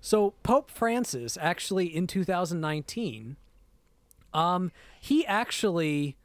So 0.00 0.34
Pope 0.42 0.70
Francis 0.70 1.36
actually 1.40 1.86
in 1.94 2.06
2019 2.06 3.36
um 4.34 4.70
he 5.00 5.24
actually 5.26 6.16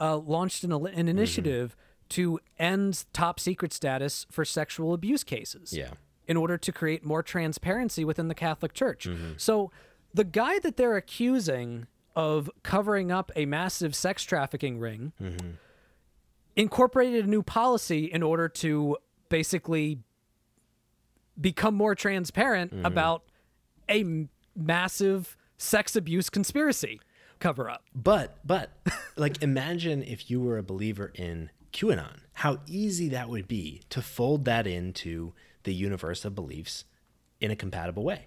uh, 0.00 0.16
launched 0.16 0.62
an, 0.64 0.72
an 0.72 1.08
initiative 1.08 1.76
to 2.10 2.38
end 2.58 3.04
top 3.12 3.40
secret 3.40 3.72
status 3.72 4.26
for 4.30 4.44
sexual 4.44 4.92
abuse 4.94 5.24
cases. 5.24 5.72
Yeah. 5.72 5.90
in 6.26 6.36
order 6.36 6.56
to 6.58 6.70
create 6.72 7.04
more 7.04 7.22
transparency 7.22 8.04
within 8.04 8.28
the 8.28 8.34
Catholic 8.34 8.74
Church. 8.74 9.08
So 9.38 9.70
the 10.14 10.24
guy 10.24 10.58
that 10.60 10.76
they're 10.76 10.96
accusing 10.96 11.86
of 12.16 12.50
covering 12.62 13.12
up 13.12 13.30
a 13.36 13.46
massive 13.46 13.94
sex 13.94 14.22
trafficking 14.22 14.78
ring 14.78 15.12
mm-hmm. 15.20 15.50
incorporated 16.56 17.24
a 17.24 17.28
new 17.28 17.42
policy 17.42 18.06
in 18.06 18.22
order 18.22 18.48
to 18.48 18.96
basically 19.28 20.00
become 21.40 21.74
more 21.74 21.94
transparent 21.94 22.72
mm-hmm. 22.72 22.84
about 22.84 23.24
a 23.88 24.00
m- 24.00 24.28
massive 24.56 25.36
sex 25.56 25.94
abuse 25.96 26.30
conspiracy 26.30 27.00
cover 27.38 27.70
up. 27.70 27.84
But 27.94 28.38
but 28.44 28.70
like 29.16 29.42
imagine 29.42 30.02
if 30.02 30.30
you 30.30 30.40
were 30.40 30.58
a 30.58 30.62
believer 30.62 31.12
in 31.14 31.50
QAnon, 31.72 32.20
how 32.32 32.58
easy 32.66 33.08
that 33.10 33.28
would 33.28 33.46
be 33.46 33.82
to 33.90 34.02
fold 34.02 34.44
that 34.46 34.66
into 34.66 35.34
the 35.64 35.74
universe 35.74 36.24
of 36.24 36.34
beliefs 36.34 36.84
in 37.40 37.50
a 37.50 37.56
compatible 37.56 38.04
way. 38.04 38.26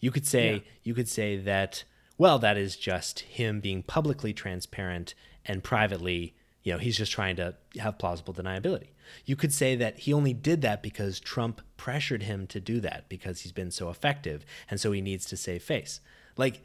You 0.00 0.10
could 0.10 0.26
say 0.26 0.54
Yeah. 0.54 0.60
you 0.82 0.94
could 0.94 1.08
say 1.08 1.36
that 1.38 1.84
well 2.18 2.38
that 2.38 2.58
is 2.58 2.76
just 2.76 3.20
him 3.20 3.60
being 3.60 3.82
publicly 3.82 4.34
transparent 4.34 5.14
and 5.46 5.64
privately 5.64 6.34
you 6.68 6.74
know 6.74 6.78
he's 6.78 6.98
just 6.98 7.12
trying 7.12 7.36
to 7.36 7.54
have 7.78 7.98
plausible 7.98 8.34
deniability. 8.34 8.88
You 9.24 9.36
could 9.36 9.54
say 9.54 9.74
that 9.76 10.00
he 10.00 10.12
only 10.12 10.34
did 10.34 10.60
that 10.60 10.82
because 10.82 11.18
Trump 11.18 11.62
pressured 11.78 12.24
him 12.24 12.46
to 12.48 12.60
do 12.60 12.78
that 12.80 13.08
because 13.08 13.40
he's 13.40 13.52
been 13.52 13.70
so 13.70 13.88
effective 13.88 14.44
and 14.70 14.78
so 14.78 14.92
he 14.92 15.00
needs 15.00 15.24
to 15.26 15.36
save 15.38 15.62
face. 15.62 16.00
Like 16.36 16.62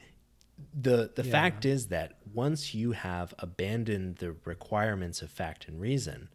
the 0.74 1.12
the 1.16 1.24
fact 1.24 1.64
is 1.64 1.88
that 1.88 2.18
once 2.34 2.74
you 2.74 2.92
have 2.92 3.34
abandoned 3.40 4.18
the 4.18 4.36
requirements 4.44 5.22
of 5.22 5.32
fact 5.32 5.70
and 5.70 5.80
reason, 5.80 6.28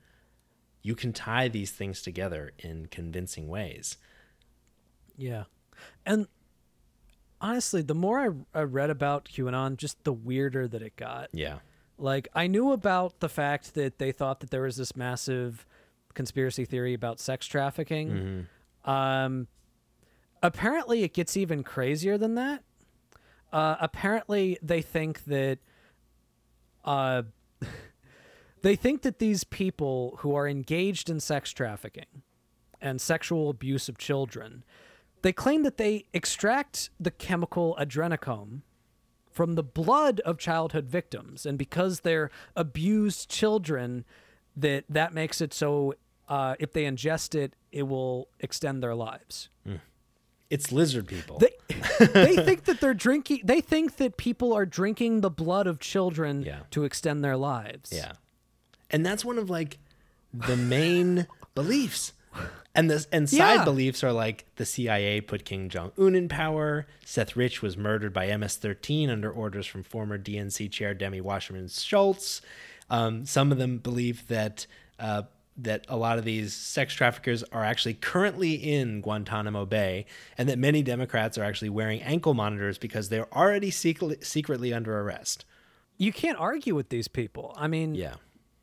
you 0.82 0.94
can 0.94 1.12
tie 1.12 1.48
these 1.48 1.70
things 1.70 2.00
together 2.00 2.52
in 2.58 2.86
convincing 2.86 3.48
ways. 3.48 3.98
Yeah. 5.16 5.44
And 6.06 6.26
honestly, 7.40 7.82
the 7.82 7.94
more 7.94 8.18
I, 8.54 8.60
I 8.60 8.62
read 8.62 8.90
about 8.90 9.26
QAnon, 9.26 9.76
just 9.76 10.02
the 10.04 10.12
weirder 10.12 10.68
that 10.68 10.82
it 10.82 10.96
got. 10.96 11.28
Yeah. 11.32 11.58
Like, 11.98 12.28
I 12.34 12.46
knew 12.46 12.72
about 12.72 13.20
the 13.20 13.28
fact 13.28 13.74
that 13.74 13.98
they 13.98 14.12
thought 14.12 14.40
that 14.40 14.50
there 14.50 14.62
was 14.62 14.76
this 14.76 14.94
massive 14.96 15.66
conspiracy 16.14 16.64
theory 16.64 16.94
about 16.94 17.20
sex 17.20 17.46
trafficking. 17.46 18.46
Um, 18.84 19.48
apparently, 20.42 21.02
it 21.02 21.12
gets 21.12 21.36
even 21.36 21.62
crazier 21.62 22.16
than 22.16 22.34
that. 22.36 22.62
Uh, 23.52 23.76
apparently, 23.80 24.58
they 24.62 24.82
think 24.82 25.24
that. 25.24 25.58
Uh, 26.84 27.22
they 28.62 28.76
think 28.76 29.02
that 29.02 29.18
these 29.18 29.44
people 29.44 30.18
who 30.20 30.34
are 30.34 30.48
engaged 30.48 31.10
in 31.10 31.20
sex 31.20 31.50
trafficking 31.52 32.22
and 32.80 33.00
sexual 33.00 33.50
abuse 33.50 33.88
of 33.88 33.98
children, 33.98 34.64
they 35.22 35.32
claim 35.32 35.62
that 35.64 35.76
they 35.76 36.06
extract 36.12 36.90
the 37.00 37.10
chemical 37.10 37.76
adrenochrome 37.80 38.62
from 39.30 39.54
the 39.54 39.62
blood 39.62 40.20
of 40.20 40.38
childhood 40.38 40.86
victims, 40.88 41.46
and 41.46 41.56
because 41.58 42.00
they're 42.00 42.30
abused 42.56 43.28
children, 43.30 44.04
that 44.56 44.84
that 44.88 45.12
makes 45.14 45.40
it 45.40 45.52
so 45.54 45.94
uh, 46.28 46.56
if 46.58 46.72
they 46.72 46.84
ingest 46.84 47.34
it, 47.34 47.54
it 47.72 47.84
will 47.84 48.28
extend 48.40 48.82
their 48.82 48.94
lives. 48.94 49.48
It's 50.50 50.72
lizard 50.72 51.06
people. 51.06 51.38
They 51.38 51.50
they 52.14 52.36
think 52.36 52.64
that 52.64 52.80
they're 52.80 52.94
drinking. 52.94 53.42
They 53.44 53.60
think 53.60 53.96
that 53.96 54.16
people 54.16 54.54
are 54.54 54.64
drinking 54.64 55.20
the 55.20 55.30
blood 55.30 55.66
of 55.66 55.78
children 55.78 56.42
Yeah. 56.42 56.60
to 56.70 56.84
extend 56.84 57.22
their 57.22 57.36
lives. 57.36 57.92
yeah. 57.94 58.12
And 58.90 59.04
that's 59.04 59.24
one 59.26 59.36
of 59.38 59.50
like 59.50 59.78
the 60.32 60.56
main 60.56 61.26
beliefs. 61.54 62.14
And 62.78 62.90
the 62.90 63.06
and 63.12 63.28
side 63.28 63.38
Yeah. 63.56 63.64
beliefs 63.64 64.02
are 64.04 64.12
like 64.12 64.46
the 64.56 64.64
CIA 64.64 65.20
put 65.20 65.44
Kim 65.44 65.68
Jong 65.68 65.92
Un 65.98 66.14
in 66.14 66.28
power. 66.28 66.86
Seth 67.04 67.36
Rich 67.36 67.60
was 67.62 67.76
murdered 67.76 68.12
by 68.12 68.26
MS-13 68.28 69.08
under 69.10 69.30
orders 69.30 69.66
from 69.66 69.82
former 69.82 70.16
DNC 70.18 70.70
chair 70.70 70.94
Debbie 70.94 71.20
Wasserman 71.20 71.68
Schultz. 71.68 72.40
Um, 72.90 73.26
some 73.26 73.52
of 73.52 73.58
them 73.58 73.78
believe 73.78 74.26
that 74.28 74.66
uh, 74.98 75.22
that 75.60 75.84
a 75.88 75.96
lot 75.96 76.18
of 76.18 76.24
these 76.24 76.54
sex 76.54 76.94
traffickers 76.94 77.42
are 77.44 77.64
actually 77.64 77.94
currently 77.94 78.54
in 78.54 79.00
Guantanamo 79.00 79.66
Bay, 79.66 80.06
and 80.38 80.48
that 80.48 80.56
many 80.58 80.82
Democrats 80.84 81.36
are 81.36 81.42
actually 81.42 81.68
wearing 81.70 82.00
ankle 82.02 82.32
monitors 82.32 82.78
because 82.78 83.08
they're 83.08 83.26
already 83.34 83.70
secretly, 83.72 84.18
secretly 84.22 84.72
under 84.72 85.00
arrest. 85.00 85.44
You 85.96 86.12
can't 86.12 86.38
argue 86.38 86.76
with 86.76 86.90
these 86.90 87.08
people. 87.08 87.54
I 87.56 87.66
mean, 87.66 87.96
Yeah, 87.96 88.14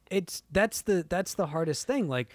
it's 0.10 0.44
that's 0.52 0.82
the 0.84 1.06
that's 1.08 1.34
the 1.34 1.48
hardest 1.48 1.86
thing 1.86 2.08
like 2.08 2.32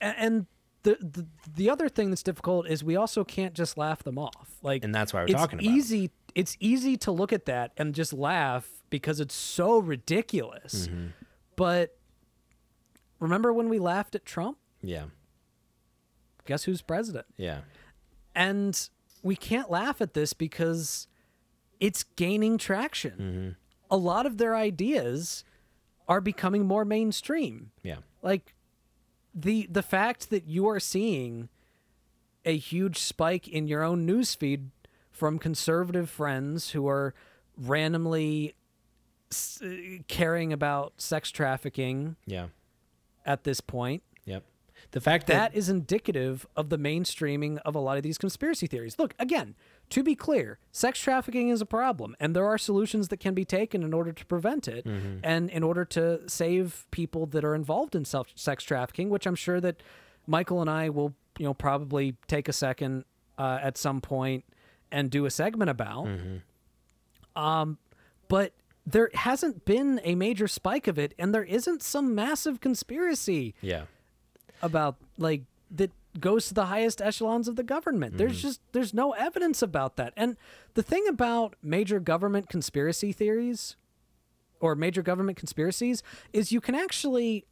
and 0.00 0.46
the, 0.82 0.96
the 1.00 1.26
the 1.56 1.70
other 1.70 1.88
thing 1.88 2.10
that's 2.10 2.22
difficult 2.22 2.66
is 2.68 2.82
we 2.82 2.96
also 2.96 3.22
can't 3.24 3.54
just 3.54 3.76
laugh 3.76 4.02
them 4.02 4.18
off 4.18 4.50
like 4.62 4.82
And 4.84 4.94
that's 4.94 5.12
why 5.12 5.20
we're 5.20 5.24
it's 5.26 5.34
talking 5.34 5.58
about 5.58 5.64
it. 5.70 5.76
easy 5.76 6.10
it's 6.34 6.56
easy 6.60 6.96
to 6.98 7.10
look 7.12 7.32
at 7.32 7.44
that 7.46 7.72
and 7.76 7.94
just 7.94 8.12
laugh 8.12 8.68
because 8.88 9.20
it's 9.20 9.34
so 9.34 9.78
ridiculous 9.78 10.88
Mm-hmm. 10.88 11.06
but 11.56 11.96
remember 13.18 13.52
when 13.52 13.68
we 13.68 13.78
laughed 13.78 14.14
at 14.14 14.24
trump 14.24 14.56
yeah, 14.82 15.04
guess 16.46 16.64
who's 16.64 16.80
president 16.82 17.26
yeah, 17.36 17.60
and 18.34 18.88
we 19.22 19.36
can't 19.36 19.70
laugh 19.70 20.00
at 20.00 20.14
this 20.14 20.32
because 20.32 21.06
it's 21.78 22.02
gaining 22.16 22.56
traction 22.58 23.12
Mm-hmm. 23.12 23.50
a 23.90 23.96
lot 23.96 24.24
of 24.26 24.38
their 24.38 24.56
ideas 24.56 25.44
are 26.08 26.20
becoming 26.20 26.64
more 26.66 26.84
mainstream 26.84 27.70
yeah. 27.82 27.96
like 28.22 28.54
the 29.34 29.66
the 29.70 29.82
fact 29.82 30.30
that 30.30 30.46
you 30.46 30.66
are 30.68 30.80
seeing 30.80 31.48
a 32.44 32.56
huge 32.56 32.98
spike 32.98 33.46
in 33.48 33.68
your 33.68 33.82
own 33.82 34.06
newsfeed 34.06 34.68
from 35.10 35.38
conservative 35.38 36.08
friends 36.08 36.70
who 36.70 36.88
are 36.88 37.14
randomly 37.56 38.54
s- 39.30 39.60
uh, 39.62 39.68
caring 40.08 40.52
about 40.52 40.94
sex 40.98 41.30
trafficking 41.30 42.16
Yeah. 42.26 42.48
at 43.24 43.44
this 43.44 43.60
point 43.60 44.02
Yep. 44.24 44.44
The 44.92 45.00
fact 45.00 45.26
that, 45.26 45.52
that 45.52 45.54
is 45.58 45.68
indicative 45.68 46.46
of 46.56 46.68
the 46.70 46.78
mainstreaming 46.78 47.58
of 47.64 47.74
a 47.74 47.78
lot 47.78 47.96
of 47.98 48.02
these 48.02 48.16
conspiracy 48.18 48.66
theories. 48.66 48.98
Look, 48.98 49.14
again, 49.18 49.54
to 49.90 50.02
be 50.02 50.14
clear, 50.14 50.58
sex 50.72 50.98
trafficking 51.00 51.48
is 51.50 51.60
a 51.60 51.66
problem, 51.66 52.16
and 52.20 52.34
there 52.34 52.46
are 52.46 52.56
solutions 52.58 53.08
that 53.08 53.18
can 53.18 53.34
be 53.34 53.44
taken 53.44 53.82
in 53.82 53.92
order 53.92 54.12
to 54.12 54.24
prevent 54.26 54.66
it 54.68 54.86
and 54.86 55.50
in 55.50 55.62
order 55.62 55.84
to 55.86 56.28
save 56.28 56.86
people 56.90 57.26
that 57.26 57.44
are 57.44 57.54
involved 57.54 57.94
in 57.94 58.04
self- 58.04 58.28
sex 58.34 58.64
trafficking, 58.64 59.10
which 59.10 59.26
I'm 59.26 59.34
sure 59.34 59.60
that 59.60 59.82
Michael 60.26 60.60
and 60.60 60.70
I 60.70 60.88
will, 60.90 61.14
you 61.38 61.44
know, 61.44 61.54
probably 61.54 62.16
take 62.28 62.48
a 62.48 62.52
second 62.52 63.04
uh, 63.38 63.58
at 63.62 63.76
some 63.76 64.00
point 64.00 64.44
and 64.92 65.10
do 65.10 65.24
a 65.26 65.30
segment 65.30 65.70
about. 65.70 66.08
Um, 67.36 67.78
but 68.28 68.52
there 68.86 69.10
hasn't 69.14 69.64
been 69.64 70.00
a 70.04 70.14
major 70.14 70.48
spike 70.48 70.86
of 70.88 70.98
it, 70.98 71.14
and 71.18 71.34
there 71.34 71.44
isn't 71.44 71.82
some 71.82 72.14
massive 72.14 72.60
conspiracy 72.60 73.54
Yeah. 73.60 73.84
about 74.62 74.96
like 75.18 75.42
that 75.72 75.90
goes 76.18 76.48
to 76.48 76.54
the 76.54 76.66
highest 76.66 77.00
echelons 77.00 77.46
of 77.46 77.56
the 77.56 77.62
government. 77.62 78.18
There's 78.18 78.38
mm-hmm. 78.38 78.48
just 78.48 78.60
there's 78.72 78.92
no 78.92 79.12
evidence 79.12 79.62
about 79.62 79.96
that. 79.96 80.12
And 80.16 80.36
the 80.74 80.82
thing 80.82 81.06
about 81.08 81.54
major 81.62 82.00
government 82.00 82.48
conspiracy 82.48 83.12
theories 83.12 83.76
or 84.60 84.74
major 84.74 85.02
government 85.02 85.38
conspiracies 85.38 86.02
is 86.32 86.52
you 86.52 86.60
can 86.60 86.74
actually 86.74 87.46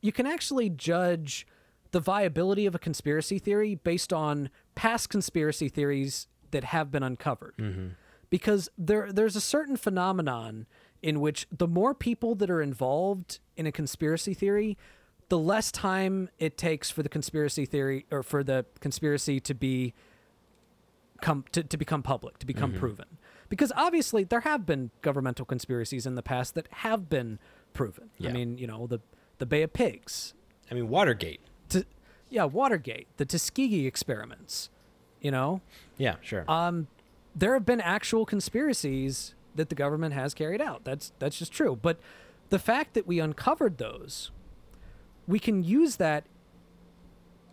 you 0.00 0.12
can 0.12 0.26
actually 0.26 0.70
judge 0.70 1.46
the 1.92 2.00
viability 2.00 2.64
of 2.66 2.74
a 2.74 2.78
conspiracy 2.78 3.38
theory 3.38 3.74
based 3.74 4.12
on 4.12 4.48
past 4.74 5.10
conspiracy 5.10 5.68
theories 5.68 6.26
that 6.50 6.64
have 6.64 6.90
been 6.90 7.02
uncovered. 7.02 7.54
Mm-hmm. 7.58 7.88
Because 8.30 8.70
there 8.78 9.12
there's 9.12 9.36
a 9.36 9.40
certain 9.40 9.76
phenomenon 9.76 10.66
in 11.02 11.20
which 11.20 11.46
the 11.50 11.68
more 11.68 11.94
people 11.94 12.34
that 12.36 12.50
are 12.50 12.62
involved 12.62 13.40
in 13.56 13.66
a 13.66 13.72
conspiracy 13.72 14.32
theory, 14.32 14.78
the 15.32 15.38
less 15.38 15.72
time 15.72 16.28
it 16.38 16.58
takes 16.58 16.90
for 16.90 17.02
the 17.02 17.08
conspiracy 17.08 17.64
theory 17.64 18.04
or 18.10 18.22
for 18.22 18.44
the 18.44 18.66
conspiracy 18.80 19.40
to 19.40 19.54
be 19.54 19.94
come 21.22 21.42
to, 21.52 21.62
to 21.62 21.78
become 21.78 22.02
public, 22.02 22.36
to 22.38 22.44
become 22.44 22.74
proven. 22.74 23.06
Because 23.48 23.72
obviously 23.74 24.24
there 24.24 24.40
have 24.40 24.66
been 24.66 24.90
governmental 25.00 25.46
conspiracies 25.46 26.04
in 26.04 26.16
the 26.16 26.22
past 26.22 26.54
that 26.54 26.68
have 26.70 27.08
been 27.08 27.38
proven. 27.72 28.10
Yeah. 28.18 28.28
I 28.28 28.34
mean, 28.34 28.58
you 28.58 28.66
know, 28.66 28.86
the 28.86 28.98
the 29.38 29.46
Bay 29.46 29.62
of 29.62 29.72
Pigs, 29.72 30.34
I 30.70 30.74
mean, 30.74 30.90
Watergate. 30.90 31.40
to 31.70 31.86
yeah, 32.28 32.44
Watergate, 32.44 33.08
the 33.16 33.24
Tuskegee 33.24 33.86
experiments, 33.86 34.68
you 35.22 35.30
know, 35.30 35.62
Yeah, 35.96 36.16
sure. 36.20 36.44
um, 36.46 36.88
there 37.34 37.54
have 37.54 37.64
been 37.64 37.80
actual 37.80 38.26
conspiracies 38.26 39.34
that 39.54 39.70
the 39.70 39.74
government 39.74 40.12
has 40.12 40.34
carried 40.34 40.60
out. 40.60 40.84
That's 40.84 41.14
that's 41.18 41.38
just 41.38 41.52
true. 41.52 41.74
But 41.80 41.98
the 42.50 42.58
fact 42.58 42.92
that 42.92 43.06
we 43.06 43.18
uncovered 43.18 43.78
those, 43.78 44.30
we 45.26 45.38
can 45.38 45.62
use 45.64 45.96
that 45.96 46.24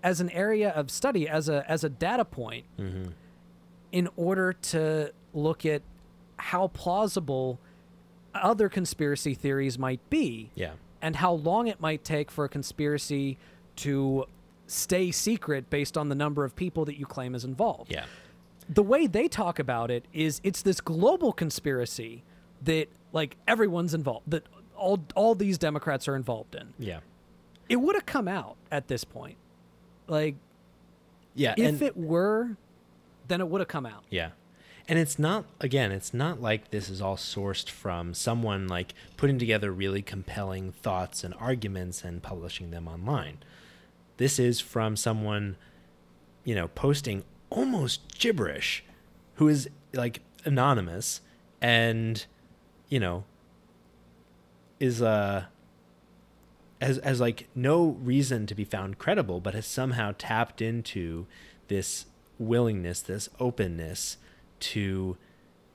as 0.03 0.21
an 0.21 0.29
area 0.29 0.69
of 0.69 0.89
study, 0.89 1.27
as 1.27 1.49
a 1.49 1.69
as 1.69 1.83
a 1.83 1.89
data 1.89 2.25
point, 2.25 2.65
mm-hmm. 2.77 3.11
in 3.91 4.09
order 4.15 4.53
to 4.53 5.11
look 5.33 5.65
at 5.65 5.81
how 6.37 6.67
plausible 6.69 7.59
other 8.33 8.69
conspiracy 8.69 9.33
theories 9.33 9.77
might 9.77 10.07
be 10.09 10.51
yeah. 10.55 10.71
and 11.01 11.17
how 11.17 11.33
long 11.33 11.67
it 11.67 11.81
might 11.81 12.03
take 12.03 12.31
for 12.31 12.45
a 12.45 12.49
conspiracy 12.49 13.37
to 13.75 14.25
stay 14.67 15.11
secret 15.11 15.69
based 15.69 15.97
on 15.97 16.09
the 16.09 16.15
number 16.15 16.45
of 16.45 16.55
people 16.55 16.85
that 16.85 16.97
you 16.97 17.05
claim 17.05 17.35
is 17.35 17.43
involved. 17.43 17.91
Yeah. 17.91 18.05
The 18.69 18.83
way 18.83 19.07
they 19.07 19.27
talk 19.27 19.57
about 19.59 19.89
it 19.89 20.05
is 20.13 20.39
it's 20.43 20.61
this 20.61 20.79
global 20.79 21.33
conspiracy 21.33 22.23
that 22.63 22.87
like 23.11 23.35
everyone's 23.47 23.93
involved 23.93 24.29
that 24.29 24.45
all 24.75 24.99
all 25.15 25.35
these 25.35 25.57
Democrats 25.57 26.07
are 26.07 26.15
involved 26.15 26.55
in. 26.55 26.73
Yeah. 26.77 26.99
It 27.69 27.77
would 27.77 27.95
have 27.95 28.05
come 28.05 28.27
out 28.27 28.55
at 28.71 28.87
this 28.87 29.03
point. 29.03 29.37
Like 30.07 30.35
Yeah. 31.35 31.53
if 31.57 31.81
it 31.81 31.95
were 31.95 32.57
then 33.27 33.39
it 33.41 33.47
would 33.47 33.61
have 33.61 33.67
come 33.67 33.85
out. 33.85 34.03
Yeah. 34.09 34.31
And 34.87 34.97
it's 34.97 35.19
not 35.19 35.45
again, 35.61 35.91
it's 35.91 36.13
not 36.13 36.41
like 36.41 36.71
this 36.71 36.89
is 36.89 36.99
all 36.99 37.15
sourced 37.15 37.69
from 37.69 38.13
someone 38.15 38.67
like 38.67 38.93
putting 39.17 39.37
together 39.37 39.71
really 39.71 40.01
compelling 40.01 40.71
thoughts 40.71 41.23
and 41.23 41.33
arguments 41.35 42.03
and 42.03 42.23
publishing 42.23 42.71
them 42.71 42.87
online. 42.87 43.37
This 44.17 44.39
is 44.39 44.59
from 44.59 44.95
someone 44.95 45.55
you 46.43 46.55
know, 46.55 46.69
posting 46.69 47.23
almost 47.51 48.17
gibberish 48.17 48.83
who 49.35 49.47
is 49.47 49.69
like 49.93 50.21
anonymous 50.45 51.21
and 51.61 52.25
you 52.87 52.99
know 52.99 53.23
is 54.79 55.01
uh 55.01 55.45
as 56.81 56.97
as 56.99 57.19
like 57.19 57.47
no 57.55 57.97
reason 58.01 58.45
to 58.47 58.55
be 58.55 58.63
found 58.63 58.97
credible, 58.97 59.39
but 59.39 59.53
has 59.53 59.65
somehow 59.65 60.13
tapped 60.17 60.61
into 60.61 61.27
this 61.67 62.05
willingness, 62.37 63.01
this 63.01 63.29
openness 63.39 64.17
to, 64.59 65.17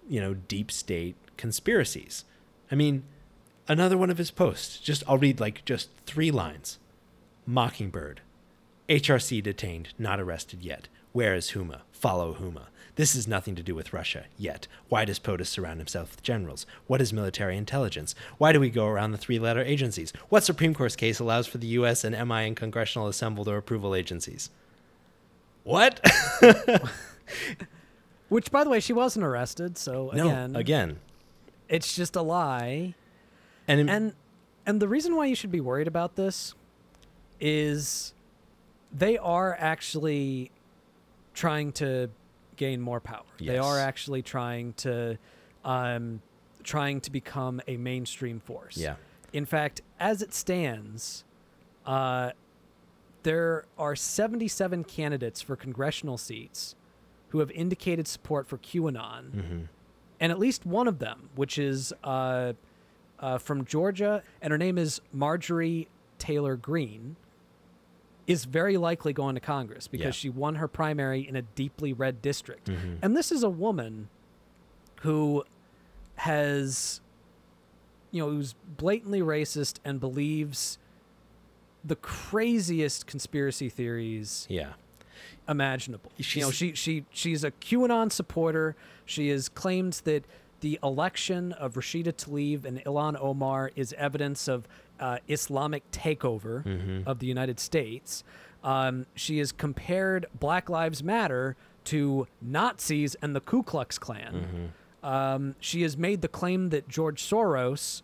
you 0.09 0.21
know, 0.21 0.35
deep 0.35 0.73
state 0.73 1.17
conspiracies. 1.37 2.25
I 2.71 2.75
mean, 2.75 3.05
another 3.69 3.99
one 3.99 4.11
of 4.11 4.19
his 4.19 4.31
posts, 4.31 4.79
just 4.79 5.03
I'll 5.07 5.19
read 5.19 5.41
like 5.41 5.65
just 5.65 5.91
three 6.07 6.31
lines. 6.31 6.79
Mockingbird. 7.47 8.21
HRC 8.89 9.43
detained, 9.43 9.95
not 9.99 10.21
arrested 10.21 10.63
yet. 10.63 10.89
Where 11.13 11.35
is 11.35 11.53
Huma? 11.53 11.81
Follow 11.93 12.35
Huma. 12.35 12.67
This 12.97 13.15
has 13.15 13.27
nothing 13.27 13.57
to 13.57 13.63
do 13.63 13.75
with 13.75 13.93
Russia 13.93 14.27
yet. 14.39 14.69
Why 14.89 15.05
does 15.05 15.19
POTUS 15.19 15.49
surround 15.49 15.81
himself 15.81 16.13
with 16.13 16.23
generals? 16.23 16.65
What 16.87 17.01
is 17.01 17.13
military 17.13 17.57
intelligence? 17.57 18.15
Why 18.39 18.53
do 18.53 18.61
we 18.61 18.71
go 18.71 18.87
around 18.87 19.11
the 19.11 19.19
three 19.19 19.39
letter 19.41 19.63
agencies? 19.63 20.13
What 20.29 20.45
Supreme 20.45 20.75
Court 20.75 20.97
case 20.97 21.19
allows 21.19 21.47
for 21.49 21.59
the 21.59 21.67
U.S. 21.69 22.05
and 22.05 22.15
MI 22.29 22.47
and 22.47 22.57
congressional 22.57 23.09
assembled 23.09 23.49
or 23.49 23.57
approval 23.57 23.95
agencies? 23.97 24.51
What? 25.65 26.01
Which 28.29 28.51
by 28.51 28.63
the 28.65 28.71
way, 28.71 28.81
she 28.81 28.93
wasn't 28.93 29.25
arrested, 29.25 29.77
so 29.77 30.11
no, 30.15 30.27
again, 30.27 30.57
again. 30.57 31.01
it's 31.69 31.95
just 31.95 32.17
a 32.17 32.23
lie. 32.23 32.95
And, 33.67 33.81
in- 33.81 33.89
and 33.89 34.13
and 34.67 34.81
the 34.81 34.89
reason 34.89 35.17
why 35.17 35.27
you 35.27 35.35
should 35.35 35.51
be 35.53 35.61
worried 35.61 35.89
about 35.89 36.17
this 36.17 36.55
is 37.41 38.15
they 38.93 39.19
are 39.19 39.57
actually 39.59 40.51
trying 41.35 41.73
to 41.73 42.11
gain 42.57 42.81
more 42.81 43.01
power. 43.01 43.25
They 43.39 43.59
are 43.59 43.79
actually 43.79 44.23
trying 44.23 44.73
to 44.75 45.19
um, 45.65 46.21
trying 46.63 47.01
to 47.03 47.11
become 47.11 47.61
a 47.67 47.77
mainstream 47.77 48.41
force. 48.41 48.77
yeah. 48.77 48.97
In 49.33 49.45
fact, 49.45 49.81
as 49.99 50.23
it 50.23 50.33
stands, 50.33 51.25
uh, 51.85 52.31
there 53.25 53.65
are 53.77 53.97
77 53.97 54.85
candidates 54.85 55.43
for 55.43 55.57
congressional 55.57 56.17
seats 56.17 56.77
who 57.31 57.41
have 57.41 57.51
indicated 57.51 58.07
support 58.07 58.47
for 58.47 58.59
QAnon 58.59 59.33
hmm 59.33 59.65
and 60.21 60.33
at 60.33 60.39
least 60.39 60.65
one 60.65 60.89
of 60.89 60.99
them, 61.01 61.29
which 61.35 61.59
is 61.59 61.93
uh, 62.03 62.55
uh, 63.19 63.39
from 63.39 63.65
Georgia, 63.65 64.23
and 64.41 64.53
her 64.53 64.59
name 64.59 64.79
is 64.79 65.01
Marjorie 65.13 65.89
Taylor 66.19 66.57
Greene, 66.57 67.17
is 68.27 68.45
very 68.47 68.77
likely 68.77 69.13
going 69.13 69.35
to 69.35 69.41
Congress 69.41 69.87
because 69.87 70.07
Yeah. 70.07 70.11
she 70.13 70.31
won 70.31 70.55
her 70.57 70.69
primary 70.69 71.27
in 71.27 71.37
a 71.37 71.43
deeply 71.43 71.93
red 71.93 72.23
district. 72.23 72.69
Mhm. 72.69 72.99
And 73.03 73.17
this 73.17 73.31
is 73.31 73.43
a 73.43 73.51
woman 73.51 74.09
who 75.03 75.45
has, 76.17 77.01
you 78.11 78.23
know, 78.23 78.31
who's 78.31 78.55
blatantly 78.77 79.21
racist 79.21 79.79
and 79.85 80.01
believes 80.01 80.79
the 81.85 81.97
craziest 81.97 83.07
conspiracy 83.07 83.69
theories 83.69 84.47
Yeah. 84.49 84.73
imaginable. 85.47 86.11
you 86.17 86.41
know, 86.43 86.51
she 86.51 86.75
she 86.75 87.05
she's 87.11 87.45
a 87.45 87.51
QAnon 87.51 88.11
supporter. 88.11 88.75
She 89.05 89.29
has 89.29 89.51
claimed 89.51 90.01
that 90.05 90.25
the 90.61 90.79
election 90.83 91.53
of 91.53 91.75
Rashida 91.75 92.15
Tlaib 92.15 92.65
and 92.65 92.79
Ilhan 92.85 93.21
Omar 93.21 93.71
is 93.77 93.93
evidence 93.99 94.49
of 94.49 94.67
uh, 95.01 95.19
Islamic 95.29 95.91
takeover 95.91 96.65
Mhm. 96.65 97.07
of 97.07 97.19
the 97.19 97.27
United 97.27 97.59
States. 97.61 98.25
Um, 98.63 99.07
she 99.15 99.39
has 99.39 99.53
compared 99.53 100.27
Black 100.39 100.69
Lives 100.71 101.03
Matter 101.03 101.57
to 101.85 102.27
Nazis 102.41 103.15
and 103.17 103.35
the 103.37 103.41
Ku 103.41 103.63
Klux 103.63 103.99
Klan. 103.99 104.73
Mhm. 105.03 105.07
Um, 105.07 105.55
she 105.61 105.83
has 105.83 105.97
made 105.99 106.23
the 106.23 106.29
claim 106.29 106.71
that 106.71 106.89
George 106.89 107.23
Soros 107.23 108.01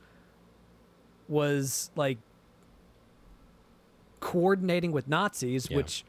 was 1.29 1.91
like 1.97 2.19
coordinating 4.21 4.93
with 4.93 5.09
Nazis, 5.09 5.69
Yeah. 5.71 5.77
which 5.79 6.05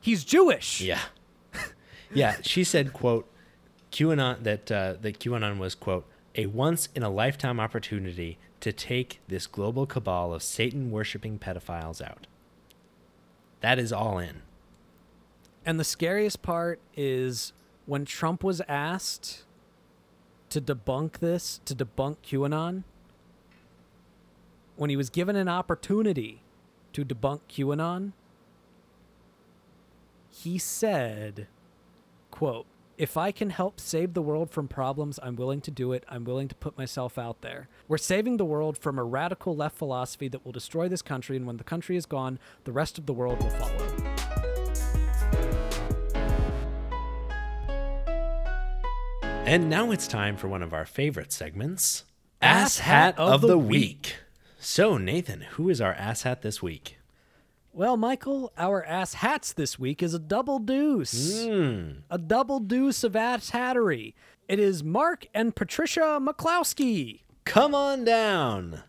he's 0.00 0.24
Jewish. 0.24 0.80
Yeah. 0.80 1.00
yeah. 2.14 2.36
She 2.42 2.64
said, 2.64 2.92
quote, 2.92 3.28
QAnon 3.90 4.42
that 4.42 4.70
uh, 4.72 4.94
that 5.00 5.18
QAnon 5.18 5.58
was, 5.58 5.74
quote, 5.74 6.06
a 6.34 6.46
once 6.46 6.88
in 6.94 7.02
a 7.02 7.10
lifetime 7.10 7.60
opportunity 7.60 8.38
to 8.62 8.72
take 8.72 9.18
this 9.26 9.48
global 9.48 9.86
cabal 9.86 10.32
of 10.32 10.40
Satan 10.40 10.92
worshipping 10.92 11.36
pedophiles 11.36 12.00
out. 12.00 12.28
That 13.60 13.80
is 13.80 13.92
all 13.92 14.20
in. 14.20 14.42
And 15.66 15.80
the 15.80 15.84
scariest 15.84 16.42
part 16.42 16.78
is 16.96 17.52
when 17.86 18.04
Trump 18.04 18.44
was 18.44 18.62
asked 18.68 19.42
to 20.50 20.60
debunk 20.60 21.18
this, 21.18 21.60
to 21.64 21.74
debunk 21.74 22.18
QAnon, 22.24 22.84
when 24.76 24.90
he 24.90 24.96
was 24.96 25.10
given 25.10 25.34
an 25.34 25.48
opportunity 25.48 26.42
to 26.92 27.04
debunk 27.04 27.40
QAnon, 27.48 28.12
he 30.30 30.56
said, 30.56 31.48
quote, 32.30 32.66
if 33.02 33.16
I 33.16 33.32
can 33.32 33.50
help 33.50 33.80
save 33.80 34.14
the 34.14 34.22
world 34.22 34.48
from 34.48 34.68
problems, 34.68 35.18
I'm 35.20 35.34
willing 35.34 35.60
to 35.62 35.72
do 35.72 35.92
it. 35.92 36.04
I'm 36.08 36.22
willing 36.22 36.46
to 36.46 36.54
put 36.54 36.78
myself 36.78 37.18
out 37.18 37.40
there. 37.40 37.66
We're 37.88 37.98
saving 37.98 38.36
the 38.36 38.44
world 38.44 38.78
from 38.78 38.96
a 38.96 39.02
radical 39.02 39.56
left 39.56 39.76
philosophy 39.76 40.28
that 40.28 40.44
will 40.44 40.52
destroy 40.52 40.88
this 40.88 41.02
country, 41.02 41.36
and 41.36 41.44
when 41.44 41.56
the 41.56 41.64
country 41.64 41.96
is 41.96 42.06
gone, 42.06 42.38
the 42.62 42.70
rest 42.70 42.98
of 42.98 43.06
the 43.06 43.12
world 43.12 43.42
will 43.42 43.50
follow. 43.50 43.88
And 49.24 49.68
now 49.68 49.90
it's 49.90 50.06
time 50.06 50.36
for 50.36 50.46
one 50.46 50.62
of 50.62 50.72
our 50.72 50.86
favorite 50.86 51.32
segments 51.32 52.04
Ass 52.40 52.78
Hat 52.78 53.18
of 53.18 53.40
the 53.40 53.58
Week. 53.58 54.14
So, 54.60 54.96
Nathan, 54.96 55.40
who 55.40 55.68
is 55.68 55.80
our 55.80 55.94
ass 55.94 56.22
hat 56.22 56.42
this 56.42 56.62
week? 56.62 56.98
Well, 57.74 57.96
Michael, 57.96 58.52
our 58.58 58.84
ass 58.84 59.14
hats 59.14 59.54
this 59.54 59.78
week 59.78 60.02
is 60.02 60.12
a 60.12 60.18
double 60.18 60.58
deuce. 60.58 61.42
Hmm. 61.46 62.00
A 62.10 62.18
double 62.18 62.60
deuce 62.60 63.02
of 63.02 63.16
ass 63.16 63.50
hattery. 63.50 64.12
It 64.46 64.58
is 64.58 64.84
Mark 64.84 65.26
and 65.32 65.56
Patricia 65.56 66.20
McCloskey. 66.20 67.20
Come 67.46 67.74
on 67.74 68.04
down. 68.04 68.82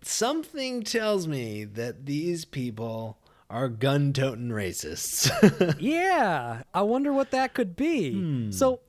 Something 0.00 0.82
tells 0.82 1.28
me 1.28 1.64
that 1.64 2.06
these 2.06 2.46
people 2.46 3.18
are 3.50 3.68
gun 3.68 4.14
toting 4.14 4.48
racists. 4.48 5.30
yeah, 5.78 6.62
I 6.72 6.82
wonder 6.82 7.12
what 7.12 7.30
that 7.32 7.52
could 7.52 7.76
be. 7.76 8.50
So, 8.52 8.80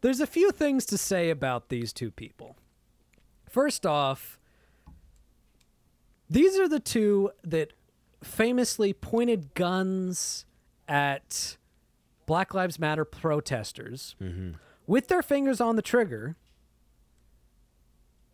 there's 0.00 0.20
a 0.20 0.26
few 0.26 0.50
things 0.50 0.86
to 0.86 0.96
say 0.96 1.28
about 1.28 1.68
these 1.68 1.92
two 1.92 2.10
people. 2.10 2.56
First 3.50 3.84
off, 3.84 4.38
these 6.30 6.58
are 6.58 6.68
the 6.68 6.80
two 6.80 7.30
that 7.44 7.72
famously 8.26 8.92
pointed 8.92 9.54
guns 9.54 10.44
at 10.88 11.56
Black 12.26 12.52
Lives 12.52 12.78
Matter 12.78 13.04
protesters 13.04 14.16
mm-hmm. 14.20 14.52
with 14.86 15.08
their 15.08 15.22
fingers 15.22 15.60
on 15.60 15.76
the 15.76 15.82
trigger 15.82 16.36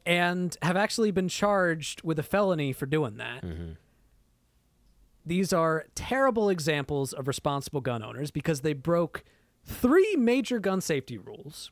and 0.04 0.56
have 0.62 0.76
actually 0.76 1.10
been 1.10 1.28
charged 1.28 2.02
with 2.02 2.18
a 2.18 2.22
felony 2.22 2.72
for 2.72 2.86
doing 2.86 3.18
that. 3.18 3.42
Mm-hmm. 3.42 3.72
These 5.24 5.52
are 5.52 5.86
terrible 5.94 6.48
examples 6.48 7.12
of 7.12 7.28
responsible 7.28 7.80
gun 7.80 8.02
owners 8.02 8.32
because 8.32 8.62
they 8.62 8.72
broke 8.72 9.22
three 9.64 10.16
major 10.16 10.58
gun 10.58 10.80
safety 10.80 11.16
rules. 11.16 11.70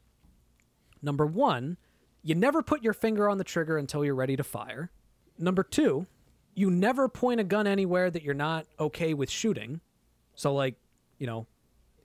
Number 1.03 1.27
one, 1.27 1.77
you 2.23 2.35
never 2.35 2.63
put 2.63 2.85
your 2.85 2.93
finger 2.93 3.29
on 3.29 3.39
the 3.39 3.45
trigger 3.45 3.77
until 3.77 4.05
you're 4.05 4.15
ready 4.15 4.37
to 4.37 4.45
fire. 4.45 4.93
Number 5.39 5.65
two, 5.65 6.07
you 6.55 6.71
never 6.71 7.09
point 7.09 7.41
a 7.41 7.45
gun 7.45 7.67
anywhere 7.67 8.11
that 8.11 8.23
you're 8.23 8.35
not 8.35 8.67
okay 8.79 9.15
with 9.15 9.31
shooting. 9.31 9.81
So, 10.35 10.55
like, 10.55 10.77
you 11.19 11.27
know, 11.27 11.47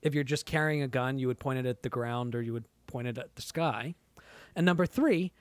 if 0.02 0.14
you're 0.14 0.24
just 0.24 0.46
carrying 0.46 0.82
a 0.82 0.88
gun, 0.88 1.18
you 1.18 1.26
would 1.26 1.38
point 1.38 1.58
it 1.58 1.66
at 1.66 1.82
the 1.82 1.88
ground 1.88 2.34
or 2.34 2.42
you 2.42 2.52
would 2.52 2.66
point 2.86 3.08
it 3.08 3.18
at 3.18 3.34
the 3.34 3.42
sky. 3.42 3.94
And 4.54 4.64
number 4.64 4.86
three, 4.86 5.32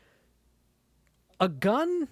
a 1.39 1.47
gun 1.47 2.08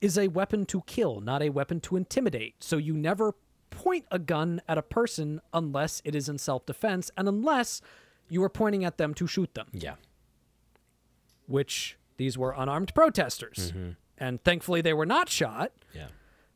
is 0.00 0.18
a 0.18 0.28
weapon 0.28 0.66
to 0.66 0.82
kill, 0.82 1.20
not 1.20 1.42
a 1.42 1.50
weapon 1.50 1.80
to 1.80 1.96
intimidate. 1.96 2.56
So 2.60 2.76
you 2.76 2.94
never 2.94 3.34
point 3.70 4.04
a 4.10 4.18
gun 4.18 4.60
at 4.68 4.78
a 4.78 4.82
person 4.82 5.40
unless 5.52 6.02
it 6.04 6.14
is 6.14 6.28
in 6.28 6.38
self 6.38 6.66
defense 6.66 7.10
and 7.16 7.28
unless 7.28 7.80
you 8.28 8.42
are 8.42 8.48
pointing 8.48 8.84
at 8.84 8.98
them 8.98 9.14
to 9.14 9.26
shoot 9.26 9.54
them, 9.54 9.68
yeah. 9.72 9.94
which 11.46 11.96
these 12.16 12.38
were 12.38 12.54
unarmed 12.56 12.94
protesters. 12.94 13.72
Mm-hmm. 13.72 13.90
And 14.20 14.42
thankfully 14.44 14.82
they 14.82 14.92
were 14.92 15.06
not 15.06 15.28
shot. 15.28 15.72
Yeah. 15.94 16.08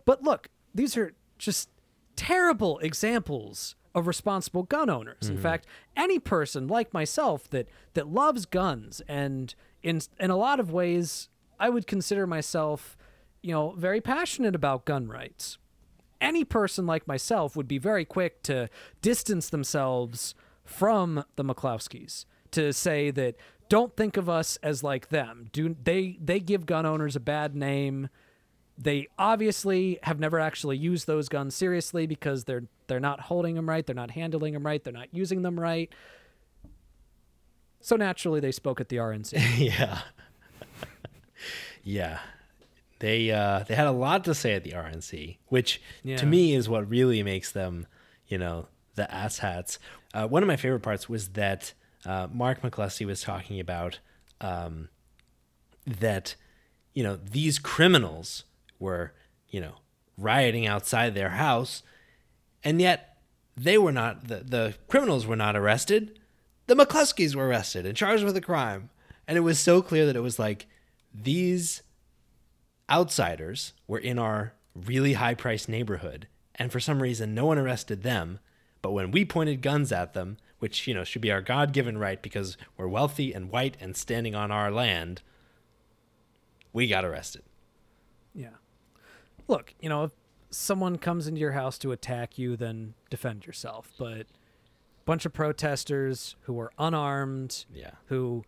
But 0.05 0.23
look, 0.23 0.49
these 0.75 0.97
are 0.97 1.15
just 1.39 1.71
terrible 2.15 2.79
examples 2.79 3.75
of 3.95 4.07
responsible 4.07 4.65
gun 4.65 4.91
owners. 4.91 5.29
In 5.29 5.35
mm-hmm. 5.35 5.43
fact, 5.43 5.67
any 5.97 6.19
person 6.19 6.69
like 6.69 6.93
myself 6.93 7.49
that 7.51 7.69
that 7.95 8.09
loves 8.09 8.45
guns 8.45 9.01
and 9.09 9.55
in 9.83 10.01
in 10.21 10.31
a 10.31 10.37
lot 10.37 10.61
of 10.61 10.71
ways 10.71 11.29
I 11.59 11.71
would 11.71 11.87
consider 11.87 12.27
myself, 12.27 12.97
you 13.43 13.53
know, 13.53 13.75
very 13.77 14.01
passionate 14.01 14.55
about 14.55 14.85
gun 14.85 15.09
rights. 15.09 15.59
Any 16.21 16.45
person 16.45 16.87
like 16.87 17.07
myself 17.07 17.57
would 17.57 17.69
be 17.69 17.79
very 17.79 18.05
quick 18.05 18.43
to 18.45 18.69
distance 19.03 19.51
themselves 19.51 20.35
from 20.65 21.25
the 21.37 21.45
McCloskeys 21.45 22.25
to 22.51 22.73
say 22.73 23.11
that 23.11 23.35
don't 23.75 23.97
think 23.97 24.17
of 24.17 24.29
us 24.29 24.57
as 24.63 24.85
like 24.85 25.09
them. 25.09 25.49
Do 25.53 25.75
they 25.83 26.17
they 26.23 26.39
give 26.39 26.65
gun 26.65 26.87
owners 26.87 27.17
a 27.17 27.21
bad 27.21 27.57
name? 27.57 28.09
they 28.77 29.07
obviously 29.19 30.01
have 30.03 30.19
never 30.19 30.41
actually 30.41 30.77
used 30.77 31.07
those 31.07 31.29
guns 31.29 31.55
seriously 31.55 32.07
because 32.07 32.45
they're 32.45 32.65
they're 32.89 32.99
not 33.01 33.21
holding 33.21 33.55
them 33.55 33.69
right, 33.69 33.85
they're 33.87 33.95
not 33.95 34.11
handling 34.13 34.53
them 34.53 34.65
right, 34.67 34.83
they're 34.83 34.93
not 34.93 35.09
using 35.13 35.43
them 35.43 35.59
right. 35.59 35.93
So 37.81 37.97
naturally, 37.97 38.41
they 38.41 38.53
spoke 38.53 38.81
at 38.81 38.89
the 38.89 38.97
RNC. 38.97 39.33
yeah. 39.59 40.01
yeah. 41.83 42.19
They 43.01 43.31
uh, 43.31 43.65
they 43.67 43.75
had 43.75 43.87
a 43.87 43.93
lot 43.93 44.25
to 44.25 44.35
say 44.35 44.55
at 44.55 44.65
the 44.65 44.71
RNC, 44.73 45.37
which 45.49 45.81
Yeah. 46.03 46.17
to 46.17 46.27
me 46.27 46.55
is 46.55 46.69
what 46.69 46.89
really 46.89 47.23
makes 47.23 47.53
them, 47.53 47.87
you 48.27 48.39
know, 48.39 48.69
the 48.95 49.09
asshats. 49.13 49.79
Uh, 50.13 50.27
one 50.27 50.43
of 50.43 50.47
my 50.47 50.57
favorite 50.57 50.81
parts 50.83 51.09
was 51.09 51.29
that 51.31 51.75
uh, 52.07 52.29
Mark 52.33 52.63
McCloskey 52.63 53.07
was 53.07 53.23
talking 53.23 53.61
about 53.61 53.99
um, 54.41 54.89
that, 55.87 56.35
you 56.93 57.03
know, 57.03 57.17
these 57.17 57.59
criminals 57.59 58.45
were, 58.79 59.13
you 59.49 59.61
know, 59.61 59.77
rioting 60.17 60.67
outside 60.67 61.15
their 61.15 61.31
house, 61.31 61.83
and 62.63 62.81
yet 62.81 63.19
they 63.57 63.79
were 63.79 63.93
not 63.93 64.29
the, 64.29 64.37
the 64.37 64.75
criminals 64.89 65.27
were 65.27 65.37
not 65.37 65.57
arrested. 65.57 66.19
The 66.67 66.75
McCloskeys 66.75 67.35
were 67.35 67.47
arrested 67.47 67.87
and 67.87 67.97
charged 67.97 68.25
with 68.25 68.37
a 68.37 68.41
crime. 68.41 68.91
And 69.27 69.39
it 69.39 69.43
was 69.43 69.59
so 69.59 69.83
clear 69.83 70.07
that 70.07 70.17
it 70.17 70.21
was 70.21 70.39
like 70.39 70.67
these 71.13 71.83
outsiders 72.91 73.73
were 73.87 73.99
in 73.99 74.19
our 74.19 74.55
really 74.75 75.15
high 75.15 75.35
priced 75.35 75.69
neighborhood. 75.69 76.27
And 76.57 76.71
for 76.71 76.81
some 76.81 77.03
reason, 77.03 77.35
no 77.35 77.47
one 77.47 77.59
arrested 77.59 78.03
them. 78.03 78.39
But 78.85 78.93
when 78.93 79.13
we 79.13 79.25
pointed 79.25 79.63
guns 79.63 79.93
at 79.93 80.13
them, 80.13 80.37
which, 80.59 80.87
you 80.87 80.93
know, 80.93 81.05
should 81.05 81.23
be 81.23 81.33
our 81.33 81.41
God 81.41 81.73
given 81.73 81.97
right 81.97 82.21
because 82.21 82.59
we're 82.77 82.87
wealthy 82.87 83.33
and 83.33 83.51
white 83.51 83.79
and 83.81 83.97
standing 83.97 84.35
on 84.35 84.51
our 84.51 84.71
land, 84.71 85.23
we 86.75 86.87
got 86.87 87.03
arrested. 87.03 87.41
yeah. 88.35 88.51
Look, 89.49 89.73
you 89.81 89.89
know, 89.89 90.05
if 90.05 90.11
someone 90.51 90.99
comes 90.99 91.27
into 91.27 91.41
your 91.41 91.53
house 91.53 91.79
to 91.79 91.93
attack 91.93 92.37
you, 92.37 92.59
then 92.59 92.93
defend 93.09 93.47
yourself. 93.47 93.91
But 93.99 94.21
a 94.21 95.05
bunch 95.07 95.25
of 95.25 95.33
protesters 95.33 96.37
who 96.43 96.53
were 96.53 96.71
unarmed, 96.79 97.65
Yeah. 97.73 97.93
who, 98.09 98.45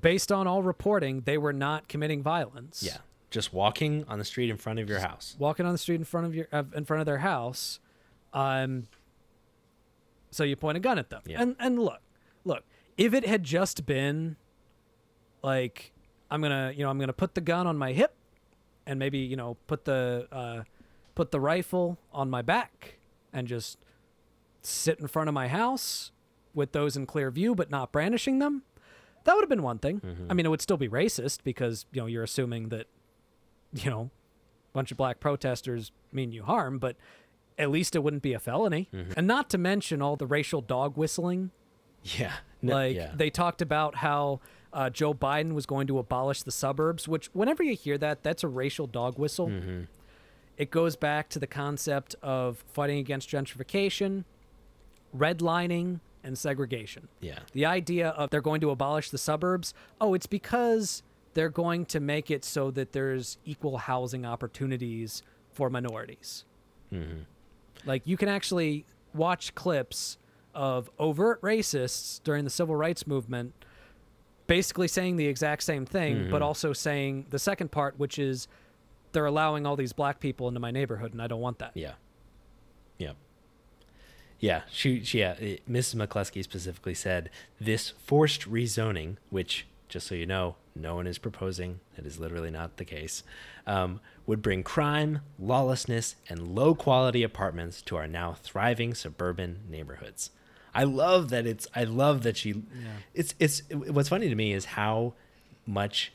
based 0.00 0.30
on 0.30 0.46
all 0.46 0.62
reporting, 0.62 1.22
they 1.22 1.38
were 1.38 1.52
not 1.52 1.88
committing 1.88 2.22
violence. 2.22 2.84
Yeah. 2.86 2.98
Just 3.30 3.52
walking 3.52 4.04
on 4.06 4.20
the 4.20 4.24
street 4.24 4.48
in 4.48 4.58
front 4.58 4.78
of 4.78 4.88
your 4.88 5.00
house. 5.00 5.34
walking 5.40 5.66
on 5.66 5.72
the 5.72 5.78
street 5.78 5.96
in 5.96 6.04
front 6.04 6.26
of 6.28 6.36
your 6.36 6.46
uh, 6.52 6.62
in 6.72 6.84
front 6.84 7.00
of 7.00 7.06
their 7.06 7.18
house 7.18 7.80
um 8.34 8.86
so 10.30 10.44
you 10.44 10.56
point 10.56 10.76
a 10.76 10.80
gun 10.80 10.98
at 10.98 11.10
them. 11.10 11.22
Yeah. 11.26 11.40
and 11.42 11.56
and 11.58 11.78
look 11.78 12.00
look 12.44 12.64
if 12.96 13.14
it 13.14 13.26
had 13.26 13.42
just 13.44 13.86
been 13.86 14.36
like 15.42 15.92
i'm 16.30 16.40
gonna 16.42 16.72
you 16.74 16.82
know 16.84 16.90
i'm 16.90 16.98
gonna 16.98 17.12
put 17.12 17.34
the 17.34 17.40
gun 17.40 17.66
on 17.66 17.76
my 17.76 17.92
hip 17.92 18.14
and 18.86 18.98
maybe 18.98 19.18
you 19.18 19.36
know 19.36 19.56
put 19.66 19.84
the 19.84 20.26
uh 20.32 20.62
put 21.14 21.30
the 21.30 21.40
rifle 21.40 21.98
on 22.12 22.28
my 22.30 22.42
back 22.42 22.98
and 23.32 23.46
just 23.48 23.78
sit 24.62 24.98
in 25.00 25.06
front 25.06 25.28
of 25.28 25.34
my 25.34 25.48
house 25.48 26.10
with 26.54 26.72
those 26.72 26.96
in 26.96 27.06
clear 27.06 27.30
view 27.30 27.54
but 27.54 27.70
not 27.70 27.92
brandishing 27.92 28.38
them 28.38 28.62
that 29.24 29.34
would 29.34 29.42
have 29.42 29.50
been 29.50 29.62
one 29.62 29.78
thing. 29.78 30.00
I 30.30 30.32
mean 30.34 30.46
it 30.46 30.48
would 30.48 30.62
still 30.62 30.78
be 30.78 30.88
racist 30.88 31.40
because 31.44 31.84
you 31.92 32.00
know 32.00 32.06
you're 32.06 32.22
assuming 32.22 32.70
that 32.70 32.86
you 33.74 33.90
know 33.90 34.10
a 34.72 34.72
bunch 34.72 34.90
of 34.90 34.96
black 34.96 35.20
protesters 35.20 35.92
mean 36.12 36.32
you 36.32 36.44
harm, 36.44 36.78
but 36.78 36.96
at 37.58 37.70
least 37.70 37.96
it 37.96 38.00
wouldn't 38.02 38.22
be 38.22 38.32
a 38.32 38.38
felony. 38.38 38.88
Mm-hmm. 38.94 39.12
And 39.16 39.26
not 39.26 39.50
to 39.50 39.58
mention 39.58 40.00
all 40.00 40.16
the 40.16 40.26
racial 40.26 40.60
dog 40.60 40.96
whistling. 40.96 41.50
Yeah. 42.04 42.32
No- 42.60 42.74
Like 42.74 42.96
yeah. 42.96 43.12
they 43.14 43.30
talked 43.30 43.62
about 43.62 43.94
how 43.96 44.40
uh, 44.72 44.90
Joe 44.90 45.14
Biden 45.14 45.52
was 45.52 45.64
going 45.64 45.86
to 45.86 45.98
abolish 46.00 46.42
the 46.42 46.50
suburbs, 46.50 47.06
which 47.06 47.26
whenever 47.32 47.62
you 47.62 47.76
hear 47.76 47.96
that, 47.98 48.24
that's 48.24 48.42
a 48.42 48.48
racial 48.48 48.88
dog 48.88 49.16
whistle. 49.16 49.46
Mm-hmm. 49.46 49.82
It 50.56 50.72
goes 50.72 50.96
back 50.96 51.28
to 51.30 51.38
the 51.38 51.46
concept 51.46 52.16
of 52.20 52.64
fighting 52.72 52.98
against 52.98 53.28
gentrification, 53.30 54.24
redlining, 55.16 56.00
and 56.24 56.36
segregation. 56.36 57.08
yeah. 57.20 57.38
The 57.52 57.64
idea 57.64 58.08
of 58.10 58.30
they're 58.30 58.40
going 58.40 58.60
to 58.62 58.70
abolish 58.70 59.10
the 59.10 59.18
suburbs, 59.18 59.72
oh, 60.00 60.14
it's 60.14 60.26
because 60.26 61.02
they're 61.34 61.48
going 61.48 61.86
to 61.86 62.00
make 62.00 62.28
it 62.30 62.44
so 62.44 62.70
that 62.72 62.92
there's 62.92 63.38
equal 63.44 63.78
housing 63.78 64.26
opportunities 64.26 65.22
for 65.52 65.70
minorities. 65.70 66.44
Mm-hmm. 66.92 67.20
Like 67.84 68.02
you 68.04 68.16
can 68.16 68.28
actually 68.28 68.84
watch 69.14 69.54
clips 69.54 70.18
of 70.54 70.90
overt 70.98 71.40
racists 71.42 72.22
during 72.22 72.44
the 72.44 72.50
civil 72.50 72.74
rights 72.74 73.06
movement 73.06 73.54
basically 74.48 74.88
saying 74.88 75.16
the 75.16 75.26
exact 75.26 75.62
same 75.62 75.86
thing, 75.86 76.24
but 76.30 76.36
mm-hmm. 76.36 76.42
also 76.42 76.72
saying 76.72 77.26
the 77.30 77.38
second 77.38 77.70
part, 77.70 77.98
which 77.98 78.18
is 78.18 78.48
they're 79.12 79.26
allowing 79.26 79.66
all 79.66 79.76
these 79.76 79.92
black 79.92 80.18
people 80.18 80.48
into 80.48 80.58
my 80.58 80.72
neighborhood 80.72 81.12
and 81.12 81.22
I 81.22 81.28
don't 81.28 81.40
want 81.40 81.60
that. 81.60 81.72
Yeah. 81.74 81.92
Yeah. 82.98 83.12
Yeah. 84.40 84.62
She, 84.70 85.04
she 85.04 85.20
yeah, 85.20 85.32
it, 85.34 85.70
Mrs. 85.70 85.94
McCloskey 85.94 86.42
specifically 86.42 86.94
said 86.94 87.30
this 87.60 87.90
forced 87.90 88.50
rezoning, 88.50 89.16
which, 89.30 89.66
just 89.88 90.06
so 90.06 90.14
you 90.14 90.26
know, 90.26 90.56
no 90.74 90.94
one 90.94 91.06
is 91.06 91.18
proposing, 91.18 91.80
it 91.96 92.06
is 92.06 92.18
literally 92.18 92.50
not 92.50 92.76
the 92.76 92.84
case, 92.84 93.22
um, 93.66 94.00
would 94.26 94.42
bring 94.42 94.62
crime, 94.62 95.20
lawlessness, 95.38 96.16
and 96.28 96.54
low 96.54 96.74
quality 96.74 97.22
apartments 97.22 97.82
to 97.82 97.96
our 97.96 98.06
now 98.06 98.34
thriving 98.34 98.94
suburban 98.94 99.60
neighborhoods. 99.68 100.30
I 100.74 100.84
love 100.84 101.30
that 101.30 101.46
it's. 101.46 101.66
I 101.74 101.84
love 101.84 102.22
that 102.22 102.36
she. 102.36 102.62
It's 103.14 103.34
it's. 103.38 103.62
What's 103.70 104.10
funny 104.10 104.28
to 104.28 104.34
me 104.34 104.52
is 104.52 104.66
how 104.66 105.14
much 105.66 106.12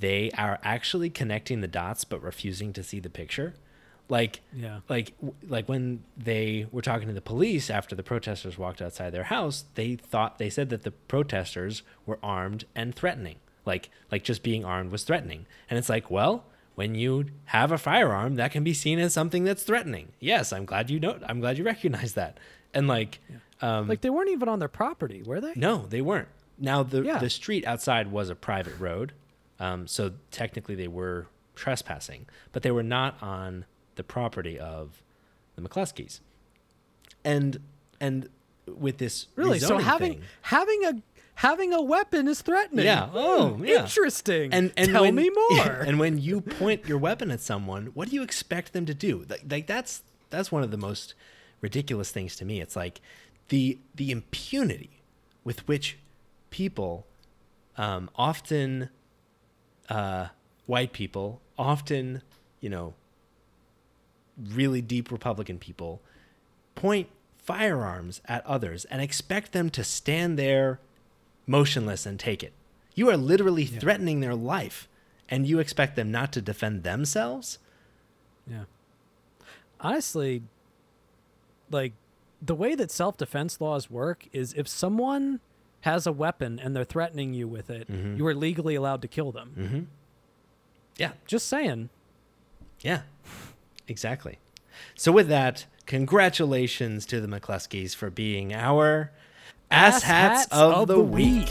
they 0.00 0.30
are 0.38 0.58
actually 0.62 1.10
connecting 1.10 1.60
the 1.60 1.68
dots, 1.68 2.04
but 2.04 2.22
refusing 2.22 2.72
to 2.74 2.82
see 2.82 3.00
the 3.00 3.10
picture. 3.10 3.54
Like 4.08 4.40
Yeah. 4.54 4.80
like 4.88 5.14
like 5.48 5.68
when 5.68 6.04
they 6.16 6.66
were 6.70 6.82
talking 6.82 7.08
to 7.08 7.14
the 7.14 7.20
police 7.20 7.70
after 7.70 7.94
the 7.96 8.02
protesters 8.04 8.56
walked 8.56 8.80
outside 8.80 9.10
their 9.10 9.24
house, 9.24 9.64
they 9.74 9.96
thought 9.96 10.38
they 10.38 10.50
said 10.50 10.68
that 10.70 10.82
the 10.84 10.92
protesters 10.92 11.82
were 12.06 12.18
armed 12.22 12.64
and 12.74 12.94
threatening. 12.94 13.36
Like 13.64 13.90
like 14.12 14.22
just 14.22 14.42
being 14.42 14.64
armed 14.64 14.92
was 14.92 15.02
threatening. 15.04 15.46
And 15.68 15.78
it's 15.78 15.88
like, 15.88 16.10
well, 16.10 16.44
when 16.76 16.94
you 16.94 17.26
have 17.46 17.72
a 17.72 17.78
firearm, 17.78 18.36
that 18.36 18.52
can 18.52 18.62
be 18.62 18.74
seen 18.74 18.98
as 19.00 19.12
something 19.12 19.42
that's 19.44 19.62
threatening. 19.64 20.12
Yes, 20.20 20.52
I'm 20.52 20.66
glad 20.66 20.88
you 20.90 21.00
know 21.00 21.18
I'm 21.26 21.40
glad 21.40 21.58
you 21.58 21.64
recognize 21.74 22.12
that. 22.14 22.38
And 22.72 22.86
like 22.86 23.18
um 23.60 23.88
Like 23.88 24.02
they 24.02 24.10
weren't 24.10 24.30
even 24.30 24.48
on 24.48 24.60
their 24.60 24.68
property, 24.68 25.22
were 25.24 25.40
they? 25.40 25.52
no, 25.56 25.86
they 25.88 26.00
weren't. 26.00 26.28
Now 26.58 26.82
the 26.84 27.02
Yeah. 27.02 27.18
the 27.18 27.28
street 27.30 27.66
outside 27.66 28.12
was 28.12 28.30
a 28.30 28.34
private 28.36 28.78
road, 28.78 29.12
um, 29.58 29.86
so 29.88 30.12
technically 30.30 30.74
they 30.76 30.88
were 30.88 31.26
trespassing, 31.56 32.26
but 32.52 32.62
they 32.62 32.70
were 32.70 32.82
not 32.84 33.20
on 33.22 33.64
the 33.96 34.04
property 34.04 34.58
of 34.58 35.02
the 35.56 35.62
McCloskeys. 35.62 36.20
And 37.24 37.58
and 38.00 38.28
with 38.66 38.98
this 38.98 39.26
Really? 39.36 39.58
So 39.58 39.78
having 39.78 40.12
thing- 40.14 40.22
having 40.42 40.84
a 40.84 41.02
having 41.36 41.72
a 41.74 41.82
weapon 41.82 42.28
is 42.28 42.40
threatening. 42.40 42.86
Yeah. 42.86 43.08
Oh, 43.12 43.60
yeah. 43.62 43.82
Interesting. 43.82 44.52
and 44.54 44.72
and 44.76 44.90
tell 44.90 45.02
when- 45.02 45.14
me 45.14 45.30
more. 45.50 45.66
And 45.66 45.98
when 45.98 46.18
you 46.18 46.40
point 46.40 46.86
your 46.86 46.98
weapon 46.98 47.30
at 47.30 47.40
someone, 47.40 47.86
what 47.94 48.08
do 48.08 48.14
you 48.14 48.22
expect 48.22 48.72
them 48.72 48.86
to 48.86 48.94
do? 48.94 49.24
Like, 49.28 49.44
like 49.50 49.66
that's 49.66 50.02
that's 50.30 50.50
one 50.52 50.62
of 50.62 50.70
the 50.70 50.76
most 50.78 51.14
ridiculous 51.60 52.10
things 52.10 52.36
to 52.36 52.44
me. 52.44 52.60
It's 52.60 52.76
like 52.76 53.00
the 53.48 53.78
the 53.94 54.10
impunity 54.10 55.02
with 55.44 55.66
which 55.68 55.98
people, 56.50 57.06
um, 57.76 58.10
often 58.16 58.88
uh, 59.88 60.28
white 60.66 60.92
people, 60.92 61.40
often 61.58 62.22
you 62.60 62.68
know, 62.70 62.94
really 64.42 64.80
deep 64.82 65.10
Republican 65.10 65.58
people, 65.58 66.00
point 66.74 67.08
firearms 67.38 68.20
at 68.26 68.44
others 68.46 68.84
and 68.86 69.00
expect 69.00 69.52
them 69.52 69.70
to 69.70 69.84
stand 69.84 70.38
there 70.38 70.80
motionless 71.46 72.04
and 72.06 72.18
take 72.18 72.42
it. 72.42 72.52
You 72.94 73.08
are 73.10 73.16
literally 73.16 73.66
threatening 73.66 74.20
their 74.20 74.34
life, 74.34 74.88
and 75.28 75.46
you 75.46 75.58
expect 75.58 75.96
them 75.96 76.10
not 76.10 76.32
to 76.32 76.40
defend 76.40 76.82
themselves? 76.82 77.58
Yeah. 78.50 78.64
Honestly, 79.80 80.42
like 81.70 81.92
the 82.40 82.54
way 82.54 82.74
that 82.74 82.90
self 82.90 83.16
defense 83.16 83.60
laws 83.60 83.90
work 83.90 84.26
is 84.32 84.54
if 84.54 84.66
someone 84.66 85.40
has 85.82 86.06
a 86.06 86.12
weapon 86.12 86.58
and 86.58 86.74
they're 86.74 86.84
threatening 86.84 87.34
you 87.34 87.46
with 87.46 87.70
it, 87.70 87.86
Mm-hmm. 87.90 88.16
you 88.16 88.26
are 88.26 88.34
legally 88.34 88.74
allowed 88.74 89.02
to 89.02 89.08
kill 89.08 89.30
them. 89.30 89.88
Yeah, 90.96 91.12
Just 91.26 91.46
saying. 91.48 91.90
yeah, 92.80 93.02
exactly. 93.88 94.38
So, 94.94 95.12
with 95.12 95.28
that, 95.28 95.66
congratulations 95.86 97.06
to 97.06 97.20
the 97.20 97.28
McCloskeys 97.28 97.94
for 97.94 98.10
being 98.10 98.52
our 98.52 99.12
ass 99.70 100.02
hats, 100.02 100.46
of, 100.50 100.88
the, 100.88 101.00
week. 101.00 101.48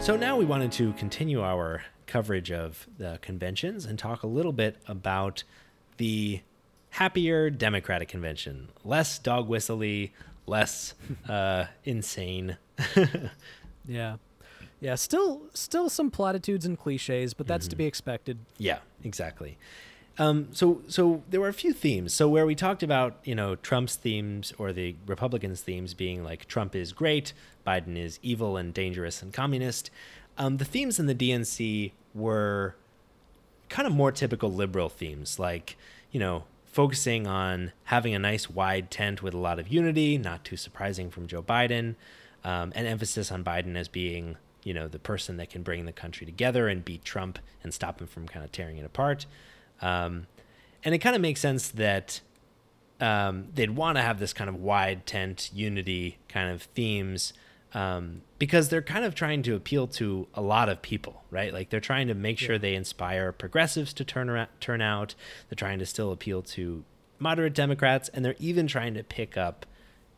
So 0.00 0.16
now 0.16 0.38
we 0.38 0.46
wanted 0.46 0.72
to 0.72 0.94
continue 0.94 1.42
our 1.42 1.84
coverage 2.06 2.50
of 2.50 2.86
the 2.96 3.18
conventions 3.20 3.84
and 3.84 3.98
talk 3.98 4.22
a 4.22 4.26
little 4.26 4.52
bit 4.52 4.76
about 4.86 5.44
the 5.98 6.40
happier 6.90 7.50
Democratic 7.50 8.08
convention. 8.08 8.68
Less 8.84 9.18
dog 9.18 9.48
whistly, 9.48 10.14
less 10.46 10.94
uh, 11.28 11.66
insane. 11.84 12.56
Yeah. 13.88 14.16
Yeah, 14.80 14.94
still 14.94 15.42
still 15.54 15.88
some 15.88 16.10
platitudes 16.10 16.64
and 16.64 16.78
cliches, 16.78 17.34
but 17.34 17.46
that's 17.46 17.66
to 17.68 17.72
Mm-hmm. 17.74 17.78
be 17.78 17.86
expected. 17.86 18.38
Yeah, 18.58 18.78
exactly. 19.02 19.58
Um, 20.20 20.48
so, 20.52 20.82
so 20.88 21.22
there 21.30 21.40
were 21.40 21.48
a 21.48 21.52
few 21.52 21.72
themes. 21.72 22.12
So 22.12 22.28
where 22.28 22.44
we 22.44 22.56
talked 22.56 22.82
about, 22.82 23.18
you 23.22 23.36
know, 23.36 23.54
Trump's 23.54 23.94
themes 23.94 24.52
or 24.58 24.72
the 24.72 24.96
Republicans' 25.06 25.60
themes 25.60 25.94
being 25.94 26.24
like 26.24 26.46
Trump 26.48 26.74
is 26.74 26.92
great, 26.92 27.32
Biden 27.64 27.96
is 27.96 28.18
evil 28.20 28.56
and 28.56 28.74
dangerous 28.74 29.22
and 29.22 29.32
communist. 29.32 29.90
Um, 30.36 30.56
the 30.56 30.64
themes 30.64 30.98
in 30.98 31.06
the 31.06 31.14
DNC 31.14 31.92
were 32.14 32.74
kind 33.68 33.86
of 33.86 33.92
more 33.94 34.10
typical 34.10 34.52
liberal 34.52 34.88
themes, 34.88 35.38
like 35.38 35.76
you 36.10 36.18
know, 36.18 36.44
focusing 36.64 37.26
on 37.26 37.72
having 37.84 38.14
a 38.14 38.18
nice 38.18 38.48
wide 38.50 38.90
tent 38.90 39.22
with 39.22 39.34
a 39.34 39.38
lot 39.38 39.58
of 39.58 39.68
unity, 39.68 40.18
not 40.18 40.42
too 40.44 40.56
surprising 40.56 41.10
from 41.10 41.26
Joe 41.28 41.42
Biden, 41.42 41.94
um, 42.44 42.72
and 42.74 42.86
emphasis 42.88 43.30
on 43.30 43.44
Biden 43.44 43.76
as 43.76 43.86
being 43.88 44.36
you 44.68 44.74
know 44.74 44.86
the 44.86 44.98
person 44.98 45.38
that 45.38 45.48
can 45.48 45.62
bring 45.62 45.86
the 45.86 45.92
country 45.92 46.26
together 46.26 46.68
and 46.68 46.84
beat 46.84 47.02
Trump 47.02 47.38
and 47.62 47.72
stop 47.72 48.00
him 48.02 48.06
from 48.06 48.28
kind 48.28 48.44
of 48.44 48.52
tearing 48.52 48.76
it 48.76 48.84
apart. 48.84 49.24
Um, 49.80 50.26
and 50.84 50.94
it 50.94 50.98
kind 50.98 51.16
of 51.16 51.22
makes 51.22 51.40
sense 51.40 51.68
that 51.70 52.20
um, 53.00 53.46
they'd 53.54 53.70
want 53.70 53.96
to 53.96 54.02
have 54.02 54.18
this 54.20 54.34
kind 54.34 54.50
of 54.50 54.56
wide 54.56 55.06
tent 55.06 55.50
unity 55.54 56.18
kind 56.28 56.50
of 56.50 56.62
themes 56.62 57.32
um, 57.72 58.20
because 58.38 58.68
they're 58.68 58.82
kind 58.82 59.04
of 59.06 59.14
trying 59.14 59.42
to 59.42 59.54
appeal 59.54 59.86
to 59.86 60.26
a 60.34 60.42
lot 60.42 60.68
of 60.68 60.82
people, 60.82 61.24
right? 61.30 61.52
Like 61.52 61.70
they're 61.70 61.80
trying 61.80 62.08
to 62.08 62.14
make 62.14 62.38
sure 62.38 62.58
they 62.58 62.74
inspire 62.74 63.32
progressives 63.32 63.94
to 63.94 64.04
turn 64.04 64.28
around, 64.28 64.48
turn 64.60 64.82
out. 64.82 65.14
They're 65.48 65.56
trying 65.56 65.78
to 65.78 65.86
still 65.86 66.12
appeal 66.12 66.42
to 66.42 66.84
moderate 67.18 67.54
Democrats, 67.54 68.10
and 68.10 68.24
they're 68.24 68.36
even 68.38 68.66
trying 68.66 68.94
to 68.94 69.02
pick 69.02 69.36
up, 69.36 69.66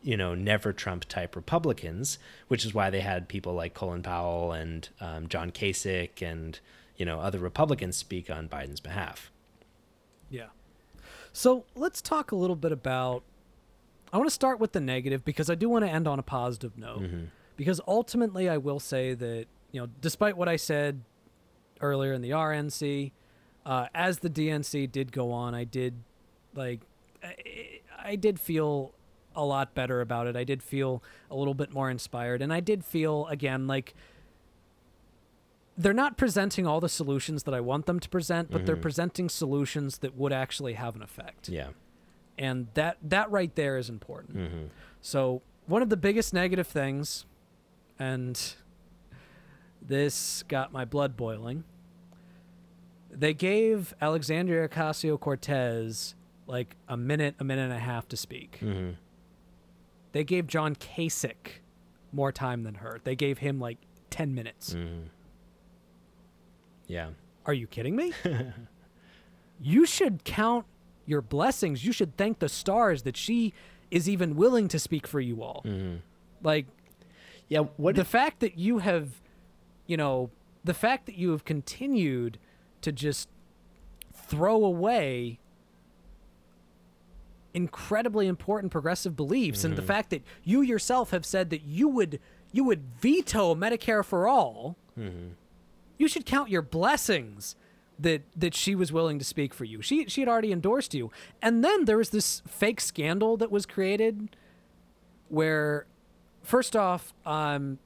you 0.03 0.17
know, 0.17 0.33
never 0.33 0.73
Trump 0.73 1.05
type 1.05 1.35
Republicans, 1.35 2.17
which 2.47 2.65
is 2.65 2.73
why 2.73 2.89
they 2.89 3.01
had 3.01 3.27
people 3.27 3.53
like 3.53 3.73
Colin 3.73 4.01
Powell 4.01 4.51
and 4.51 4.89
um, 4.99 5.27
John 5.27 5.51
Kasich 5.51 6.21
and 6.21 6.59
you 6.97 7.05
know 7.05 7.19
other 7.19 7.39
Republicans 7.39 7.97
speak 7.97 8.29
on 8.29 8.49
Biden's 8.49 8.79
behalf. 8.79 9.31
Yeah. 10.29 10.47
So 11.33 11.65
let's 11.75 12.01
talk 12.01 12.31
a 12.31 12.35
little 12.35 12.55
bit 12.55 12.71
about. 12.71 13.23
I 14.13 14.17
want 14.17 14.27
to 14.27 14.33
start 14.33 14.59
with 14.59 14.73
the 14.73 14.81
negative 14.81 15.23
because 15.23 15.49
I 15.49 15.55
do 15.55 15.69
want 15.69 15.85
to 15.85 15.91
end 15.91 16.07
on 16.07 16.19
a 16.19 16.23
positive 16.23 16.77
note. 16.77 17.01
Because 17.55 17.79
ultimately, 17.87 18.49
I 18.49 18.57
will 18.57 18.79
say 18.79 19.13
that, 19.13 19.45
you 19.71 19.79
know, 19.79 19.87
despite 20.01 20.35
what 20.35 20.49
I 20.49 20.55
said 20.57 21.01
earlier 21.79 22.11
in 22.11 22.21
the 22.21 22.31
RNC, 22.31 23.11
uh, 23.65 23.85
as 23.93 24.19
the 24.19 24.29
DNC 24.29 24.91
did 24.91 25.11
go 25.11 25.31
on, 25.31 25.53
I 25.55 25.63
did, 25.63 26.03
like, 26.55 26.81
I, 27.23 27.79
I 28.03 28.15
did 28.15 28.39
feel 28.39 28.93
a 29.35 29.45
lot 29.45 29.73
better 29.73 30.01
about 30.01 30.27
it. 30.27 30.35
I 30.35 30.43
did 30.43 30.61
feel 30.61 31.03
a 31.29 31.35
little 31.35 31.53
bit 31.53 31.73
more 31.73 31.89
inspired. 31.89 32.41
And 32.41 32.53
I 32.53 32.59
did 32.59 32.83
feel, 32.83 33.27
again, 33.27 33.67
like 33.67 33.93
they're 35.77 35.93
not 35.93 36.17
presenting 36.17 36.67
all 36.67 36.79
the 36.79 36.89
solutions 36.89 37.43
that 37.43 37.53
I 37.53 37.59
want 37.59 37.85
them 37.85 37.99
to 37.99 38.09
present, 38.09 38.51
but 38.51 38.65
they're 38.65 38.75
presenting 38.75 39.29
solutions 39.29 39.99
that 39.99 40.15
would 40.15 40.33
actually 40.33 40.73
have 40.73 40.95
an 40.95 41.01
effect. 41.01 41.49
Yeah. 41.49 41.69
And 42.37 42.67
that 42.73 42.97
that 43.03 43.29
right 43.31 43.53
there 43.55 43.77
is 43.77 43.89
important. 43.89 44.37
Mm-hmm. 44.37 44.65
So, 45.01 45.41
one 45.67 45.81
of 45.81 45.89
the 45.89 45.97
biggest 45.97 46.33
negative 46.33 46.67
things 46.67 47.25
and 47.99 48.55
this 49.81 50.43
got 50.47 50.71
my 50.71 50.85
blood 50.85 51.15
boiling. 51.15 51.63
They 53.09 53.33
gave 53.33 53.93
Alexandria 54.01 54.67
Ocasio-Cortez 54.67 56.15
like 56.47 56.75
a 56.87 56.97
minute, 56.97 57.35
a 57.39 57.43
minute 57.43 57.63
and 57.63 57.73
a 57.73 57.79
half 57.79 58.07
to 58.09 58.17
speak. 58.17 58.59
Mm-hmm. 58.61 58.91
They 60.11 60.23
gave 60.23 60.47
John 60.47 60.75
Kasich 60.75 61.59
more 62.11 62.31
time 62.31 62.63
than 62.63 62.75
her. 62.75 62.99
They 63.03 63.15
gave 63.15 63.37
him 63.37 63.59
like 63.59 63.77
10 64.09 64.33
minutes. 64.35 64.73
Mm-hmm. 64.73 65.07
Yeah. 66.87 67.09
Are 67.45 67.53
you 67.53 67.67
kidding 67.67 67.95
me? 67.95 68.13
you 69.61 69.85
should 69.85 70.23
count 70.23 70.65
your 71.05 71.21
blessings. 71.21 71.85
You 71.85 71.91
should 71.91 72.17
thank 72.17 72.39
the 72.39 72.49
stars 72.49 73.03
that 73.03 73.15
she 73.15 73.53
is 73.89 74.09
even 74.09 74.35
willing 74.35 74.67
to 74.69 74.79
speak 74.79 75.07
for 75.07 75.19
you 75.19 75.41
all. 75.41 75.65
Like 76.43 76.65
Yeah. 77.47 77.61
What 77.77 77.95
the 77.95 78.01
if, 78.01 78.07
fact 78.07 78.39
that 78.41 78.57
you 78.57 78.79
have, 78.79 79.21
you 79.87 79.97
know, 79.97 80.29
the 80.63 80.73
fact 80.73 81.05
that 81.05 81.15
you 81.15 81.31
have 81.31 81.45
continued 81.45 82.37
to 82.81 82.91
just 82.91 83.29
throw 84.13 84.63
away 84.63 85.39
incredibly 87.53 88.27
important 88.27 88.71
progressive 88.71 89.15
beliefs 89.15 89.63
and 89.63 89.75
the 89.75 89.81
fact 89.81 90.09
that 90.11 90.23
you 90.43 90.61
yourself 90.61 91.11
have 91.11 91.25
said 91.25 91.49
that 91.49 91.63
you 91.63 91.87
would 91.87 92.19
you 92.51 92.63
would 92.63 92.83
veto 92.99 93.53
Medicare 93.55 94.03
for 94.05 94.27
all 94.27 94.75
you 95.97 96.07
should 96.07 96.25
count 96.25 96.49
your 96.49 96.61
blessings 96.61 97.55
that 97.99 98.21
that 98.35 98.53
she 98.55 98.73
was 98.75 98.91
willing 98.91 99.19
to 99.19 99.25
speak 99.25 99.53
for 99.53 99.63
you. 99.65 99.81
She 99.81 100.05
she 100.07 100.21
had 100.21 100.27
already 100.27 100.51
endorsed 100.51 100.93
you. 100.93 101.11
And 101.41 101.63
then 101.63 101.85
there 101.85 101.97
was 101.97 102.09
this 102.09 102.41
fake 102.47 102.81
scandal 102.81 103.37
that 103.37 103.51
was 103.51 103.65
created 103.65 104.35
where 105.29 105.85
first 106.43 106.75
off, 106.75 107.13
um 107.25 107.79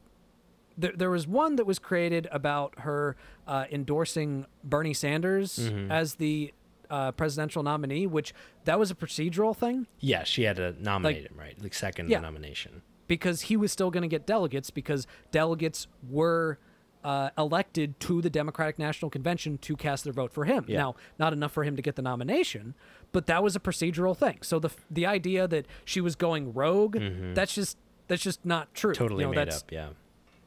there, 0.78 0.92
there 0.96 1.10
was 1.10 1.26
one 1.26 1.56
that 1.56 1.66
was 1.66 1.80
created 1.80 2.28
about 2.32 2.80
her 2.80 3.16
uh, 3.48 3.64
endorsing 3.72 4.46
Bernie 4.64 4.94
Sanders 4.94 5.58
as 5.90 6.16
the 6.16 6.54
uh, 6.90 7.12
presidential 7.12 7.64
nominee, 7.64 8.08
which 8.08 8.34
that 8.66 8.78
was 8.80 8.92
a 8.92 8.96
procedural 8.96 9.56
thing 9.56 9.88
Yeah, 10.00 10.24
she 10.24 10.44
had 10.44 10.56
to 10.58 10.76
nominate 10.82 11.26
him, 11.28 11.36
right? 11.38 11.62
Like 11.62 11.74
second 11.74 12.10
Yeah. 12.10 12.20
nomination. 12.20 12.82
because 13.08 13.42
he 13.42 13.56
was 13.56 13.72
still 13.72 13.92
going 13.92 14.02
to 14.02 14.08
get 14.08 14.26
delegates 14.26 14.72
because 14.72 15.06
delegates 15.32 15.88
were 16.10 16.58
uh, 17.04 17.30
elected 17.38 18.00
to 18.00 18.20
the 18.20 18.32
Democratic 18.32 18.80
National 18.80 19.12
Convention 19.12 19.60
to 19.60 19.76
cast 19.76 20.04
their 20.06 20.14
vote 20.14 20.34
for 20.34 20.46
him. 20.46 20.66
Yeah. 20.68 20.80
Now, 20.80 20.96
not 21.20 21.32
enough 21.34 21.52
for 21.52 21.64
him 21.64 21.76
to 21.76 21.84
get 21.84 21.96
the 21.96 22.02
nomination, 22.02 22.74
but 23.12 23.28
that 23.28 23.44
was 23.44 23.56
a 23.56 23.60
procedural 23.60 24.18
thing. 24.18 24.40
So 24.42 24.58
the 24.58 24.72
the 24.90 25.06
idea 25.06 25.48
that 25.48 25.68
she 25.86 26.02
was 26.02 26.16
going 26.16 26.52
rogue, 26.54 26.98
that's 27.36 27.54
just 27.54 27.78
that's 28.08 28.24
just 28.24 28.44
not 28.44 28.74
true. 28.74 28.90
You 28.90 28.94
Mm-hmm. 28.96 29.04
Totally 29.04 29.24
know, 29.26 29.32
made 29.34 29.50
up. 29.50 29.72
Yeah. 29.72 29.90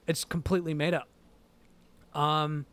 It's 0.08 0.24
completely 0.24 0.74
made 0.74 0.94
up. 0.94 1.06
Um, 2.14 2.66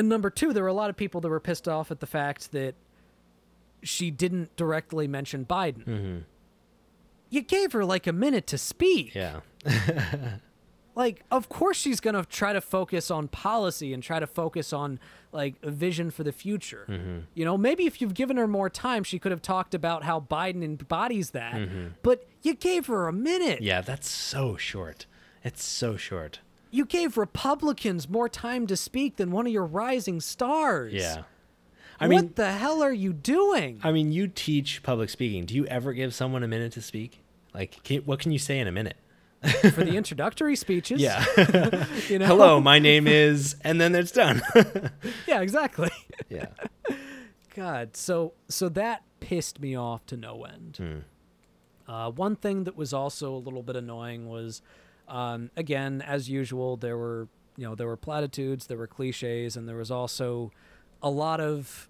and 0.00 0.08
number 0.08 0.30
two, 0.30 0.54
there 0.54 0.62
were 0.62 0.68
a 0.70 0.72
lot 0.72 0.88
of 0.88 0.96
people 0.96 1.20
that 1.20 1.28
were 1.28 1.40
pissed 1.40 1.68
off 1.68 1.90
at 1.90 2.00
the 2.00 2.06
fact 2.06 2.52
that 2.52 2.74
she 3.82 4.10
didn't 4.10 4.56
directly 4.56 5.06
mention 5.06 5.44
Biden. 5.44 5.84
Mm-hmm. 5.84 6.18
You 7.28 7.42
gave 7.42 7.72
her 7.72 7.84
like 7.84 8.06
a 8.06 8.12
minute 8.12 8.46
to 8.46 8.56
speak. 8.56 9.14
Yeah. 9.14 9.40
Like, 10.96 11.24
of 11.30 11.48
course 11.48 11.76
she's 11.76 12.00
gonna 12.00 12.24
try 12.24 12.52
to 12.52 12.60
focus 12.60 13.12
on 13.12 13.28
policy 13.28 13.94
and 13.94 14.02
try 14.02 14.18
to 14.18 14.26
focus 14.26 14.72
on 14.72 14.98
like 15.32 15.54
a 15.62 15.70
vision 15.70 16.10
for 16.10 16.24
the 16.24 16.32
future. 16.32 16.84
Mm-hmm. 16.88 17.18
You 17.32 17.44
know, 17.44 17.56
maybe 17.56 17.86
if 17.86 18.02
you've 18.02 18.12
given 18.12 18.36
her 18.36 18.48
more 18.48 18.68
time, 18.68 19.04
she 19.04 19.18
could 19.18 19.30
have 19.30 19.40
talked 19.40 19.72
about 19.72 20.02
how 20.02 20.20
Biden 20.20 20.64
embodies 20.64 21.30
that. 21.30 21.68
But 22.02 22.26
you 22.42 22.54
gave 22.54 22.86
her 22.86 23.06
a 23.06 23.12
minute. 23.12 23.58
Mm-hmm. 23.58 23.64
Yeah, 23.64 23.80
that's 23.82 24.10
so 24.10 24.56
short. 24.56 25.06
It's 25.44 25.64
so 25.64 25.96
short. 25.96 26.40
You 26.70 26.84
gave 26.84 27.16
Republicans 27.18 28.08
more 28.08 28.28
time 28.28 28.66
to 28.68 28.76
speak 28.76 29.16
than 29.16 29.30
one 29.30 29.46
of 29.46 29.52
your 29.52 29.66
rising 29.66 30.20
stars. 30.20 30.92
Yeah. 30.92 31.22
I 31.98 32.08
mean, 32.08 32.16
what 32.22 32.36
the 32.36 32.52
hell 32.52 32.82
are 32.82 32.92
you 32.92 33.12
doing? 33.12 33.80
I 33.82 33.92
mean, 33.92 34.10
you 34.12 34.26
teach 34.28 34.82
public 34.82 35.10
speaking. 35.10 35.44
Do 35.44 35.54
you 35.54 35.66
ever 35.66 35.92
give 35.92 36.14
someone 36.14 36.42
a 36.42 36.48
minute 36.48 36.72
to 36.72 36.82
speak? 36.82 37.22
Like, 37.52 37.82
can, 37.82 38.00
what 38.02 38.20
can 38.20 38.32
you 38.32 38.38
say 38.38 38.58
in 38.58 38.66
a 38.66 38.72
minute? 38.72 38.96
For 39.42 39.84
the 39.84 39.96
introductory 39.96 40.56
speeches. 40.56 41.00
Yeah. 41.00 41.24
You 42.08 42.18
know? 42.18 42.26
Hello, 42.26 42.60
my 42.60 42.78
name 42.78 43.06
is, 43.06 43.56
and 43.62 43.80
then 43.80 43.94
it's 43.94 44.12
done. 44.12 44.42
Yeah, 45.26 45.40
exactly. 45.42 45.90
yeah. 46.28 46.46
God, 47.54 47.96
so 47.96 48.32
so 48.48 48.68
that 48.70 49.02
pissed 49.20 49.60
me 49.60 49.76
off 49.76 50.04
to 50.06 50.16
no 50.16 50.44
end. 50.44 51.04
Uh, 51.86 52.10
one 52.10 52.36
thing 52.36 52.64
that 52.64 52.76
was 52.76 52.92
also 52.92 53.32
a 53.34 53.38
little 53.38 53.62
bit 53.62 53.76
annoying 53.76 54.28
was, 54.28 54.62
um, 55.10 55.50
again, 55.56 56.02
as 56.06 56.30
usual, 56.30 56.76
there 56.76 56.96
were 56.96 57.28
you 57.56 57.66
know 57.66 57.74
there 57.74 57.86
were 57.86 57.96
platitudes, 57.96 58.66
there 58.68 58.78
were 58.78 58.86
cliches, 58.86 59.56
and 59.56 59.68
there 59.68 59.76
was 59.76 59.90
also 59.90 60.50
a 61.02 61.10
lot 61.10 61.40
of 61.40 61.88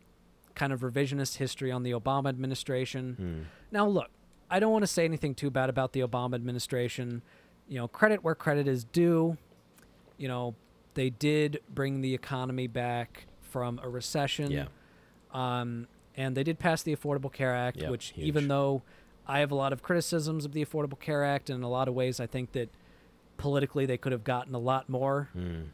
kind 0.55 0.73
of 0.73 0.81
revisionist 0.81 1.37
history 1.37 1.71
on 1.71 1.83
the 1.85 1.93
Obama 1.93 2.29
administration. 2.29 3.47
Now, 3.71 3.87
look, 3.87 4.09
I 4.51 4.59
don't 4.59 4.73
want 4.73 4.83
to 4.83 4.87
say 4.89 5.05
anything 5.05 5.35
too 5.35 5.51
bad 5.51 5.71
about 5.71 5.93
the 5.93 6.01
Obama 6.01 6.35
administration. 6.35 7.23
You 7.69 7.79
know, 7.79 7.89
credit 7.89 8.25
where 8.25 8.35
credit 8.35 8.67
is 8.67 8.83
due. 8.85 9.37
You 10.19 10.29
know, 10.29 10.55
they 10.95 11.11
did 11.11 11.61
bring 11.73 12.01
the 12.01 12.15
economy 12.15 12.67
back 12.67 13.27
from 13.41 13.81
a 13.83 13.89
recession. 13.89 14.51
Yeah. 14.51 14.67
Um, 15.33 15.87
and 16.17 16.37
they 16.37 16.43
did 16.43 16.59
pass 16.59 16.83
the 16.83 16.95
Affordable 16.95 17.33
Care 17.33 17.55
Act, 17.55 17.79
Yep, 17.81 17.91
which 17.91 18.07
huge. 18.11 18.27
even 18.27 18.49
though 18.49 18.83
I 19.27 19.39
have 19.39 19.53
a 19.53 19.55
lot 19.55 19.73
of 19.73 19.83
criticisms 19.83 20.45
of 20.45 20.53
the 20.53 20.65
Affordable 20.65 20.99
Care 20.99 21.25
Act, 21.25 21.49
and 21.51 21.59
in 21.59 21.63
a 21.63 21.69
lot 21.71 21.87
of 21.87 21.95
ways 21.95 22.19
I 22.19 22.27
think 22.27 22.53
that 22.53 22.69
politically 23.41 23.87
they 23.87 23.97
could 23.99 24.13
have 24.13 24.25
gotten 24.25 24.55
a 24.55 24.59
lot 24.59 24.89
more, 24.89 25.29
Mm. 25.37 25.69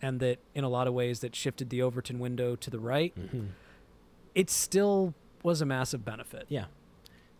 and 0.00 0.20
that 0.20 0.38
in 0.54 0.64
a 0.64 0.68
lot 0.68 0.86
of 0.86 0.94
ways 0.94 1.20
that 1.20 1.34
shifted 1.34 1.70
the 1.70 1.82
Overton 1.82 2.18
window 2.18 2.56
to 2.56 2.70
the 2.70 2.78
right, 2.78 3.14
Mhm. 3.16 3.48
it 4.34 4.50
still 4.50 5.14
was 5.42 5.60
a 5.60 5.66
massive 5.66 6.04
benefit. 6.04 6.46
Yeah. 6.48 6.66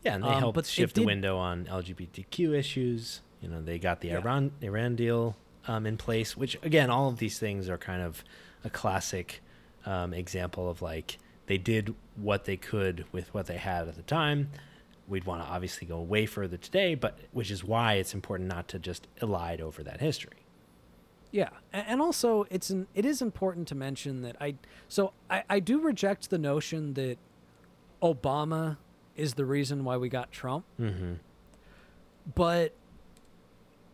Yeah, 0.02 0.16
and 0.16 0.24
they 0.24 0.28
Um, 0.28 0.38
helped 0.40 0.54
but 0.56 0.66
shift 0.66 0.94
the 0.94 1.00
did- 1.00 1.06
window 1.06 1.38
on 1.38 1.66
LGBTQ 1.66 2.52
issues. 2.54 3.22
You 3.40 3.48
know, 3.48 3.62
they 3.62 3.78
got 3.78 4.00
the 4.00 4.08
Yeah. 4.08 4.18
Iran 4.18 4.52
Iran 4.60 4.96
deal 4.96 5.36
um, 5.66 5.86
in 5.86 5.96
place, 5.96 6.36
which 6.36 6.58
again, 6.62 6.90
all 6.90 7.08
of 7.08 7.16
these 7.18 7.38
things 7.38 7.70
are 7.70 7.78
kind 7.78 8.02
of 8.02 8.22
a 8.64 8.68
classic 8.70 9.40
um, 9.86 10.12
example 10.14 10.68
of 10.70 10.82
like 10.82 11.18
they 11.46 11.56
did 11.58 11.94
what 12.16 12.44
they 12.44 12.56
could 12.58 13.04
with 13.12 13.32
what 13.34 13.46
they 13.46 13.56
had 13.58 13.88
at 13.88 13.96
the 13.96 14.02
time. 14.02 14.50
We'd 15.06 15.24
want 15.24 15.42
to 15.42 15.48
obviously 15.48 15.86
go 15.86 16.00
way 16.00 16.26
further 16.26 16.56
today, 16.56 16.94
but 16.94 17.18
which 17.32 17.50
is 17.50 17.62
why 17.62 17.94
it's 17.94 18.14
important 18.14 18.48
not 18.48 18.68
to 18.68 18.78
just 18.78 19.06
elide 19.20 19.60
over 19.60 19.82
that 19.82 20.00
history. 20.00 20.44
Yeah, 21.30 21.50
and 21.72 22.00
also 22.00 22.46
it's 22.48 22.70
an, 22.70 22.86
it 22.94 23.04
is 23.04 23.20
important 23.20 23.66
to 23.68 23.74
mention 23.74 24.22
that 24.22 24.36
I 24.40 24.54
so 24.88 25.12
I, 25.28 25.42
I 25.50 25.60
do 25.60 25.80
reject 25.80 26.30
the 26.30 26.38
notion 26.38 26.94
that 26.94 27.18
Obama 28.02 28.76
is 29.16 29.34
the 29.34 29.44
reason 29.44 29.84
why 29.84 29.96
we 29.96 30.08
got 30.08 30.30
Trump. 30.30 30.64
Mm-hmm. 30.80 31.14
But 32.34 32.72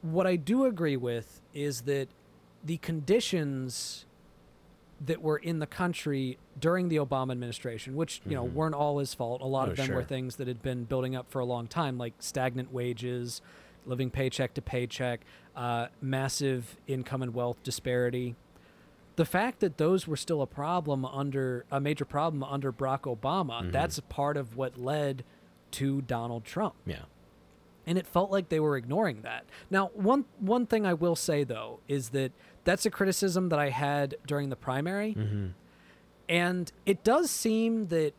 what 0.03 0.27
I 0.27 0.37
do 0.37 0.67
agree 0.67 0.97
with 0.97 1.41
is 1.55 1.83
that 1.83 2.09
the 2.65 2.77
conditions 2.79 4.05
that 5.03 5.23
were 5.23 5.39
in 5.39 5.59
the 5.61 5.67
country 5.67 6.39
during 6.59 6.89
the 6.89 6.97
Obama 6.97 7.33
administration, 7.33 7.97
which 7.97 8.21
you 8.27 8.35
know 8.35 8.45
Mhm. 8.47 8.53
weren't 8.53 8.75
all 8.75 8.99
his 8.99 9.15
fault. 9.15 9.41
A 9.41 9.47
lot 9.47 9.69
Oh, 9.69 9.71
of 9.73 9.77
them 9.79 9.95
were 9.95 10.05
things 10.05 10.37
that 10.37 10.47
had 10.47 10.61
been 10.63 10.85
building 10.85 11.17
up 11.17 11.31
for 11.31 11.41
a 11.41 11.45
long 11.45 11.67
time, 11.67 11.97
like 11.97 12.15
stagnant 12.19 12.73
wages, 12.73 13.41
living 13.87 14.11
paycheck 14.11 14.53
to 14.55 14.63
paycheck, 14.63 15.25
uh, 15.57 15.87
massive 16.03 16.77
income 16.87 17.23
and 17.23 17.33
wealth 17.35 17.63
disparity. 17.63 18.37
The 19.17 19.25
fact 19.25 19.61
that 19.61 19.79
those 19.79 20.07
were 20.07 20.17
still 20.17 20.43
a 20.43 20.47
problem 20.47 21.05
under 21.05 21.65
a 21.71 21.81
major 21.81 22.05
problem 22.05 22.43
under 22.45 22.71
Barack 22.73 23.03
Obama, 23.03 23.63
Mhm. 23.65 23.73
that's 23.73 23.97
a 23.99 24.03
part 24.03 24.37
of 24.37 24.57
what 24.57 24.79
led 24.79 25.25
to 25.73 26.03
Donald 26.03 26.45
Trump 26.45 26.75
Yeah. 26.85 27.05
And 27.91 27.99
it 27.99 28.07
felt 28.07 28.31
like 28.31 28.49
they 28.49 28.61
were 28.61 28.77
ignoring 28.77 29.23
that. 29.23 29.43
Now, 29.71 29.91
one 29.95 30.25
one 30.39 30.65
thing 30.67 30.87
I 30.87 30.95
will 30.95 31.17
say 31.17 31.43
though 31.45 31.81
is 31.89 32.11
that 32.11 32.31
that's 32.63 32.87
a 32.87 32.91
criticism 32.91 33.49
that 33.49 33.59
I 33.59 33.71
had 33.71 34.15
during 34.27 34.49
the 34.51 34.57
primary, 34.57 35.15
Mm-hmm. 35.15 35.47
and 36.29 36.71
it 36.87 37.03
does 37.05 37.31
seem 37.31 37.89
that 37.89 38.13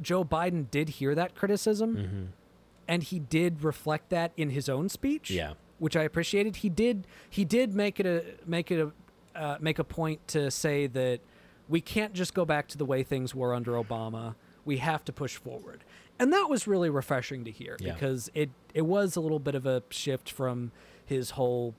Joe 0.00 0.24
Biden 0.24 0.70
did 0.70 0.88
hear 1.00 1.14
that 1.14 1.34
criticism, 1.34 1.96
Mm-hmm. 1.96 2.24
and 2.88 3.02
he 3.02 3.18
did 3.18 3.62
reflect 3.64 4.10
that 4.10 4.32
in 4.36 4.50
his 4.50 4.68
own 4.68 4.88
speech. 4.88 5.30
Yeah. 5.30 5.54
which 5.78 5.96
I 5.96 6.02
appreciated. 6.02 6.56
He 6.56 6.68
did 6.68 7.06
he 7.28 7.44
did 7.44 7.74
make 7.74 7.98
it 8.00 8.06
a 8.06 8.24
make 8.46 8.70
it 8.70 8.80
a 8.80 8.92
uh, 9.40 9.56
make 9.60 9.78
a 9.78 9.84
point 9.84 10.26
to 10.28 10.50
say 10.50 10.86
that 10.88 11.20
we 11.68 11.80
can't 11.80 12.12
just 12.12 12.34
go 12.34 12.44
back 12.44 12.66
to 12.68 12.76
the 12.78 12.84
way 12.84 13.02
things 13.02 13.34
were 13.34 13.54
under 13.54 13.72
Obama. 13.72 14.34
We 14.64 14.76
have 14.78 15.04
to 15.06 15.12
push 15.12 15.36
forward. 15.36 15.84
And 16.20 16.32
that 16.32 16.48
was 16.48 16.66
really 16.68 16.90
refreshing 16.90 17.44
to 17.46 17.50
hear 17.50 17.76
Yeah. 17.80 17.94
because 17.94 18.30
it 18.34 18.50
it 18.74 18.82
was 18.82 19.16
a 19.16 19.20
little 19.20 19.38
bit 19.40 19.54
of 19.56 19.66
a 19.66 19.82
shift 19.90 20.30
from 20.30 20.70
his 21.04 21.30
whole 21.30 21.74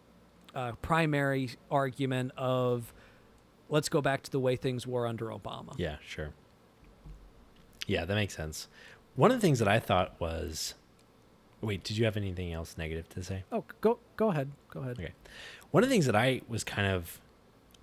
uh, 0.54 0.74
primary 0.82 1.52
argument 1.70 2.34
of 2.36 2.92
let's 3.70 3.88
go 3.88 4.02
back 4.02 4.24
to 4.24 4.32
the 4.32 4.40
way 4.40 4.58
things 4.58 4.86
were 4.86 5.08
under 5.08 5.28
Obama. 5.28 5.74
Yeah, 5.78 5.96
sure. 6.06 6.32
Yeah, 7.88 8.04
that 8.06 8.16
makes 8.16 8.36
sense. 8.36 8.68
One 9.16 9.32
of 9.32 9.38
the 9.38 9.42
things 9.42 9.60
that 9.60 9.68
I 9.68 9.80
thought 9.80 10.20
was 10.20 10.74
wait, 11.62 11.84
did 11.84 11.96
you 11.96 12.06
have 12.06 12.18
anything 12.18 12.52
else 12.52 12.76
negative 12.78 13.08
to 13.10 13.24
say? 13.24 13.44
Oh, 13.52 13.64
go 13.82 14.00
go 14.18 14.32
ahead. 14.32 14.52
Go 14.72 14.82
ahead. 14.82 14.98
Okay. 15.00 15.14
One 15.70 15.84
of 15.84 15.90
the 15.90 15.94
things 15.94 16.08
that 16.08 16.16
I 16.16 16.42
was 16.48 16.64
kind 16.64 16.88
of 16.92 17.22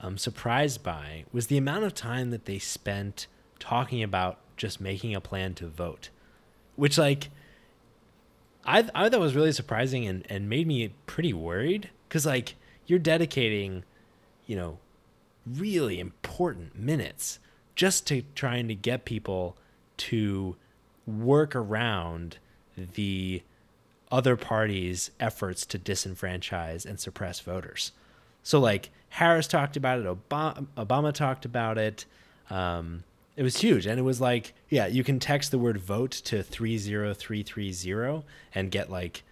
um, 0.00 0.18
surprised 0.18 0.82
by 0.82 1.24
was 1.32 1.46
the 1.46 1.56
amount 1.56 1.84
of 1.84 1.94
time 1.94 2.30
that 2.30 2.44
they 2.44 2.58
spent 2.58 3.26
talking 3.60 4.02
about 4.02 4.38
just 4.56 4.80
making 4.80 5.14
a 5.14 5.20
plan 5.20 5.54
to 5.54 5.68
vote, 5.68 6.10
which 6.78 6.96
like 6.96 7.28
I 8.64 8.88
I 8.94 9.08
thought 9.08 9.20
was 9.20 9.34
really 9.34 9.52
surprising 9.52 10.06
and 10.06 10.24
and 10.30 10.48
made 10.48 10.66
me 10.66 10.94
pretty 11.06 11.32
worried 11.32 11.90
because 12.08 12.24
like 12.24 12.54
you're 12.86 13.00
dedicating, 13.00 13.82
you 14.46 14.54
know, 14.54 14.78
really 15.44 15.98
important 15.98 16.78
minutes 16.78 17.40
just 17.74 18.06
to 18.06 18.22
trying 18.36 18.68
to 18.68 18.76
get 18.76 19.04
people 19.04 19.56
to 19.96 20.56
work 21.04 21.56
around 21.56 22.38
the 22.76 23.42
other 24.12 24.36
party's 24.36 25.10
efforts 25.18 25.66
to 25.66 25.78
disenfranchise 25.78 26.86
and 26.86 27.00
suppress 27.00 27.40
voters. 27.40 27.90
So, 28.44 28.60
like 28.60 28.90
Harris 29.10 29.48
talked 29.48 29.76
about 29.76 29.98
it, 29.98 30.06
Obama, 30.06 30.66
Obama 30.76 31.12
talked 31.12 31.44
about 31.44 31.76
it. 31.76 32.06
Um, 32.50 33.02
it 33.38 33.44
was 33.44 33.58
huge, 33.58 33.86
and 33.86 34.00
it 34.00 34.02
was 34.02 34.20
like, 34.20 34.52
yeah, 34.68 34.88
you 34.88 35.04
can 35.04 35.20
text 35.20 35.52
the 35.52 35.60
word 35.60 35.78
"vote" 35.78 36.10
to 36.10 36.42
three 36.42 36.76
zero 36.76 37.14
three 37.14 37.44
three 37.44 37.72
zero 37.72 38.24
and 38.52 38.68
get 38.68 38.90
like, 38.90 39.22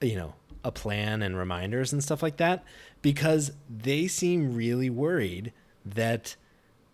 you 0.00 0.16
know, 0.16 0.34
a 0.64 0.72
plan 0.72 1.22
and 1.22 1.38
reminders 1.38 1.92
and 1.92 2.02
stuff 2.02 2.24
like 2.24 2.38
that, 2.38 2.64
because 3.02 3.52
they 3.70 4.08
seem 4.08 4.56
really 4.56 4.90
worried 4.90 5.52
that 5.84 6.34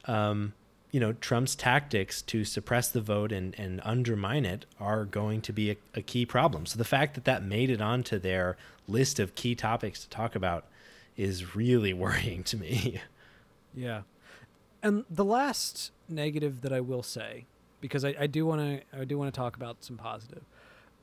um, 0.04 0.52
you 0.90 1.00
know, 1.00 1.14
Trump's 1.14 1.54
tactics 1.54 2.20
to 2.22 2.44
suppress 2.44 2.90
the 2.90 3.00
vote 3.00 3.32
and, 3.32 3.58
and 3.58 3.80
undermine 3.82 4.44
it 4.44 4.66
are 4.78 5.06
going 5.06 5.40
to 5.42 5.54
be 5.54 5.70
a, 5.70 5.76
a 5.94 6.02
key 6.02 6.26
problem. 6.26 6.66
So 6.66 6.76
the 6.76 6.84
fact 6.84 7.14
that 7.14 7.24
that 7.24 7.42
made 7.42 7.70
it 7.70 7.80
onto 7.80 8.18
their 8.18 8.58
list 8.86 9.18
of 9.18 9.34
key 9.34 9.54
topics 9.54 10.00
to 10.02 10.08
talk 10.10 10.34
about 10.34 10.66
is 11.16 11.56
really 11.56 11.92
worrying 11.94 12.42
to 12.44 12.58
me. 12.58 13.00
Yeah. 13.74 14.02
And 14.82 15.06
the 15.08 15.24
last 15.24 15.92
negative 16.08 16.60
that 16.62 16.72
I 16.72 16.80
will 16.80 17.02
say, 17.02 17.46
because 17.80 18.04
I, 18.04 18.14
I 18.18 18.26
do 18.26 18.46
want 18.46 18.60
to 18.92 18.98
I 19.00 19.04
do 19.04 19.18
want 19.18 19.32
to 19.32 19.36
talk 19.38 19.56
about 19.56 19.82
some 19.84 19.96
positive, 19.96 20.42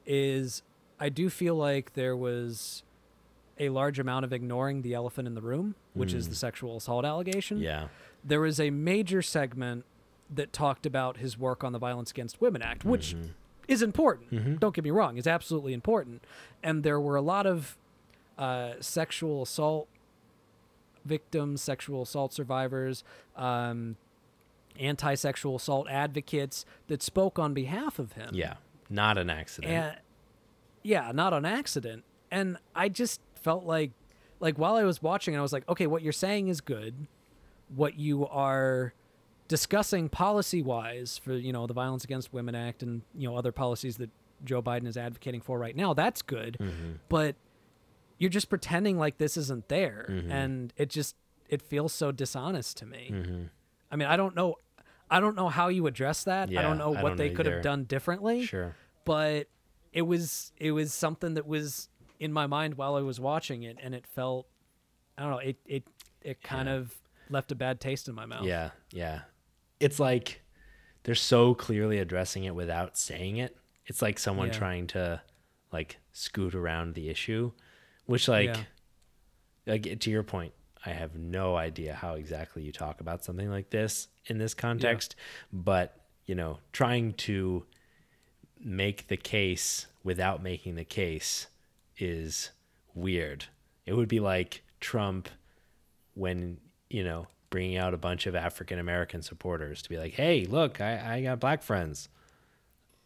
is 0.06 0.61
I 0.99 1.10
do 1.10 1.30
feel 1.30 1.56
like 1.56 1.94
there 1.94 2.15
was 2.15 2.84
a 3.60 3.69
large 3.69 3.99
amount 3.99 4.26
of 4.26 4.34
ignoring 4.34 4.82
the 4.82 4.94
elephant 4.94 5.27
in 5.27 5.34
the 5.36 5.41
room, 5.41 5.76
which 5.94 6.14
is 6.14 6.27
Mm. 6.27 6.30
the 6.32 6.36
sexual 6.36 6.77
assault 6.77 7.06
allegation. 7.06 7.57
Yeah. 7.60 7.88
There 8.23 8.41
was 8.41 8.60
a 8.60 8.69
major 8.69 9.22
segment 9.22 9.86
that 10.30 10.52
talked 10.52 10.86
about 10.86 11.18
his 11.18 11.38
work 11.38 11.64
on 11.64 11.72
the 11.72 11.80
Violence 11.80 12.11
Against 12.11 12.41
Women 12.41 12.61
Act, 12.61 12.84
which 12.84 13.15
Mhm. 13.15 13.30
is 13.68 13.82
important. 13.82 14.32
Mhm. 14.32 14.60
Don't 14.60 14.76
get 14.76 14.84
me 14.84 14.90
wrong, 14.91 15.18
is 15.18 15.27
absolutely 15.27 15.73
important. 15.73 16.23
And 16.64 16.84
there 16.84 16.99
were 16.99 17.15
a 17.15 17.22
lot 17.22 17.45
of 17.45 17.77
uh, 18.38 18.73
sexual 18.82 19.44
assault 19.44 19.88
victims, 21.06 21.61
sexual 21.61 22.02
assault 22.02 22.34
survivors, 22.34 23.03
um, 23.38 23.95
anti 24.80 25.15
sexual 25.15 25.56
assault 25.56 25.88
advocates 25.89 26.65
that 26.88 27.02
spoke 27.02 27.39
on 27.39 27.53
behalf 27.53 27.99
of 27.99 28.14
him. 28.14 28.30
Yeah. 28.34 28.56
Not 28.89 29.18
an 29.18 29.30
accident. 29.30 29.73
And 29.73 29.97
yeah, 30.84 31.11
not 31.14 31.34
on 31.34 31.45
accident. 31.45 32.03
And 32.31 32.57
I 32.76 32.89
just 32.89 33.22
felt 33.35 33.65
like 33.65 33.91
like 34.39 34.57
while 34.57 34.76
I 34.76 34.84
was 34.84 35.02
watching 35.02 35.35
I 35.38 35.41
was 35.41 35.53
like, 35.53 35.68
okay, 35.69 35.88
what 35.88 36.02
you're 36.02 36.11
saying 36.14 36.47
is 36.49 36.61
good. 36.61 37.07
What 37.73 37.97
you 37.97 38.27
are 38.27 38.93
discussing 39.47 40.10
policy 40.10 40.61
wise 40.61 41.18
for, 41.18 41.34
you 41.34 41.53
know, 41.53 41.68
the 41.68 41.73
Violence 41.73 42.03
Against 42.03 42.34
Women 42.34 42.56
Act 42.56 42.84
and, 42.84 43.02
you 43.15 43.27
know, 43.27 43.35
other 43.38 43.52
policies 43.52 43.97
that 43.97 44.10
Joe 44.43 44.61
Biden 44.61 44.88
is 44.88 44.97
advocating 44.97 45.41
for 45.41 45.57
right 45.57 45.76
now, 45.76 45.93
that's 45.93 46.22
good. 46.22 46.57
Mhm. 46.60 46.99
But 47.10 47.35
you're 48.18 48.30
just 48.30 48.49
pretending 48.49 48.97
like 48.97 49.18
this 49.18 49.38
isn't 49.38 49.68
there. 49.68 50.07
Mhm. 50.10 50.30
And 50.31 50.73
it 50.77 50.89
just 50.89 51.15
it 51.47 51.61
feels 51.61 51.93
so 51.93 52.11
dishonest 52.11 52.76
to 52.77 52.85
me. 52.88 53.10
Mhm. 53.11 53.49
I 53.91 53.95
mean, 53.95 54.07
I 54.07 54.18
don't 54.18 54.35
know 54.35 54.56
I 55.10 55.19
don't 55.19 55.36
know 55.36 55.49
how 55.49 55.68
you 55.68 55.86
address 55.88 56.23
that. 56.23 56.49
I 56.49 56.61
don't 56.61 56.77
know 56.77 56.90
what 56.91 57.02
don't 57.02 57.18
they 57.18 57.30
know 57.30 57.36
could 57.36 57.45
either. 57.48 57.56
have 57.57 57.64
done 57.64 57.84
differently 57.84 58.45
Sure. 58.45 58.76
but 59.06 59.48
it 59.94 60.02
was 60.03 60.52
it 60.57 60.72
was 60.72 60.94
something 60.94 61.36
that 61.36 61.45
was 61.48 61.90
in 62.19 62.32
my 62.34 62.48
mind 62.48 62.76
while 62.76 62.95
I 62.95 63.02
was 63.02 63.19
watching 63.19 63.64
it, 63.64 63.77
and 63.82 63.94
it 63.94 64.06
felt 64.07 64.48
I 65.18 65.22
don't 65.23 65.32
know 65.32 65.38
it 65.40 65.57
it 65.65 65.84
it 66.22 66.41
kind 66.41 66.68
Yeah. 66.68 66.76
of 66.76 66.95
left 67.30 67.52
a 67.52 67.56
bad 67.56 67.80
taste 67.80 68.07
in 68.07 68.15
my 68.15 68.26
mouth. 68.26 68.45
Yeah, 68.45 68.72
yeah. 68.91 69.22
It's 69.80 69.99
like 69.99 70.41
they're 71.03 71.15
so 71.15 71.53
clearly 71.53 71.99
addressing 71.99 72.44
it 72.45 72.56
without 72.56 72.98
saying 72.98 73.38
it. 73.38 73.56
It's 73.86 74.02
like 74.02 74.18
someone 74.18 74.48
Yeah. 74.48 74.53
trying 74.53 74.88
to 74.88 75.22
like 75.72 75.98
scoot 76.14 76.56
around 76.56 76.95
the 76.95 77.10
issue, 77.10 77.52
which 78.06 78.27
like 78.27 78.48
Yeah. 78.48 78.64
like 79.68 79.99
to 79.99 80.10
your 80.10 80.23
point, 80.23 80.53
I 80.85 80.91
have 80.91 81.15
no 81.15 81.55
idea 81.55 81.93
how 81.93 82.13
exactly 82.13 82.63
you 82.63 82.71
talk 82.71 83.01
about 83.01 83.23
something 83.23 83.49
like 83.49 83.69
this 83.69 84.07
in 84.27 84.37
this 84.37 84.53
context, 84.53 85.15
but 85.51 85.99
you 86.25 86.35
know, 86.35 86.59
trying 86.73 87.13
to 87.13 87.65
make 88.59 89.07
the 89.07 89.17
case 89.17 89.87
without 90.03 90.41
making 90.41 90.75
the 90.75 90.85
case 90.85 91.47
is 91.97 92.51
weird. 92.93 93.45
It 93.85 93.93
would 93.93 94.07
be 94.07 94.19
like 94.19 94.63
Trump 94.79 95.29
when, 96.15 96.57
you 96.89 97.03
know, 97.03 97.27
bringing 97.49 97.77
out 97.77 97.93
a 97.93 97.97
bunch 97.97 98.25
of 98.25 98.35
African 98.35 98.79
American 98.79 99.21
supporters 99.21 99.81
to 99.83 99.89
be 99.89 99.97
like, 99.97 100.13
hey, 100.13 100.45
look, 100.45 100.81
I, 100.81 101.17
I 101.17 101.21
got 101.21 101.39
black 101.39 101.61
friends, 101.61 102.09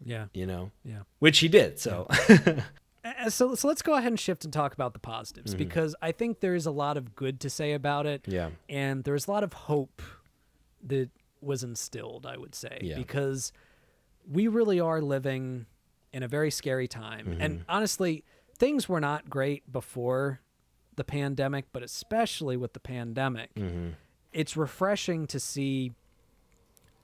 yeah, 0.04 0.26
you 0.34 0.46
know, 0.46 0.72
yeah. 0.84 1.02
which 1.20 1.40
he 1.40 1.48
did. 1.48 1.80
So, 1.80 2.08
Uh, 2.10 2.62
Uh, 3.20 3.30
so 3.30 3.56
so 3.56 3.68
let's 3.68 3.82
go 3.82 3.94
ahead 3.96 4.12
and 4.12 4.20
shift 4.20 4.44
and 4.46 4.54
talk 4.54 4.74
about 4.74 4.94
the 4.94 5.00
positives 5.00 5.52
mm-hmm. 5.52 5.58
because 5.60 5.96
I 6.02 6.12
think 6.12 6.40
there 6.40 6.56
is 6.56 6.66
a 6.66 6.72
lot 6.72 6.98
of 6.98 7.16
good 7.16 7.40
to 7.42 7.50
say 7.50 7.74
about 7.74 8.06
it. 8.06 8.26
yeah. 8.28 8.50
and 8.70 9.04
there's 9.04 9.28
a 9.28 9.32
lot 9.32 9.44
of 9.44 9.54
hope 9.54 10.02
that 10.84 11.10
was 11.42 11.64
instilled 11.64 12.26
i 12.26 12.36
would 12.38 12.54
say 12.56 12.80
Yeah. 12.82 12.96
because 12.98 13.52
we 14.30 14.48
really 14.48 14.80
are 14.80 15.02
living 15.02 15.66
in 16.14 16.24
a 16.24 16.28
very 16.28 16.52
scary 16.52 16.88
time 16.88 17.28
mm-hmm. 17.28 17.42
and 17.42 17.66
honestly 17.70 18.24
things 18.58 18.90
were 18.90 19.00
not 19.00 19.30
great 19.30 19.70
before 19.72 20.42
the 20.96 21.04
pandemic 21.06 21.66
but 21.72 21.82
especially 21.84 22.58
with 22.58 22.74
the 22.74 22.80
pandemic 22.80 23.54
Mm-hmm. 23.56 23.90
it's 24.34 24.58
refreshing 24.58 25.28
to 25.28 25.40
see 25.40 25.94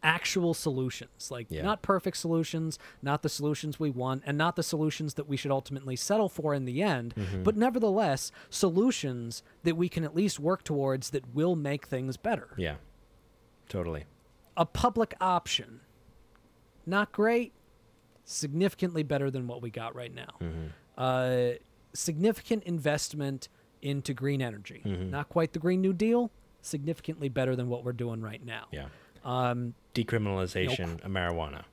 actual 0.05 0.53
solutions 0.53 1.31
like 1.31 1.47
Yeah. 1.49 1.63
not 1.63 1.81
perfect 1.81 2.15
solutions 2.17 2.77
not 3.01 3.23
the 3.23 3.29
solutions 3.29 3.79
we 3.79 3.89
want 3.89 4.21
and 4.25 4.37
not 4.37 4.55
the 4.55 4.61
solutions 4.63 5.15
that 5.15 5.27
we 5.27 5.35
should 5.35 5.49
ultimately 5.51 5.95
settle 5.95 6.29
for 6.29 6.53
in 6.53 6.65
the 6.65 6.83
end 6.83 7.13
Mm-hmm. 7.15 7.41
but 7.43 7.57
nevertheless 7.57 8.31
solutions 8.49 9.41
that 9.63 9.75
we 9.75 9.89
can 9.89 10.03
at 10.03 10.15
least 10.15 10.39
work 10.39 10.63
towards 10.63 11.09
that 11.09 11.33
will 11.33 11.55
make 11.55 11.87
things 11.87 12.17
better 12.17 12.49
Yeah. 12.57 12.75
Totally. 13.67 14.05
a 14.55 14.65
public 14.65 15.15
option 15.19 15.79
not 16.85 17.11
great 17.11 17.51
significantly 18.23 19.03
better 19.03 19.29
than 19.31 19.47
what 19.47 19.61
we 19.61 19.69
got 19.69 19.95
right 19.95 20.13
now 20.13 20.35
Mm-hmm. 20.39 20.67
uh, 20.97 21.57
significant 21.93 22.63
investment 22.63 23.49
into 23.81 24.13
green 24.13 24.41
energy 24.41 24.81
Mm-hmm. 24.85 25.09
not 25.09 25.29
quite 25.29 25.53
the 25.53 25.59
green 25.59 25.81
new 25.81 25.93
deal 25.93 26.31
significantly 26.61 27.29
better 27.29 27.55
than 27.55 27.69
what 27.69 27.83
we're 27.83 27.93
doing 27.93 28.21
right 28.21 28.43
now 28.45 28.65
Yeah. 28.71 28.87
Um, 29.25 29.73
Decriminalization 29.93 31.03
of 31.03 31.11
marijuana. 31.11 31.63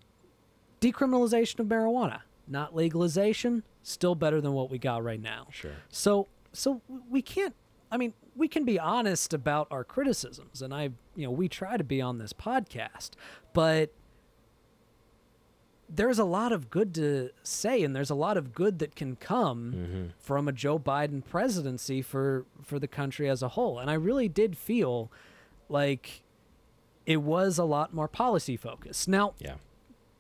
decriminalization 0.81 1.61
of 1.61 1.67
marijuana 1.67 2.21
not 2.49 2.75
legalization 2.75 3.63
still 3.83 4.15
better 4.17 4.41
than 4.41 4.53
what 4.53 4.71
we 4.71 4.79
got 4.79 5.03
right 5.05 5.21
now 5.21 5.47
Sure. 5.51 5.73
so 5.89 6.29
so 6.53 6.81
we 7.09 7.23
can't 7.23 7.55
i 7.91 7.97
mean 7.97 8.13
we 8.35 8.49
can 8.49 8.65
be 8.65 8.79
honest 8.81 9.33
about 9.35 9.69
our 9.71 9.85
criticisms 9.85 10.63
and 10.63 10.73
i 10.75 10.85
you 11.15 11.25
know 11.27 11.31
we 11.31 11.49
try 11.49 11.77
to 11.77 11.85
be 11.85 12.01
on 12.01 12.19
this 12.19 12.33
podcast 12.33 13.11
but 13.53 13.93
there's 15.95 16.19
a 16.19 16.25
lot 16.25 16.53
of 16.53 16.71
good 16.71 16.95
to 16.95 17.31
say 17.43 17.83
and 17.83 17.95
there's 17.95 18.09
a 18.11 18.15
lot 18.15 18.37
of 18.37 18.53
good 18.55 18.79
that 18.79 18.97
can 18.97 19.15
come 19.17 19.73
Mm-hmm. 19.73 20.05
from 20.19 20.49
a 20.49 20.53
Joe 20.53 20.79
Biden 20.79 21.23
presidency 21.25 22.01
for 22.03 22.47
for 22.63 22.79
the 22.79 22.89
country 22.89 23.29
as 23.29 23.43
a 23.43 23.49
whole 23.49 23.79
and 23.79 23.91
I 23.91 23.95
really 23.95 24.29
did 24.29 24.57
feel 24.57 25.13
like 25.69 26.23
it 27.07 27.19
was 27.23 27.59
a 27.59 27.65
lot 27.65 27.93
more 27.93 28.09
policy 28.09 28.57
focused 28.57 29.09
now 29.09 29.35
Yeah. 29.39 29.55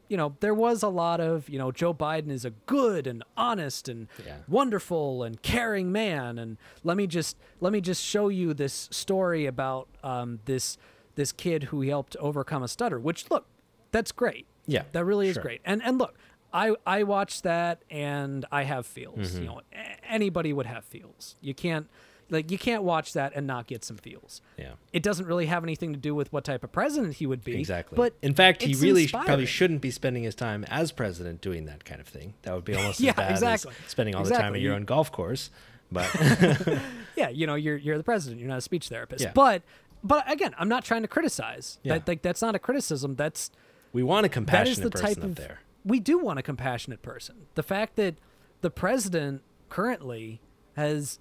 you 0.09 0.17
know, 0.19 0.37
there 0.41 0.53
was 0.55 0.83
a 0.83 0.89
lot 0.89 1.21
of, 1.21 1.49
you 1.49 1.59
know, 1.59 1.71
Joe 1.73 1.95
Biden 1.95 2.31
is 2.31 2.45
a 2.45 2.51
good 2.67 3.07
and 3.07 3.23
honest 3.37 3.89
and 3.89 4.09
Yeah. 4.27 4.39
wonderful 4.49 5.23
and 5.23 5.41
caring 5.41 5.91
man. 5.91 6.39
And 6.39 6.59
let 6.85 6.97
me 6.99 7.07
just 7.07 7.37
let 7.61 7.73
me 7.73 7.81
just 7.81 8.05
show 8.05 8.29
you 8.29 8.53
this 8.53 8.89
story 8.93 9.47
about 9.47 9.89
um, 10.05 10.41
this 10.45 10.77
this 11.15 11.33
kid 11.33 11.65
who 11.65 11.81
he 11.81 11.89
helped 11.89 12.15
overcome 12.17 12.63
a 12.63 12.69
stutter. 12.69 12.99
Which 12.99 13.31
look, 13.31 13.47
that's 13.91 14.13
great. 14.13 14.47
Yeah. 14.67 14.83
That 14.93 15.05
really 15.07 15.29
is 15.29 15.35
Sure. 15.35 15.43
great. 15.43 15.61
And 15.65 15.83
and 15.83 15.97
look, 15.99 16.19
I 16.53 16.75
I 16.87 17.05
watched 17.05 17.43
that 17.45 17.83
and 17.91 18.45
I 18.53 18.65
have 18.65 18.85
feels. 18.87 19.19
Mm-hmm. 19.31 19.41
You 19.43 19.47
know, 19.49 19.61
a- 19.73 20.05
anybody 20.13 20.53
would 20.53 20.67
have 20.67 20.85
feels. 20.85 21.37
You 21.41 21.55
can't 21.55 21.89
like 22.33 22.51
you 22.51 22.59
can't 22.59 22.83
watch 22.83 23.13
that 23.13 23.33
and 23.37 23.47
not 23.47 23.67
get 23.67 23.85
some 23.85 23.97
feels. 23.97 24.41
Yeah. 24.59 24.73
It 24.93 25.03
doesn't 25.03 25.27
really 25.27 25.47
have 25.47 25.63
anything 25.63 25.93
to 25.93 25.99
do 25.99 26.15
with 26.15 26.33
what 26.33 26.45
type 26.45 26.65
of 26.65 26.73
president 26.73 27.15
he 27.15 27.27
would 27.27 27.45
be. 27.45 27.59
Exactly. 27.61 27.97
But 27.97 28.15
in 28.23 28.35
fact, 28.35 28.63
he 28.63 28.75
really 28.75 29.07
sh- 29.07 29.13
probably 29.13 29.47
shouldn't 29.47 29.81
be 29.83 29.91
spending 29.91 30.25
his 30.25 30.35
time 30.35 30.65
as 30.69 30.91
president 30.93 31.41
doing 31.41 31.67
that 31.67 31.85
kind 31.85 32.01
of 32.01 32.09
thing. 32.09 32.35
That 32.43 32.55
would 32.55 32.65
be 32.65 32.75
almost 32.75 33.01
Yeah, 33.01 33.11
as 33.11 33.17
bad 33.17 33.31
exactly. 33.31 33.73
as 33.85 33.91
spending 33.91 34.15
all 34.15 34.25
the 34.25 34.31
time 34.31 34.39
Exactly. 34.41 34.59
at 34.59 34.63
your 34.63 34.75
own 34.75 34.85
golf 34.85 35.13
course. 35.13 35.51
But 35.93 36.09
yeah, 37.17 37.29
you 37.29 37.47
know, 37.47 37.55
you're 37.55 37.77
you're 37.77 37.99
the 37.99 38.05
president. 38.05 38.41
You're 38.41 38.49
not 38.49 38.59
a 38.59 38.63
speech 38.63 38.89
therapist. 38.89 39.25
Yeah. 39.25 39.33
But 39.35 39.63
but 40.03 40.31
again, 40.31 40.55
I'm 40.59 40.69
not 40.69 40.85
trying 40.85 41.03
to 41.03 41.09
criticize. 41.09 41.79
Yeah. 41.83 41.99
That 41.99 42.09
like 42.09 42.23
that's 42.23 42.41
not 42.43 42.55
a 42.55 42.59
criticism. 42.59 43.15
That's 43.17 43.51
we 43.93 44.03
want 44.03 44.25
a 44.25 44.29
that 44.29 44.33
is 44.33 44.35
compassionate 44.35 44.83
the 44.85 44.99
person 44.99 45.15
type 45.17 45.25
of 45.25 45.35
there. 45.37 45.61
we 45.85 46.01
do 46.01 46.19
want 46.19 46.39
a 46.39 46.43
compassionate 46.43 47.03
person. 47.03 47.47
The 47.55 47.63
fact 47.63 47.97
that 47.97 48.15
the 48.63 48.71
president 48.71 49.43
currently 49.69 50.41
has 50.77 51.19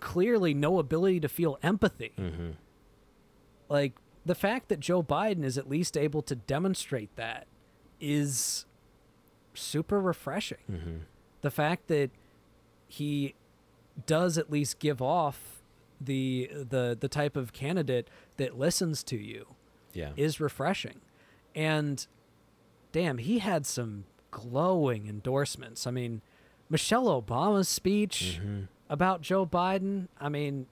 clearly 0.00 0.54
no 0.54 0.78
ability 0.78 1.20
to 1.20 1.28
feel 1.28 1.58
empathy. 1.62 2.12
Mm-hmm. 2.18 2.50
Like 3.68 3.94
the 4.24 4.34
fact 4.34 4.68
that 4.68 4.80
Joe 4.80 5.02
Biden 5.02 5.44
is 5.44 5.56
at 5.56 5.68
least 5.68 5.96
able 5.96 6.22
to 6.22 6.34
demonstrate 6.34 7.14
that 7.16 7.46
is 8.00 8.66
super 9.54 10.00
refreshing. 10.00 10.58
Mm-hmm. 10.70 10.96
The 11.42 11.50
fact 11.50 11.86
that 11.88 12.10
he 12.88 13.34
does 14.06 14.36
at 14.38 14.50
least 14.50 14.78
give 14.78 15.00
off 15.00 15.62
the 16.00 16.50
the 16.52 16.96
the 16.98 17.08
type 17.08 17.36
of 17.36 17.52
candidate 17.52 18.08
that 18.38 18.58
listens 18.58 19.02
to 19.04 19.16
you 19.16 19.46
Yeah. 19.92 20.12
is 20.16 20.40
refreshing. 20.40 21.00
And 21.54 22.06
damn, 22.92 23.18
he 23.18 23.38
had 23.40 23.66
some 23.66 24.04
glowing 24.30 25.06
endorsements. 25.08 25.86
I 25.86 25.90
mean, 25.90 26.22
Michelle 26.68 27.06
Obama's 27.22 27.68
speech 27.68 28.40
Mm-hmm. 28.42 28.62
About 28.90 29.22
Joe 29.22 29.46
Biden, 29.46 30.08
I 30.20 30.28
mean, 30.28 30.66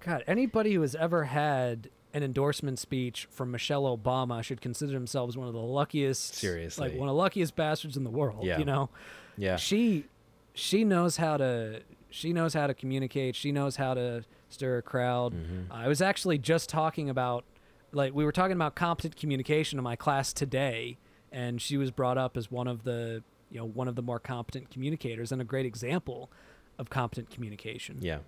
God, 0.00 0.24
anybody 0.26 0.72
who 0.74 0.80
has 0.82 0.94
ever 0.94 1.24
had 1.24 1.90
an 2.14 2.22
endorsement 2.22 2.78
speech 2.78 3.26
from 3.30 3.50
Michelle 3.50 3.82
Obama 3.96 4.42
should 4.42 4.60
consider 4.60 4.92
themselves 4.92 5.36
one 5.36 5.48
of 5.48 5.52
the 5.54 5.60
luckiest 5.60 6.34
Seriously. 6.36 6.88
like 6.88 6.98
one 6.98 7.08
of 7.08 7.14
the 7.14 7.18
luckiest 7.18 7.56
bastards 7.56 7.96
in 7.96 8.04
the 8.04 8.10
world, 8.10 8.44
Yeah. 8.44 8.58
you 8.58 8.64
know. 8.64 8.88
yeah. 9.36 9.56
She 9.56 10.06
she 10.54 10.84
knows 10.84 11.18
how 11.18 11.36
to 11.36 11.82
she 12.08 12.32
knows 12.32 12.54
how 12.54 12.66
to 12.66 12.72
communicate, 12.74 13.36
she 13.36 13.52
knows 13.52 13.76
how 13.76 13.92
to 13.94 14.24
stir 14.48 14.78
a 14.78 14.82
crowd. 14.82 15.34
Mm-hmm. 15.34 15.72
I 15.72 15.88
was 15.88 16.00
actually 16.00 16.38
just 16.38 16.68
talking 16.70 17.10
about 17.10 17.44
like 17.92 18.14
we 18.14 18.24
were 18.24 18.32
talking 18.32 18.56
about 18.56 18.74
competent 18.76 19.16
communication 19.16 19.78
in 19.78 19.82
my 19.82 19.96
class 19.96 20.32
today, 20.32 20.96
and 21.32 21.60
she 21.60 21.76
was 21.76 21.90
brought 21.90 22.16
up 22.16 22.36
as 22.36 22.50
one 22.50 22.68
of 22.68 22.84
the 22.84 23.22
you 23.50 23.58
know 23.58 23.64
one 23.66 23.88
of 23.88 23.94
the 23.96 24.02
more 24.02 24.18
competent 24.18 24.70
communicators 24.70 25.32
and 25.32 25.40
a 25.40 25.44
great 25.44 25.66
example 25.66 26.30
of 26.78 26.90
competent 26.90 27.30
communication. 27.30 27.98
Yeah. 28.00 28.18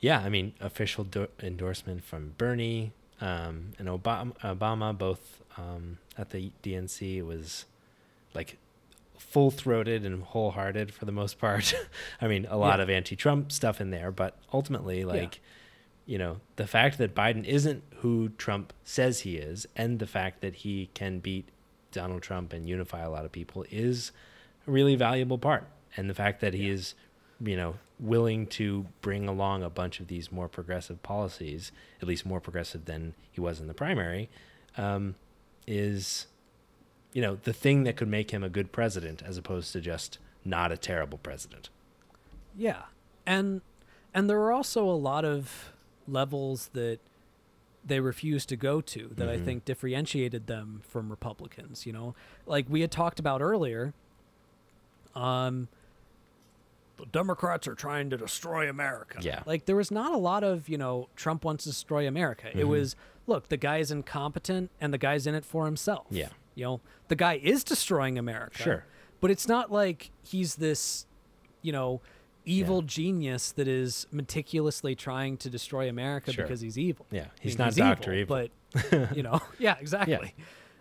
Yeah, 0.00 0.20
I 0.20 0.28
mean, 0.28 0.52
official 0.60 1.02
do- 1.02 1.26
endorsement 1.42 2.04
from 2.04 2.34
Bernie 2.38 2.92
um, 3.20 3.72
and 3.80 3.88
Obama, 3.88 4.32
Obama 4.44 4.96
both 4.96 5.42
um, 5.56 5.98
at 6.16 6.30
the 6.30 6.52
DNC. 6.62 7.24
Was 7.26 7.64
like 8.34 8.58
full 9.16 9.50
throated 9.50 10.06
and 10.06 10.22
wholehearted 10.22 10.94
for 10.94 11.04
the 11.04 11.10
most 11.10 11.38
part. 11.40 11.74
I 12.20 12.28
mean, 12.28 12.46
a 12.48 12.56
lot 12.56 12.78
Yeah. 12.78 12.84
of 12.84 12.90
anti 12.90 13.16
Trump 13.16 13.50
stuff 13.50 13.80
in 13.80 13.90
there, 13.90 14.12
but 14.12 14.36
ultimately, 14.52 15.04
like, 15.04 15.40
you 16.06 16.16
know, 16.16 16.36
the 16.54 16.68
fact 16.68 16.98
that 16.98 17.12
Biden 17.14 17.44
isn't 17.44 17.82
who 17.96 18.28
Trump 18.38 18.72
says 18.84 19.20
he 19.20 19.36
is, 19.36 19.66
and 19.74 19.98
the 19.98 20.06
fact 20.06 20.40
that 20.42 20.56
he 20.56 20.90
can 20.94 21.18
beat 21.18 21.48
Donald 21.98 22.22
Trump 22.22 22.52
and 22.52 22.68
unify 22.68 23.00
a 23.00 23.10
lot 23.10 23.24
of 23.24 23.32
people 23.32 23.64
is 23.72 24.12
a 24.68 24.70
really 24.70 24.94
valuable 24.94 25.36
part. 25.36 25.64
And 25.96 26.08
the 26.08 26.14
fact 26.14 26.40
that 26.42 26.54
he 26.54 26.70
is, 26.70 26.94
you 27.40 27.56
know, 27.56 27.74
willing 27.98 28.46
to 28.46 28.86
bring 29.00 29.26
along 29.26 29.64
a 29.64 29.70
bunch 29.70 29.98
of 29.98 30.06
these 30.06 30.30
more 30.30 30.48
progressive 30.48 31.02
policies, 31.02 31.72
at 32.00 32.06
least 32.06 32.24
more 32.24 32.38
progressive 32.40 32.84
than 32.84 33.14
he 33.32 33.40
was 33.40 33.58
in 33.58 33.66
the 33.66 33.74
primary, 33.74 34.30
um, 34.76 35.16
is, 35.66 36.28
you 37.12 37.20
know, 37.20 37.36
the 37.42 37.52
thing 37.52 37.82
that 37.82 37.96
could 37.96 38.06
make 38.06 38.30
him 38.30 38.44
a 38.44 38.48
good 38.48 38.70
president 38.70 39.20
as 39.26 39.36
opposed 39.36 39.72
to 39.72 39.80
just 39.80 40.18
not 40.44 40.70
a 40.70 40.76
terrible 40.76 41.18
president. 41.18 41.68
Yeah. 42.56 42.82
And 43.26 43.60
and 44.14 44.30
there 44.30 44.38
are 44.38 44.52
also 44.52 44.84
a 44.84 44.92
lot 44.92 45.24
of 45.24 45.72
levels 46.06 46.70
that 46.74 47.00
they 47.84 48.00
refused 48.00 48.48
to 48.50 48.56
go 48.56 48.80
to 48.80 49.08
that 49.16 49.28
I 49.28 49.36
Mhm. 49.38 49.44
think 49.44 49.64
differentiated 49.64 50.46
them 50.46 50.82
from 50.86 51.10
Republicans, 51.10 51.86
you 51.86 51.92
know? 51.92 52.14
Like 52.46 52.66
we 52.68 52.80
had 52.82 52.90
talked 52.90 53.18
about 53.20 53.40
earlier, 53.40 53.94
um 55.14 55.68
the 56.96 57.06
Democrats 57.06 57.68
are 57.68 57.76
trying 57.76 58.10
to 58.10 58.16
destroy 58.16 58.68
America. 58.68 59.18
Yeah. 59.22 59.44
Like 59.46 59.66
there 59.66 59.76
was 59.76 59.92
not 59.92 60.12
a 60.12 60.16
lot 60.16 60.42
of, 60.42 60.68
you 60.68 60.76
know, 60.76 61.08
Trump 61.14 61.44
wants 61.44 61.62
to 61.62 61.70
destroy 61.70 62.08
America. 62.08 62.48
It 62.52 62.64
Mhm. 62.64 62.68
was 62.68 62.96
look, 63.28 63.48
the 63.48 63.56
guy's 63.58 63.90
incompetent 63.90 64.70
and 64.80 64.92
the 64.92 64.98
guy's 64.98 65.26
in 65.26 65.34
it 65.34 65.44
for 65.44 65.66
himself. 65.66 66.06
Yeah. 66.10 66.30
You 66.56 66.64
know, 66.64 66.80
the 67.08 67.14
guy 67.14 67.34
is 67.36 67.62
destroying 67.62 68.18
America. 68.18 68.56
Sure. 68.62 68.84
But 69.20 69.30
it's 69.30 69.46
not 69.46 69.70
like 69.70 70.10
he's 70.24 70.56
this, 70.56 71.06
you 71.62 71.70
know, 71.70 72.00
evil 72.44 72.80
Yeah. 72.80 72.86
genius 72.86 73.52
that 73.52 73.68
is 73.68 74.06
meticulously 74.10 74.94
trying 74.94 75.36
to 75.38 75.50
destroy 75.50 75.88
America 75.88 76.32
Sure. 76.32 76.44
because 76.44 76.60
he's 76.60 76.78
evil. 76.78 77.06
Yeah, 77.10 77.22
I 77.24 77.26
he's 77.40 77.58
mean, 77.58 77.66
not 77.66 77.74
Doctor 77.76 78.12
Evil. 78.14 78.48
But 78.72 79.16
you 79.16 79.22
know, 79.22 79.40
yeah, 79.58 79.76
exactly. 79.80 80.34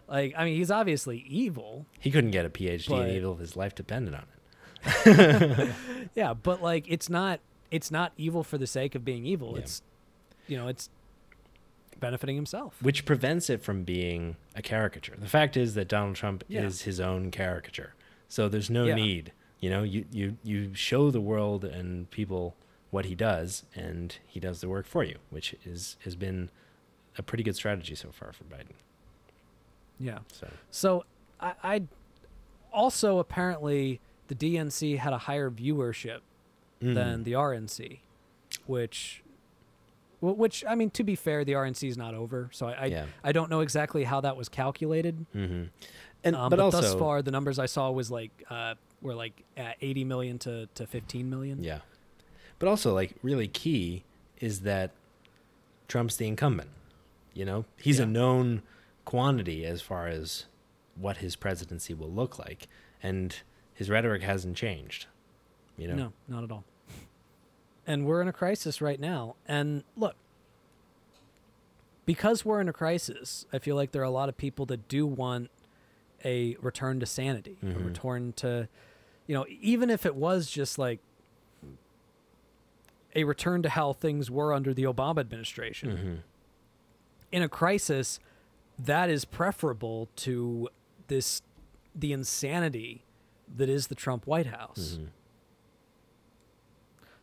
Like 0.07 0.34
I 0.38 0.45
mean, 0.45 0.55
he's 0.55 0.71
obviously 0.71 1.25
evil. 1.27 1.85
He 1.99 2.11
couldn't 2.11 2.31
get 2.31 2.45
a 2.45 2.49
PhD 2.49 2.89
But- 2.89 3.09
in 3.09 3.15
evil 3.15 3.34
if 3.34 3.39
his 3.39 3.55
life 3.55 3.75
depended 3.75 4.13
on 4.15 4.23
it. 4.85 5.73
Yeah, 6.15 6.34
but 6.34 6.61
like 6.61 6.85
it's 6.88 7.09
not 7.09 7.39
it's 7.69 7.91
not 7.91 8.13
evil 8.17 8.43
for 8.43 8.57
the 8.57 8.67
sake 8.67 8.95
of 8.95 9.03
being 9.03 9.25
evil. 9.25 9.51
Yeah. 9.53 9.59
It's 9.59 9.81
you 10.47 10.57
know, 10.57 10.67
it's 10.67 10.89
benefiting 11.99 12.35
himself. 12.35 12.75
which 12.81 13.05
prevents 13.05 13.49
it 13.49 13.61
from 13.61 13.84
being 13.84 14.35
a 14.55 14.61
caricature. 14.61 15.15
The 15.17 15.27
fact 15.27 15.57
is 15.57 15.73
that 15.73 15.88
Donald 15.88 16.15
Trump 16.15 16.43
Yeah. 16.47 16.61
is 16.63 16.84
his 16.84 16.99
own 16.99 17.31
caricature. 17.31 17.93
So 18.29 18.47
there's 18.47 18.69
no 18.69 18.85
Yeah. 18.85 18.95
need, 18.95 19.31
you 19.59 19.69
know, 19.69 19.84
you, 19.84 20.05
you 20.11 20.38
you 20.43 20.73
show 20.73 21.09
the 21.11 21.21
world 21.21 21.63
and 21.65 22.09
people 22.11 22.55
what 22.91 23.05
he 23.05 23.15
does 23.15 23.63
and 23.75 24.17
he 24.27 24.39
does 24.39 24.61
the 24.61 24.69
work 24.69 24.85
for 24.85 25.03
you, 25.03 25.17
which 25.29 25.55
is 25.65 25.97
has 26.03 26.15
been 26.15 26.49
a 27.17 27.23
pretty 27.23 27.43
good 27.43 27.55
strategy 27.55 27.95
so 27.95 28.09
far 28.11 28.31
for 28.34 28.43
Biden. 28.45 28.75
Yeah. 29.99 30.19
So 30.31 30.47
So 30.69 31.05
I, 31.39 31.53
I 31.63 31.81
also 32.71 33.17
apparently 33.19 33.99
the 34.27 34.35
DNC 34.35 34.97
had 34.99 35.13
a 35.13 35.17
higher 35.19 35.49
viewership 35.49 36.19
Mm. 36.79 36.93
than 36.93 37.23
the 37.23 37.31
RNC, 37.31 38.01
which, 38.67 39.23
which 40.21 40.63
I 40.69 40.75
mean, 40.75 40.91
to 40.91 41.03
be 41.03 41.15
fair, 41.15 41.43
the 41.43 41.53
RNC 41.53 41.89
is 41.89 41.97
not 41.97 42.13
over, 42.13 42.49
so 42.53 42.67
I 42.67 42.73
I, 42.73 42.85
Yeah. 42.85 43.05
I 43.23 43.31
don't 43.31 43.49
know 43.49 43.61
exactly 43.61 44.03
how 44.03 44.21
that 44.21 44.38
was 44.38 44.47
calculated. 44.47 45.25
hmm 45.34 45.63
And 46.23 46.35
Um, 46.35 46.49
but, 46.51 46.57
but 46.57 46.59
also 46.59 46.81
thus 46.81 46.93
far, 46.93 47.23
the 47.23 47.31
numbers 47.31 47.57
I 47.57 47.65
saw 47.65 47.89
was 47.89 48.11
like 48.11 48.29
uh, 48.51 48.75
were 49.02 49.14
like 49.15 49.44
at 49.56 49.78
80 49.82 50.03
million 50.06 50.40
to 50.40 50.68
to 50.76 50.88
15 50.88 51.30
million. 51.30 51.64
Yeah. 51.64 51.80
But 52.60 52.68
also, 52.69 52.94
like, 52.94 53.14
really 53.22 53.48
key 53.48 54.03
is 54.40 54.61
that 54.61 54.91
Trump's 55.88 56.15
the 56.18 56.28
incumbent. 56.28 56.69
You 57.34 57.45
know, 57.45 57.65
he's 57.78 57.99
Yeah. 57.99 58.06
a 58.06 58.07
known 58.07 58.64
quantity 59.06 59.64
as 59.65 59.82
far 59.82 60.07
as 60.07 60.45
what 60.95 61.18
his 61.18 61.36
presidency 61.36 61.94
will 61.94 62.10
look 62.11 62.40
like, 62.40 62.68
and 63.03 63.36
his 63.74 63.90
rhetoric 63.90 64.24
hasn't 64.24 64.57
changed. 64.57 65.06
You 65.78 65.88
know, 65.90 65.95
No, 65.95 66.14
not 66.28 66.44
at 66.44 66.52
all. 66.52 66.64
And 67.86 68.06
we're 68.07 68.22
in 68.24 68.28
a 68.28 68.34
crisis 68.34 68.82
right 68.82 68.99
now. 68.99 69.36
And 69.48 69.84
look, 69.95 70.15
because 72.06 72.44
we're 72.45 72.60
in 72.61 72.69
a 72.69 72.74
crisis, 72.74 73.45
I 73.53 73.60
feel 73.60 73.76
like 73.76 73.91
there 73.91 74.02
are 74.02 74.06
a 74.06 74.10
lot 74.10 74.30
of 74.30 74.38
people 74.38 74.65
that 74.68 74.88
do 74.88 75.06
want 75.06 75.52
a 76.26 76.56
return 76.57 76.99
to 76.99 77.06
sanity, 77.06 77.57
a 77.61 77.65
Mhm. 77.65 77.85
return 77.85 78.34
to, 78.34 78.68
you 79.27 79.35
know, 79.35 79.45
even 79.61 79.89
if 79.89 80.06
it 80.06 80.15
was 80.15 80.49
just 80.49 80.77
like 80.80 80.99
a 83.15 83.23
return 83.23 83.61
to 83.64 83.69
how 83.69 83.94
things 83.94 84.30
were 84.30 84.53
under 84.53 84.73
the 84.73 84.84
Obama 84.84 85.19
administration. 85.19 85.89
Mhm. 85.98 86.19
In 87.31 87.41
a 87.41 87.49
crisis, 87.49 88.19
that 88.77 89.10
is 89.10 89.26
preferable 89.26 90.07
to 90.18 90.69
this 91.07 91.41
the 91.95 92.14
insanity 92.14 93.03
that 93.48 93.69
is 93.69 93.88
the 93.88 93.95
Trump 93.95 94.27
White 94.27 94.45
House. 94.48 94.99
Mhm. 94.99 95.07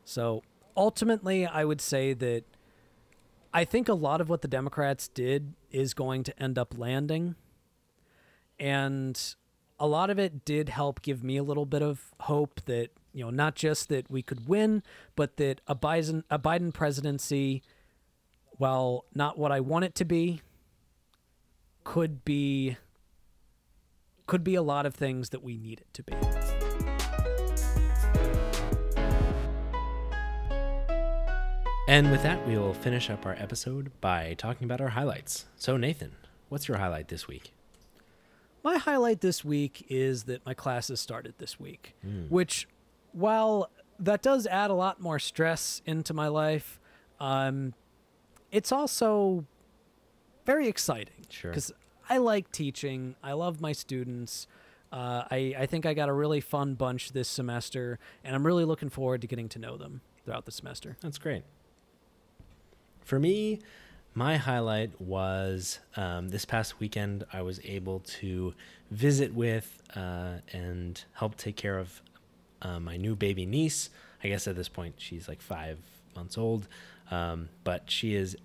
So 0.04 0.42
ultimately, 0.76 1.46
I 1.46 1.64
would 1.64 1.80
say 1.80 2.12
that 2.12 2.44
I 3.52 3.64
think 3.64 3.88
a 3.88 3.94
lot 3.94 4.20
of 4.20 4.28
what 4.28 4.42
the 4.42 4.48
Democrats 4.48 5.06
did 5.06 5.54
is 5.70 5.94
going 5.94 6.24
to 6.24 6.42
end 6.42 6.58
up 6.58 6.76
landing. 6.76 7.36
And 8.58 9.20
a 9.78 9.86
lot 9.86 10.10
of 10.10 10.18
it 10.18 10.44
did 10.44 10.68
help 10.68 11.02
give 11.02 11.22
me 11.24 11.36
a 11.36 11.42
little 11.42 11.66
bit 11.66 11.82
of 11.82 12.12
hope 12.20 12.60
that, 12.66 12.90
you 13.12 13.24
know, 13.24 13.30
not 13.30 13.54
just 13.54 13.88
that 13.88 14.10
we 14.10 14.22
could 14.22 14.48
win, 14.48 14.82
but 15.16 15.36
that 15.36 15.60
a 15.66 15.74
Biden, 15.74 16.22
a 16.30 16.38
Biden 16.38 16.72
presidency, 16.72 17.62
while 18.52 19.04
not 19.14 19.38
what 19.38 19.52
I 19.52 19.60
want 19.60 19.84
it 19.84 19.94
to 19.96 20.04
be, 20.04 20.40
could 21.82 22.24
be 22.24 22.76
could 24.26 24.42
be 24.42 24.54
a 24.54 24.62
lot 24.62 24.86
of 24.86 24.94
things 24.94 25.30
that 25.30 25.42
we 25.42 25.58
need 25.58 25.80
it 25.80 25.92
to 25.92 26.02
be. 26.02 26.14
And 31.86 32.10
with 32.10 32.22
that, 32.22 32.46
we 32.48 32.56
will 32.56 32.72
finish 32.72 33.10
up 33.10 33.26
our 33.26 33.34
episode 33.34 33.92
by 34.00 34.34
talking 34.38 34.64
about 34.64 34.80
our 34.80 34.88
highlights. 34.88 35.44
So, 35.56 35.76
Nathan, 35.76 36.12
what's 36.48 36.66
your 36.66 36.78
highlight 36.78 37.08
this 37.08 37.28
week? 37.28 37.53
My 38.64 38.78
highlight 38.78 39.20
this 39.20 39.44
week 39.44 39.84
is 39.88 40.24
that 40.24 40.44
my 40.46 40.54
classes 40.54 40.98
started 41.00 41.34
this 41.38 41.60
week, 41.60 41.94
Mm. 42.04 42.30
which, 42.30 42.66
while 43.12 43.70
that 43.98 44.22
does 44.22 44.46
add 44.46 44.70
a 44.70 44.74
lot 44.74 45.00
more 45.00 45.18
stress 45.18 45.82
into 45.86 46.14
my 46.14 46.28
life, 46.28 46.80
um, 47.20 47.74
it's 48.50 48.72
also 48.72 49.44
very 50.46 50.66
exciting 50.66 51.26
Sure. 51.28 51.50
because 51.50 51.72
I 52.08 52.16
like 52.18 52.50
teaching. 52.52 53.16
I 53.22 53.32
love 53.32 53.60
my 53.60 53.72
students. 53.72 54.46
Uh, 54.92 55.24
I, 55.30 55.54
I 55.58 55.66
think 55.66 55.84
I 55.86 55.92
got 55.94 56.08
a 56.08 56.12
really 56.12 56.40
fun 56.40 56.74
bunch 56.74 57.12
this 57.12 57.28
semester, 57.28 57.98
and 58.22 58.34
I'm 58.34 58.46
really 58.46 58.64
looking 58.64 58.88
forward 58.88 59.20
to 59.22 59.26
getting 59.26 59.48
to 59.50 59.58
know 59.58 59.76
them 59.76 60.00
throughout 60.24 60.44
the 60.46 60.52
semester. 60.52 60.96
That's 61.00 61.18
great. 61.18 61.42
For 63.02 63.18
me, 63.18 63.58
my 64.14 64.36
highlight 64.36 65.00
was 65.00 65.80
um, 65.96 66.28
this 66.28 66.44
past 66.44 66.78
weekend. 66.78 67.24
I 67.32 67.42
was 67.42 67.60
able 67.64 68.00
to 68.20 68.54
visit 68.90 69.34
with 69.34 69.82
uh, 69.96 70.34
and 70.52 71.02
help 71.14 71.36
take 71.36 71.56
care 71.56 71.78
of 71.78 72.00
uh, 72.62 72.78
my 72.78 72.96
new 72.96 73.16
baby 73.16 73.44
niece. 73.44 73.90
I 74.22 74.28
guess 74.28 74.46
at 74.46 74.56
this 74.56 74.68
point 74.68 74.94
she's 74.98 75.28
like 75.28 75.42
five 75.42 75.78
months 76.14 76.38
old, 76.38 76.68
um, 77.10 77.48
but 77.64 77.90
she 77.90 78.14
is 78.14 78.36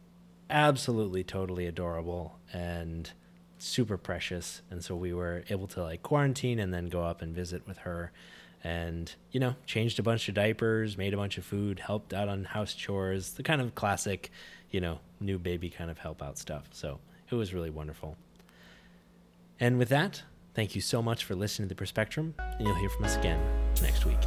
absolutely 0.50 1.24
totally 1.24 1.68
adorable 1.68 2.40
and 2.52 3.12
super 3.60 3.98
precious. 3.98 4.64
And 4.72 4.84
so 4.84 4.96
we 4.96 5.14
were 5.14 5.44
able 5.50 5.68
to 5.68 5.84
like 5.84 6.02
quarantine 6.02 6.60
and 6.60 6.74
then 6.74 6.88
go 6.88 7.04
up 7.04 7.22
and 7.22 7.36
visit 7.36 7.68
with 7.68 7.80
her 7.80 8.12
and 8.62 9.16
you 9.32 9.40
know 9.40 9.56
changed 9.66 10.00
a 10.00 10.04
bunch 10.04 10.28
of 10.28 10.36
diapers 10.36 10.98
made 10.98 11.14
a 11.14 11.18
bunch 11.18 11.38
of 11.38 11.46
food 11.46 11.80
helped 11.80 12.14
out 12.14 12.28
on 12.28 12.44
house 12.44 12.74
chores 12.74 13.36
the 13.36 13.44
kind 13.44 13.62
of 13.62 13.74
classic 13.74 14.30
you 14.70 14.82
know 14.82 15.00
new 15.20 15.40
baby 15.40 15.70
kind 15.70 15.92
of 15.92 15.98
help 15.98 16.22
out 16.22 16.38
stuff. 16.38 16.70
So 16.72 17.00
it 17.30 17.36
was 17.36 17.54
really 17.54 17.70
wonderful. 17.70 18.16
And 19.60 19.78
with 19.78 19.90
that 19.90 20.24
thank 20.60 20.76
you 20.76 20.82
so 20.82 21.02
much 21.02 21.24
for 21.24 21.36
listening 21.36 21.68
to 21.68 21.74
the 21.74 21.78
perspectrum 21.78 22.34
and 22.38 22.68
you'll 22.68 22.76
hear 22.76 22.90
from 22.90 23.06
us 23.06 23.16
again 23.16 23.40
next 23.82 24.06
week 24.06 24.20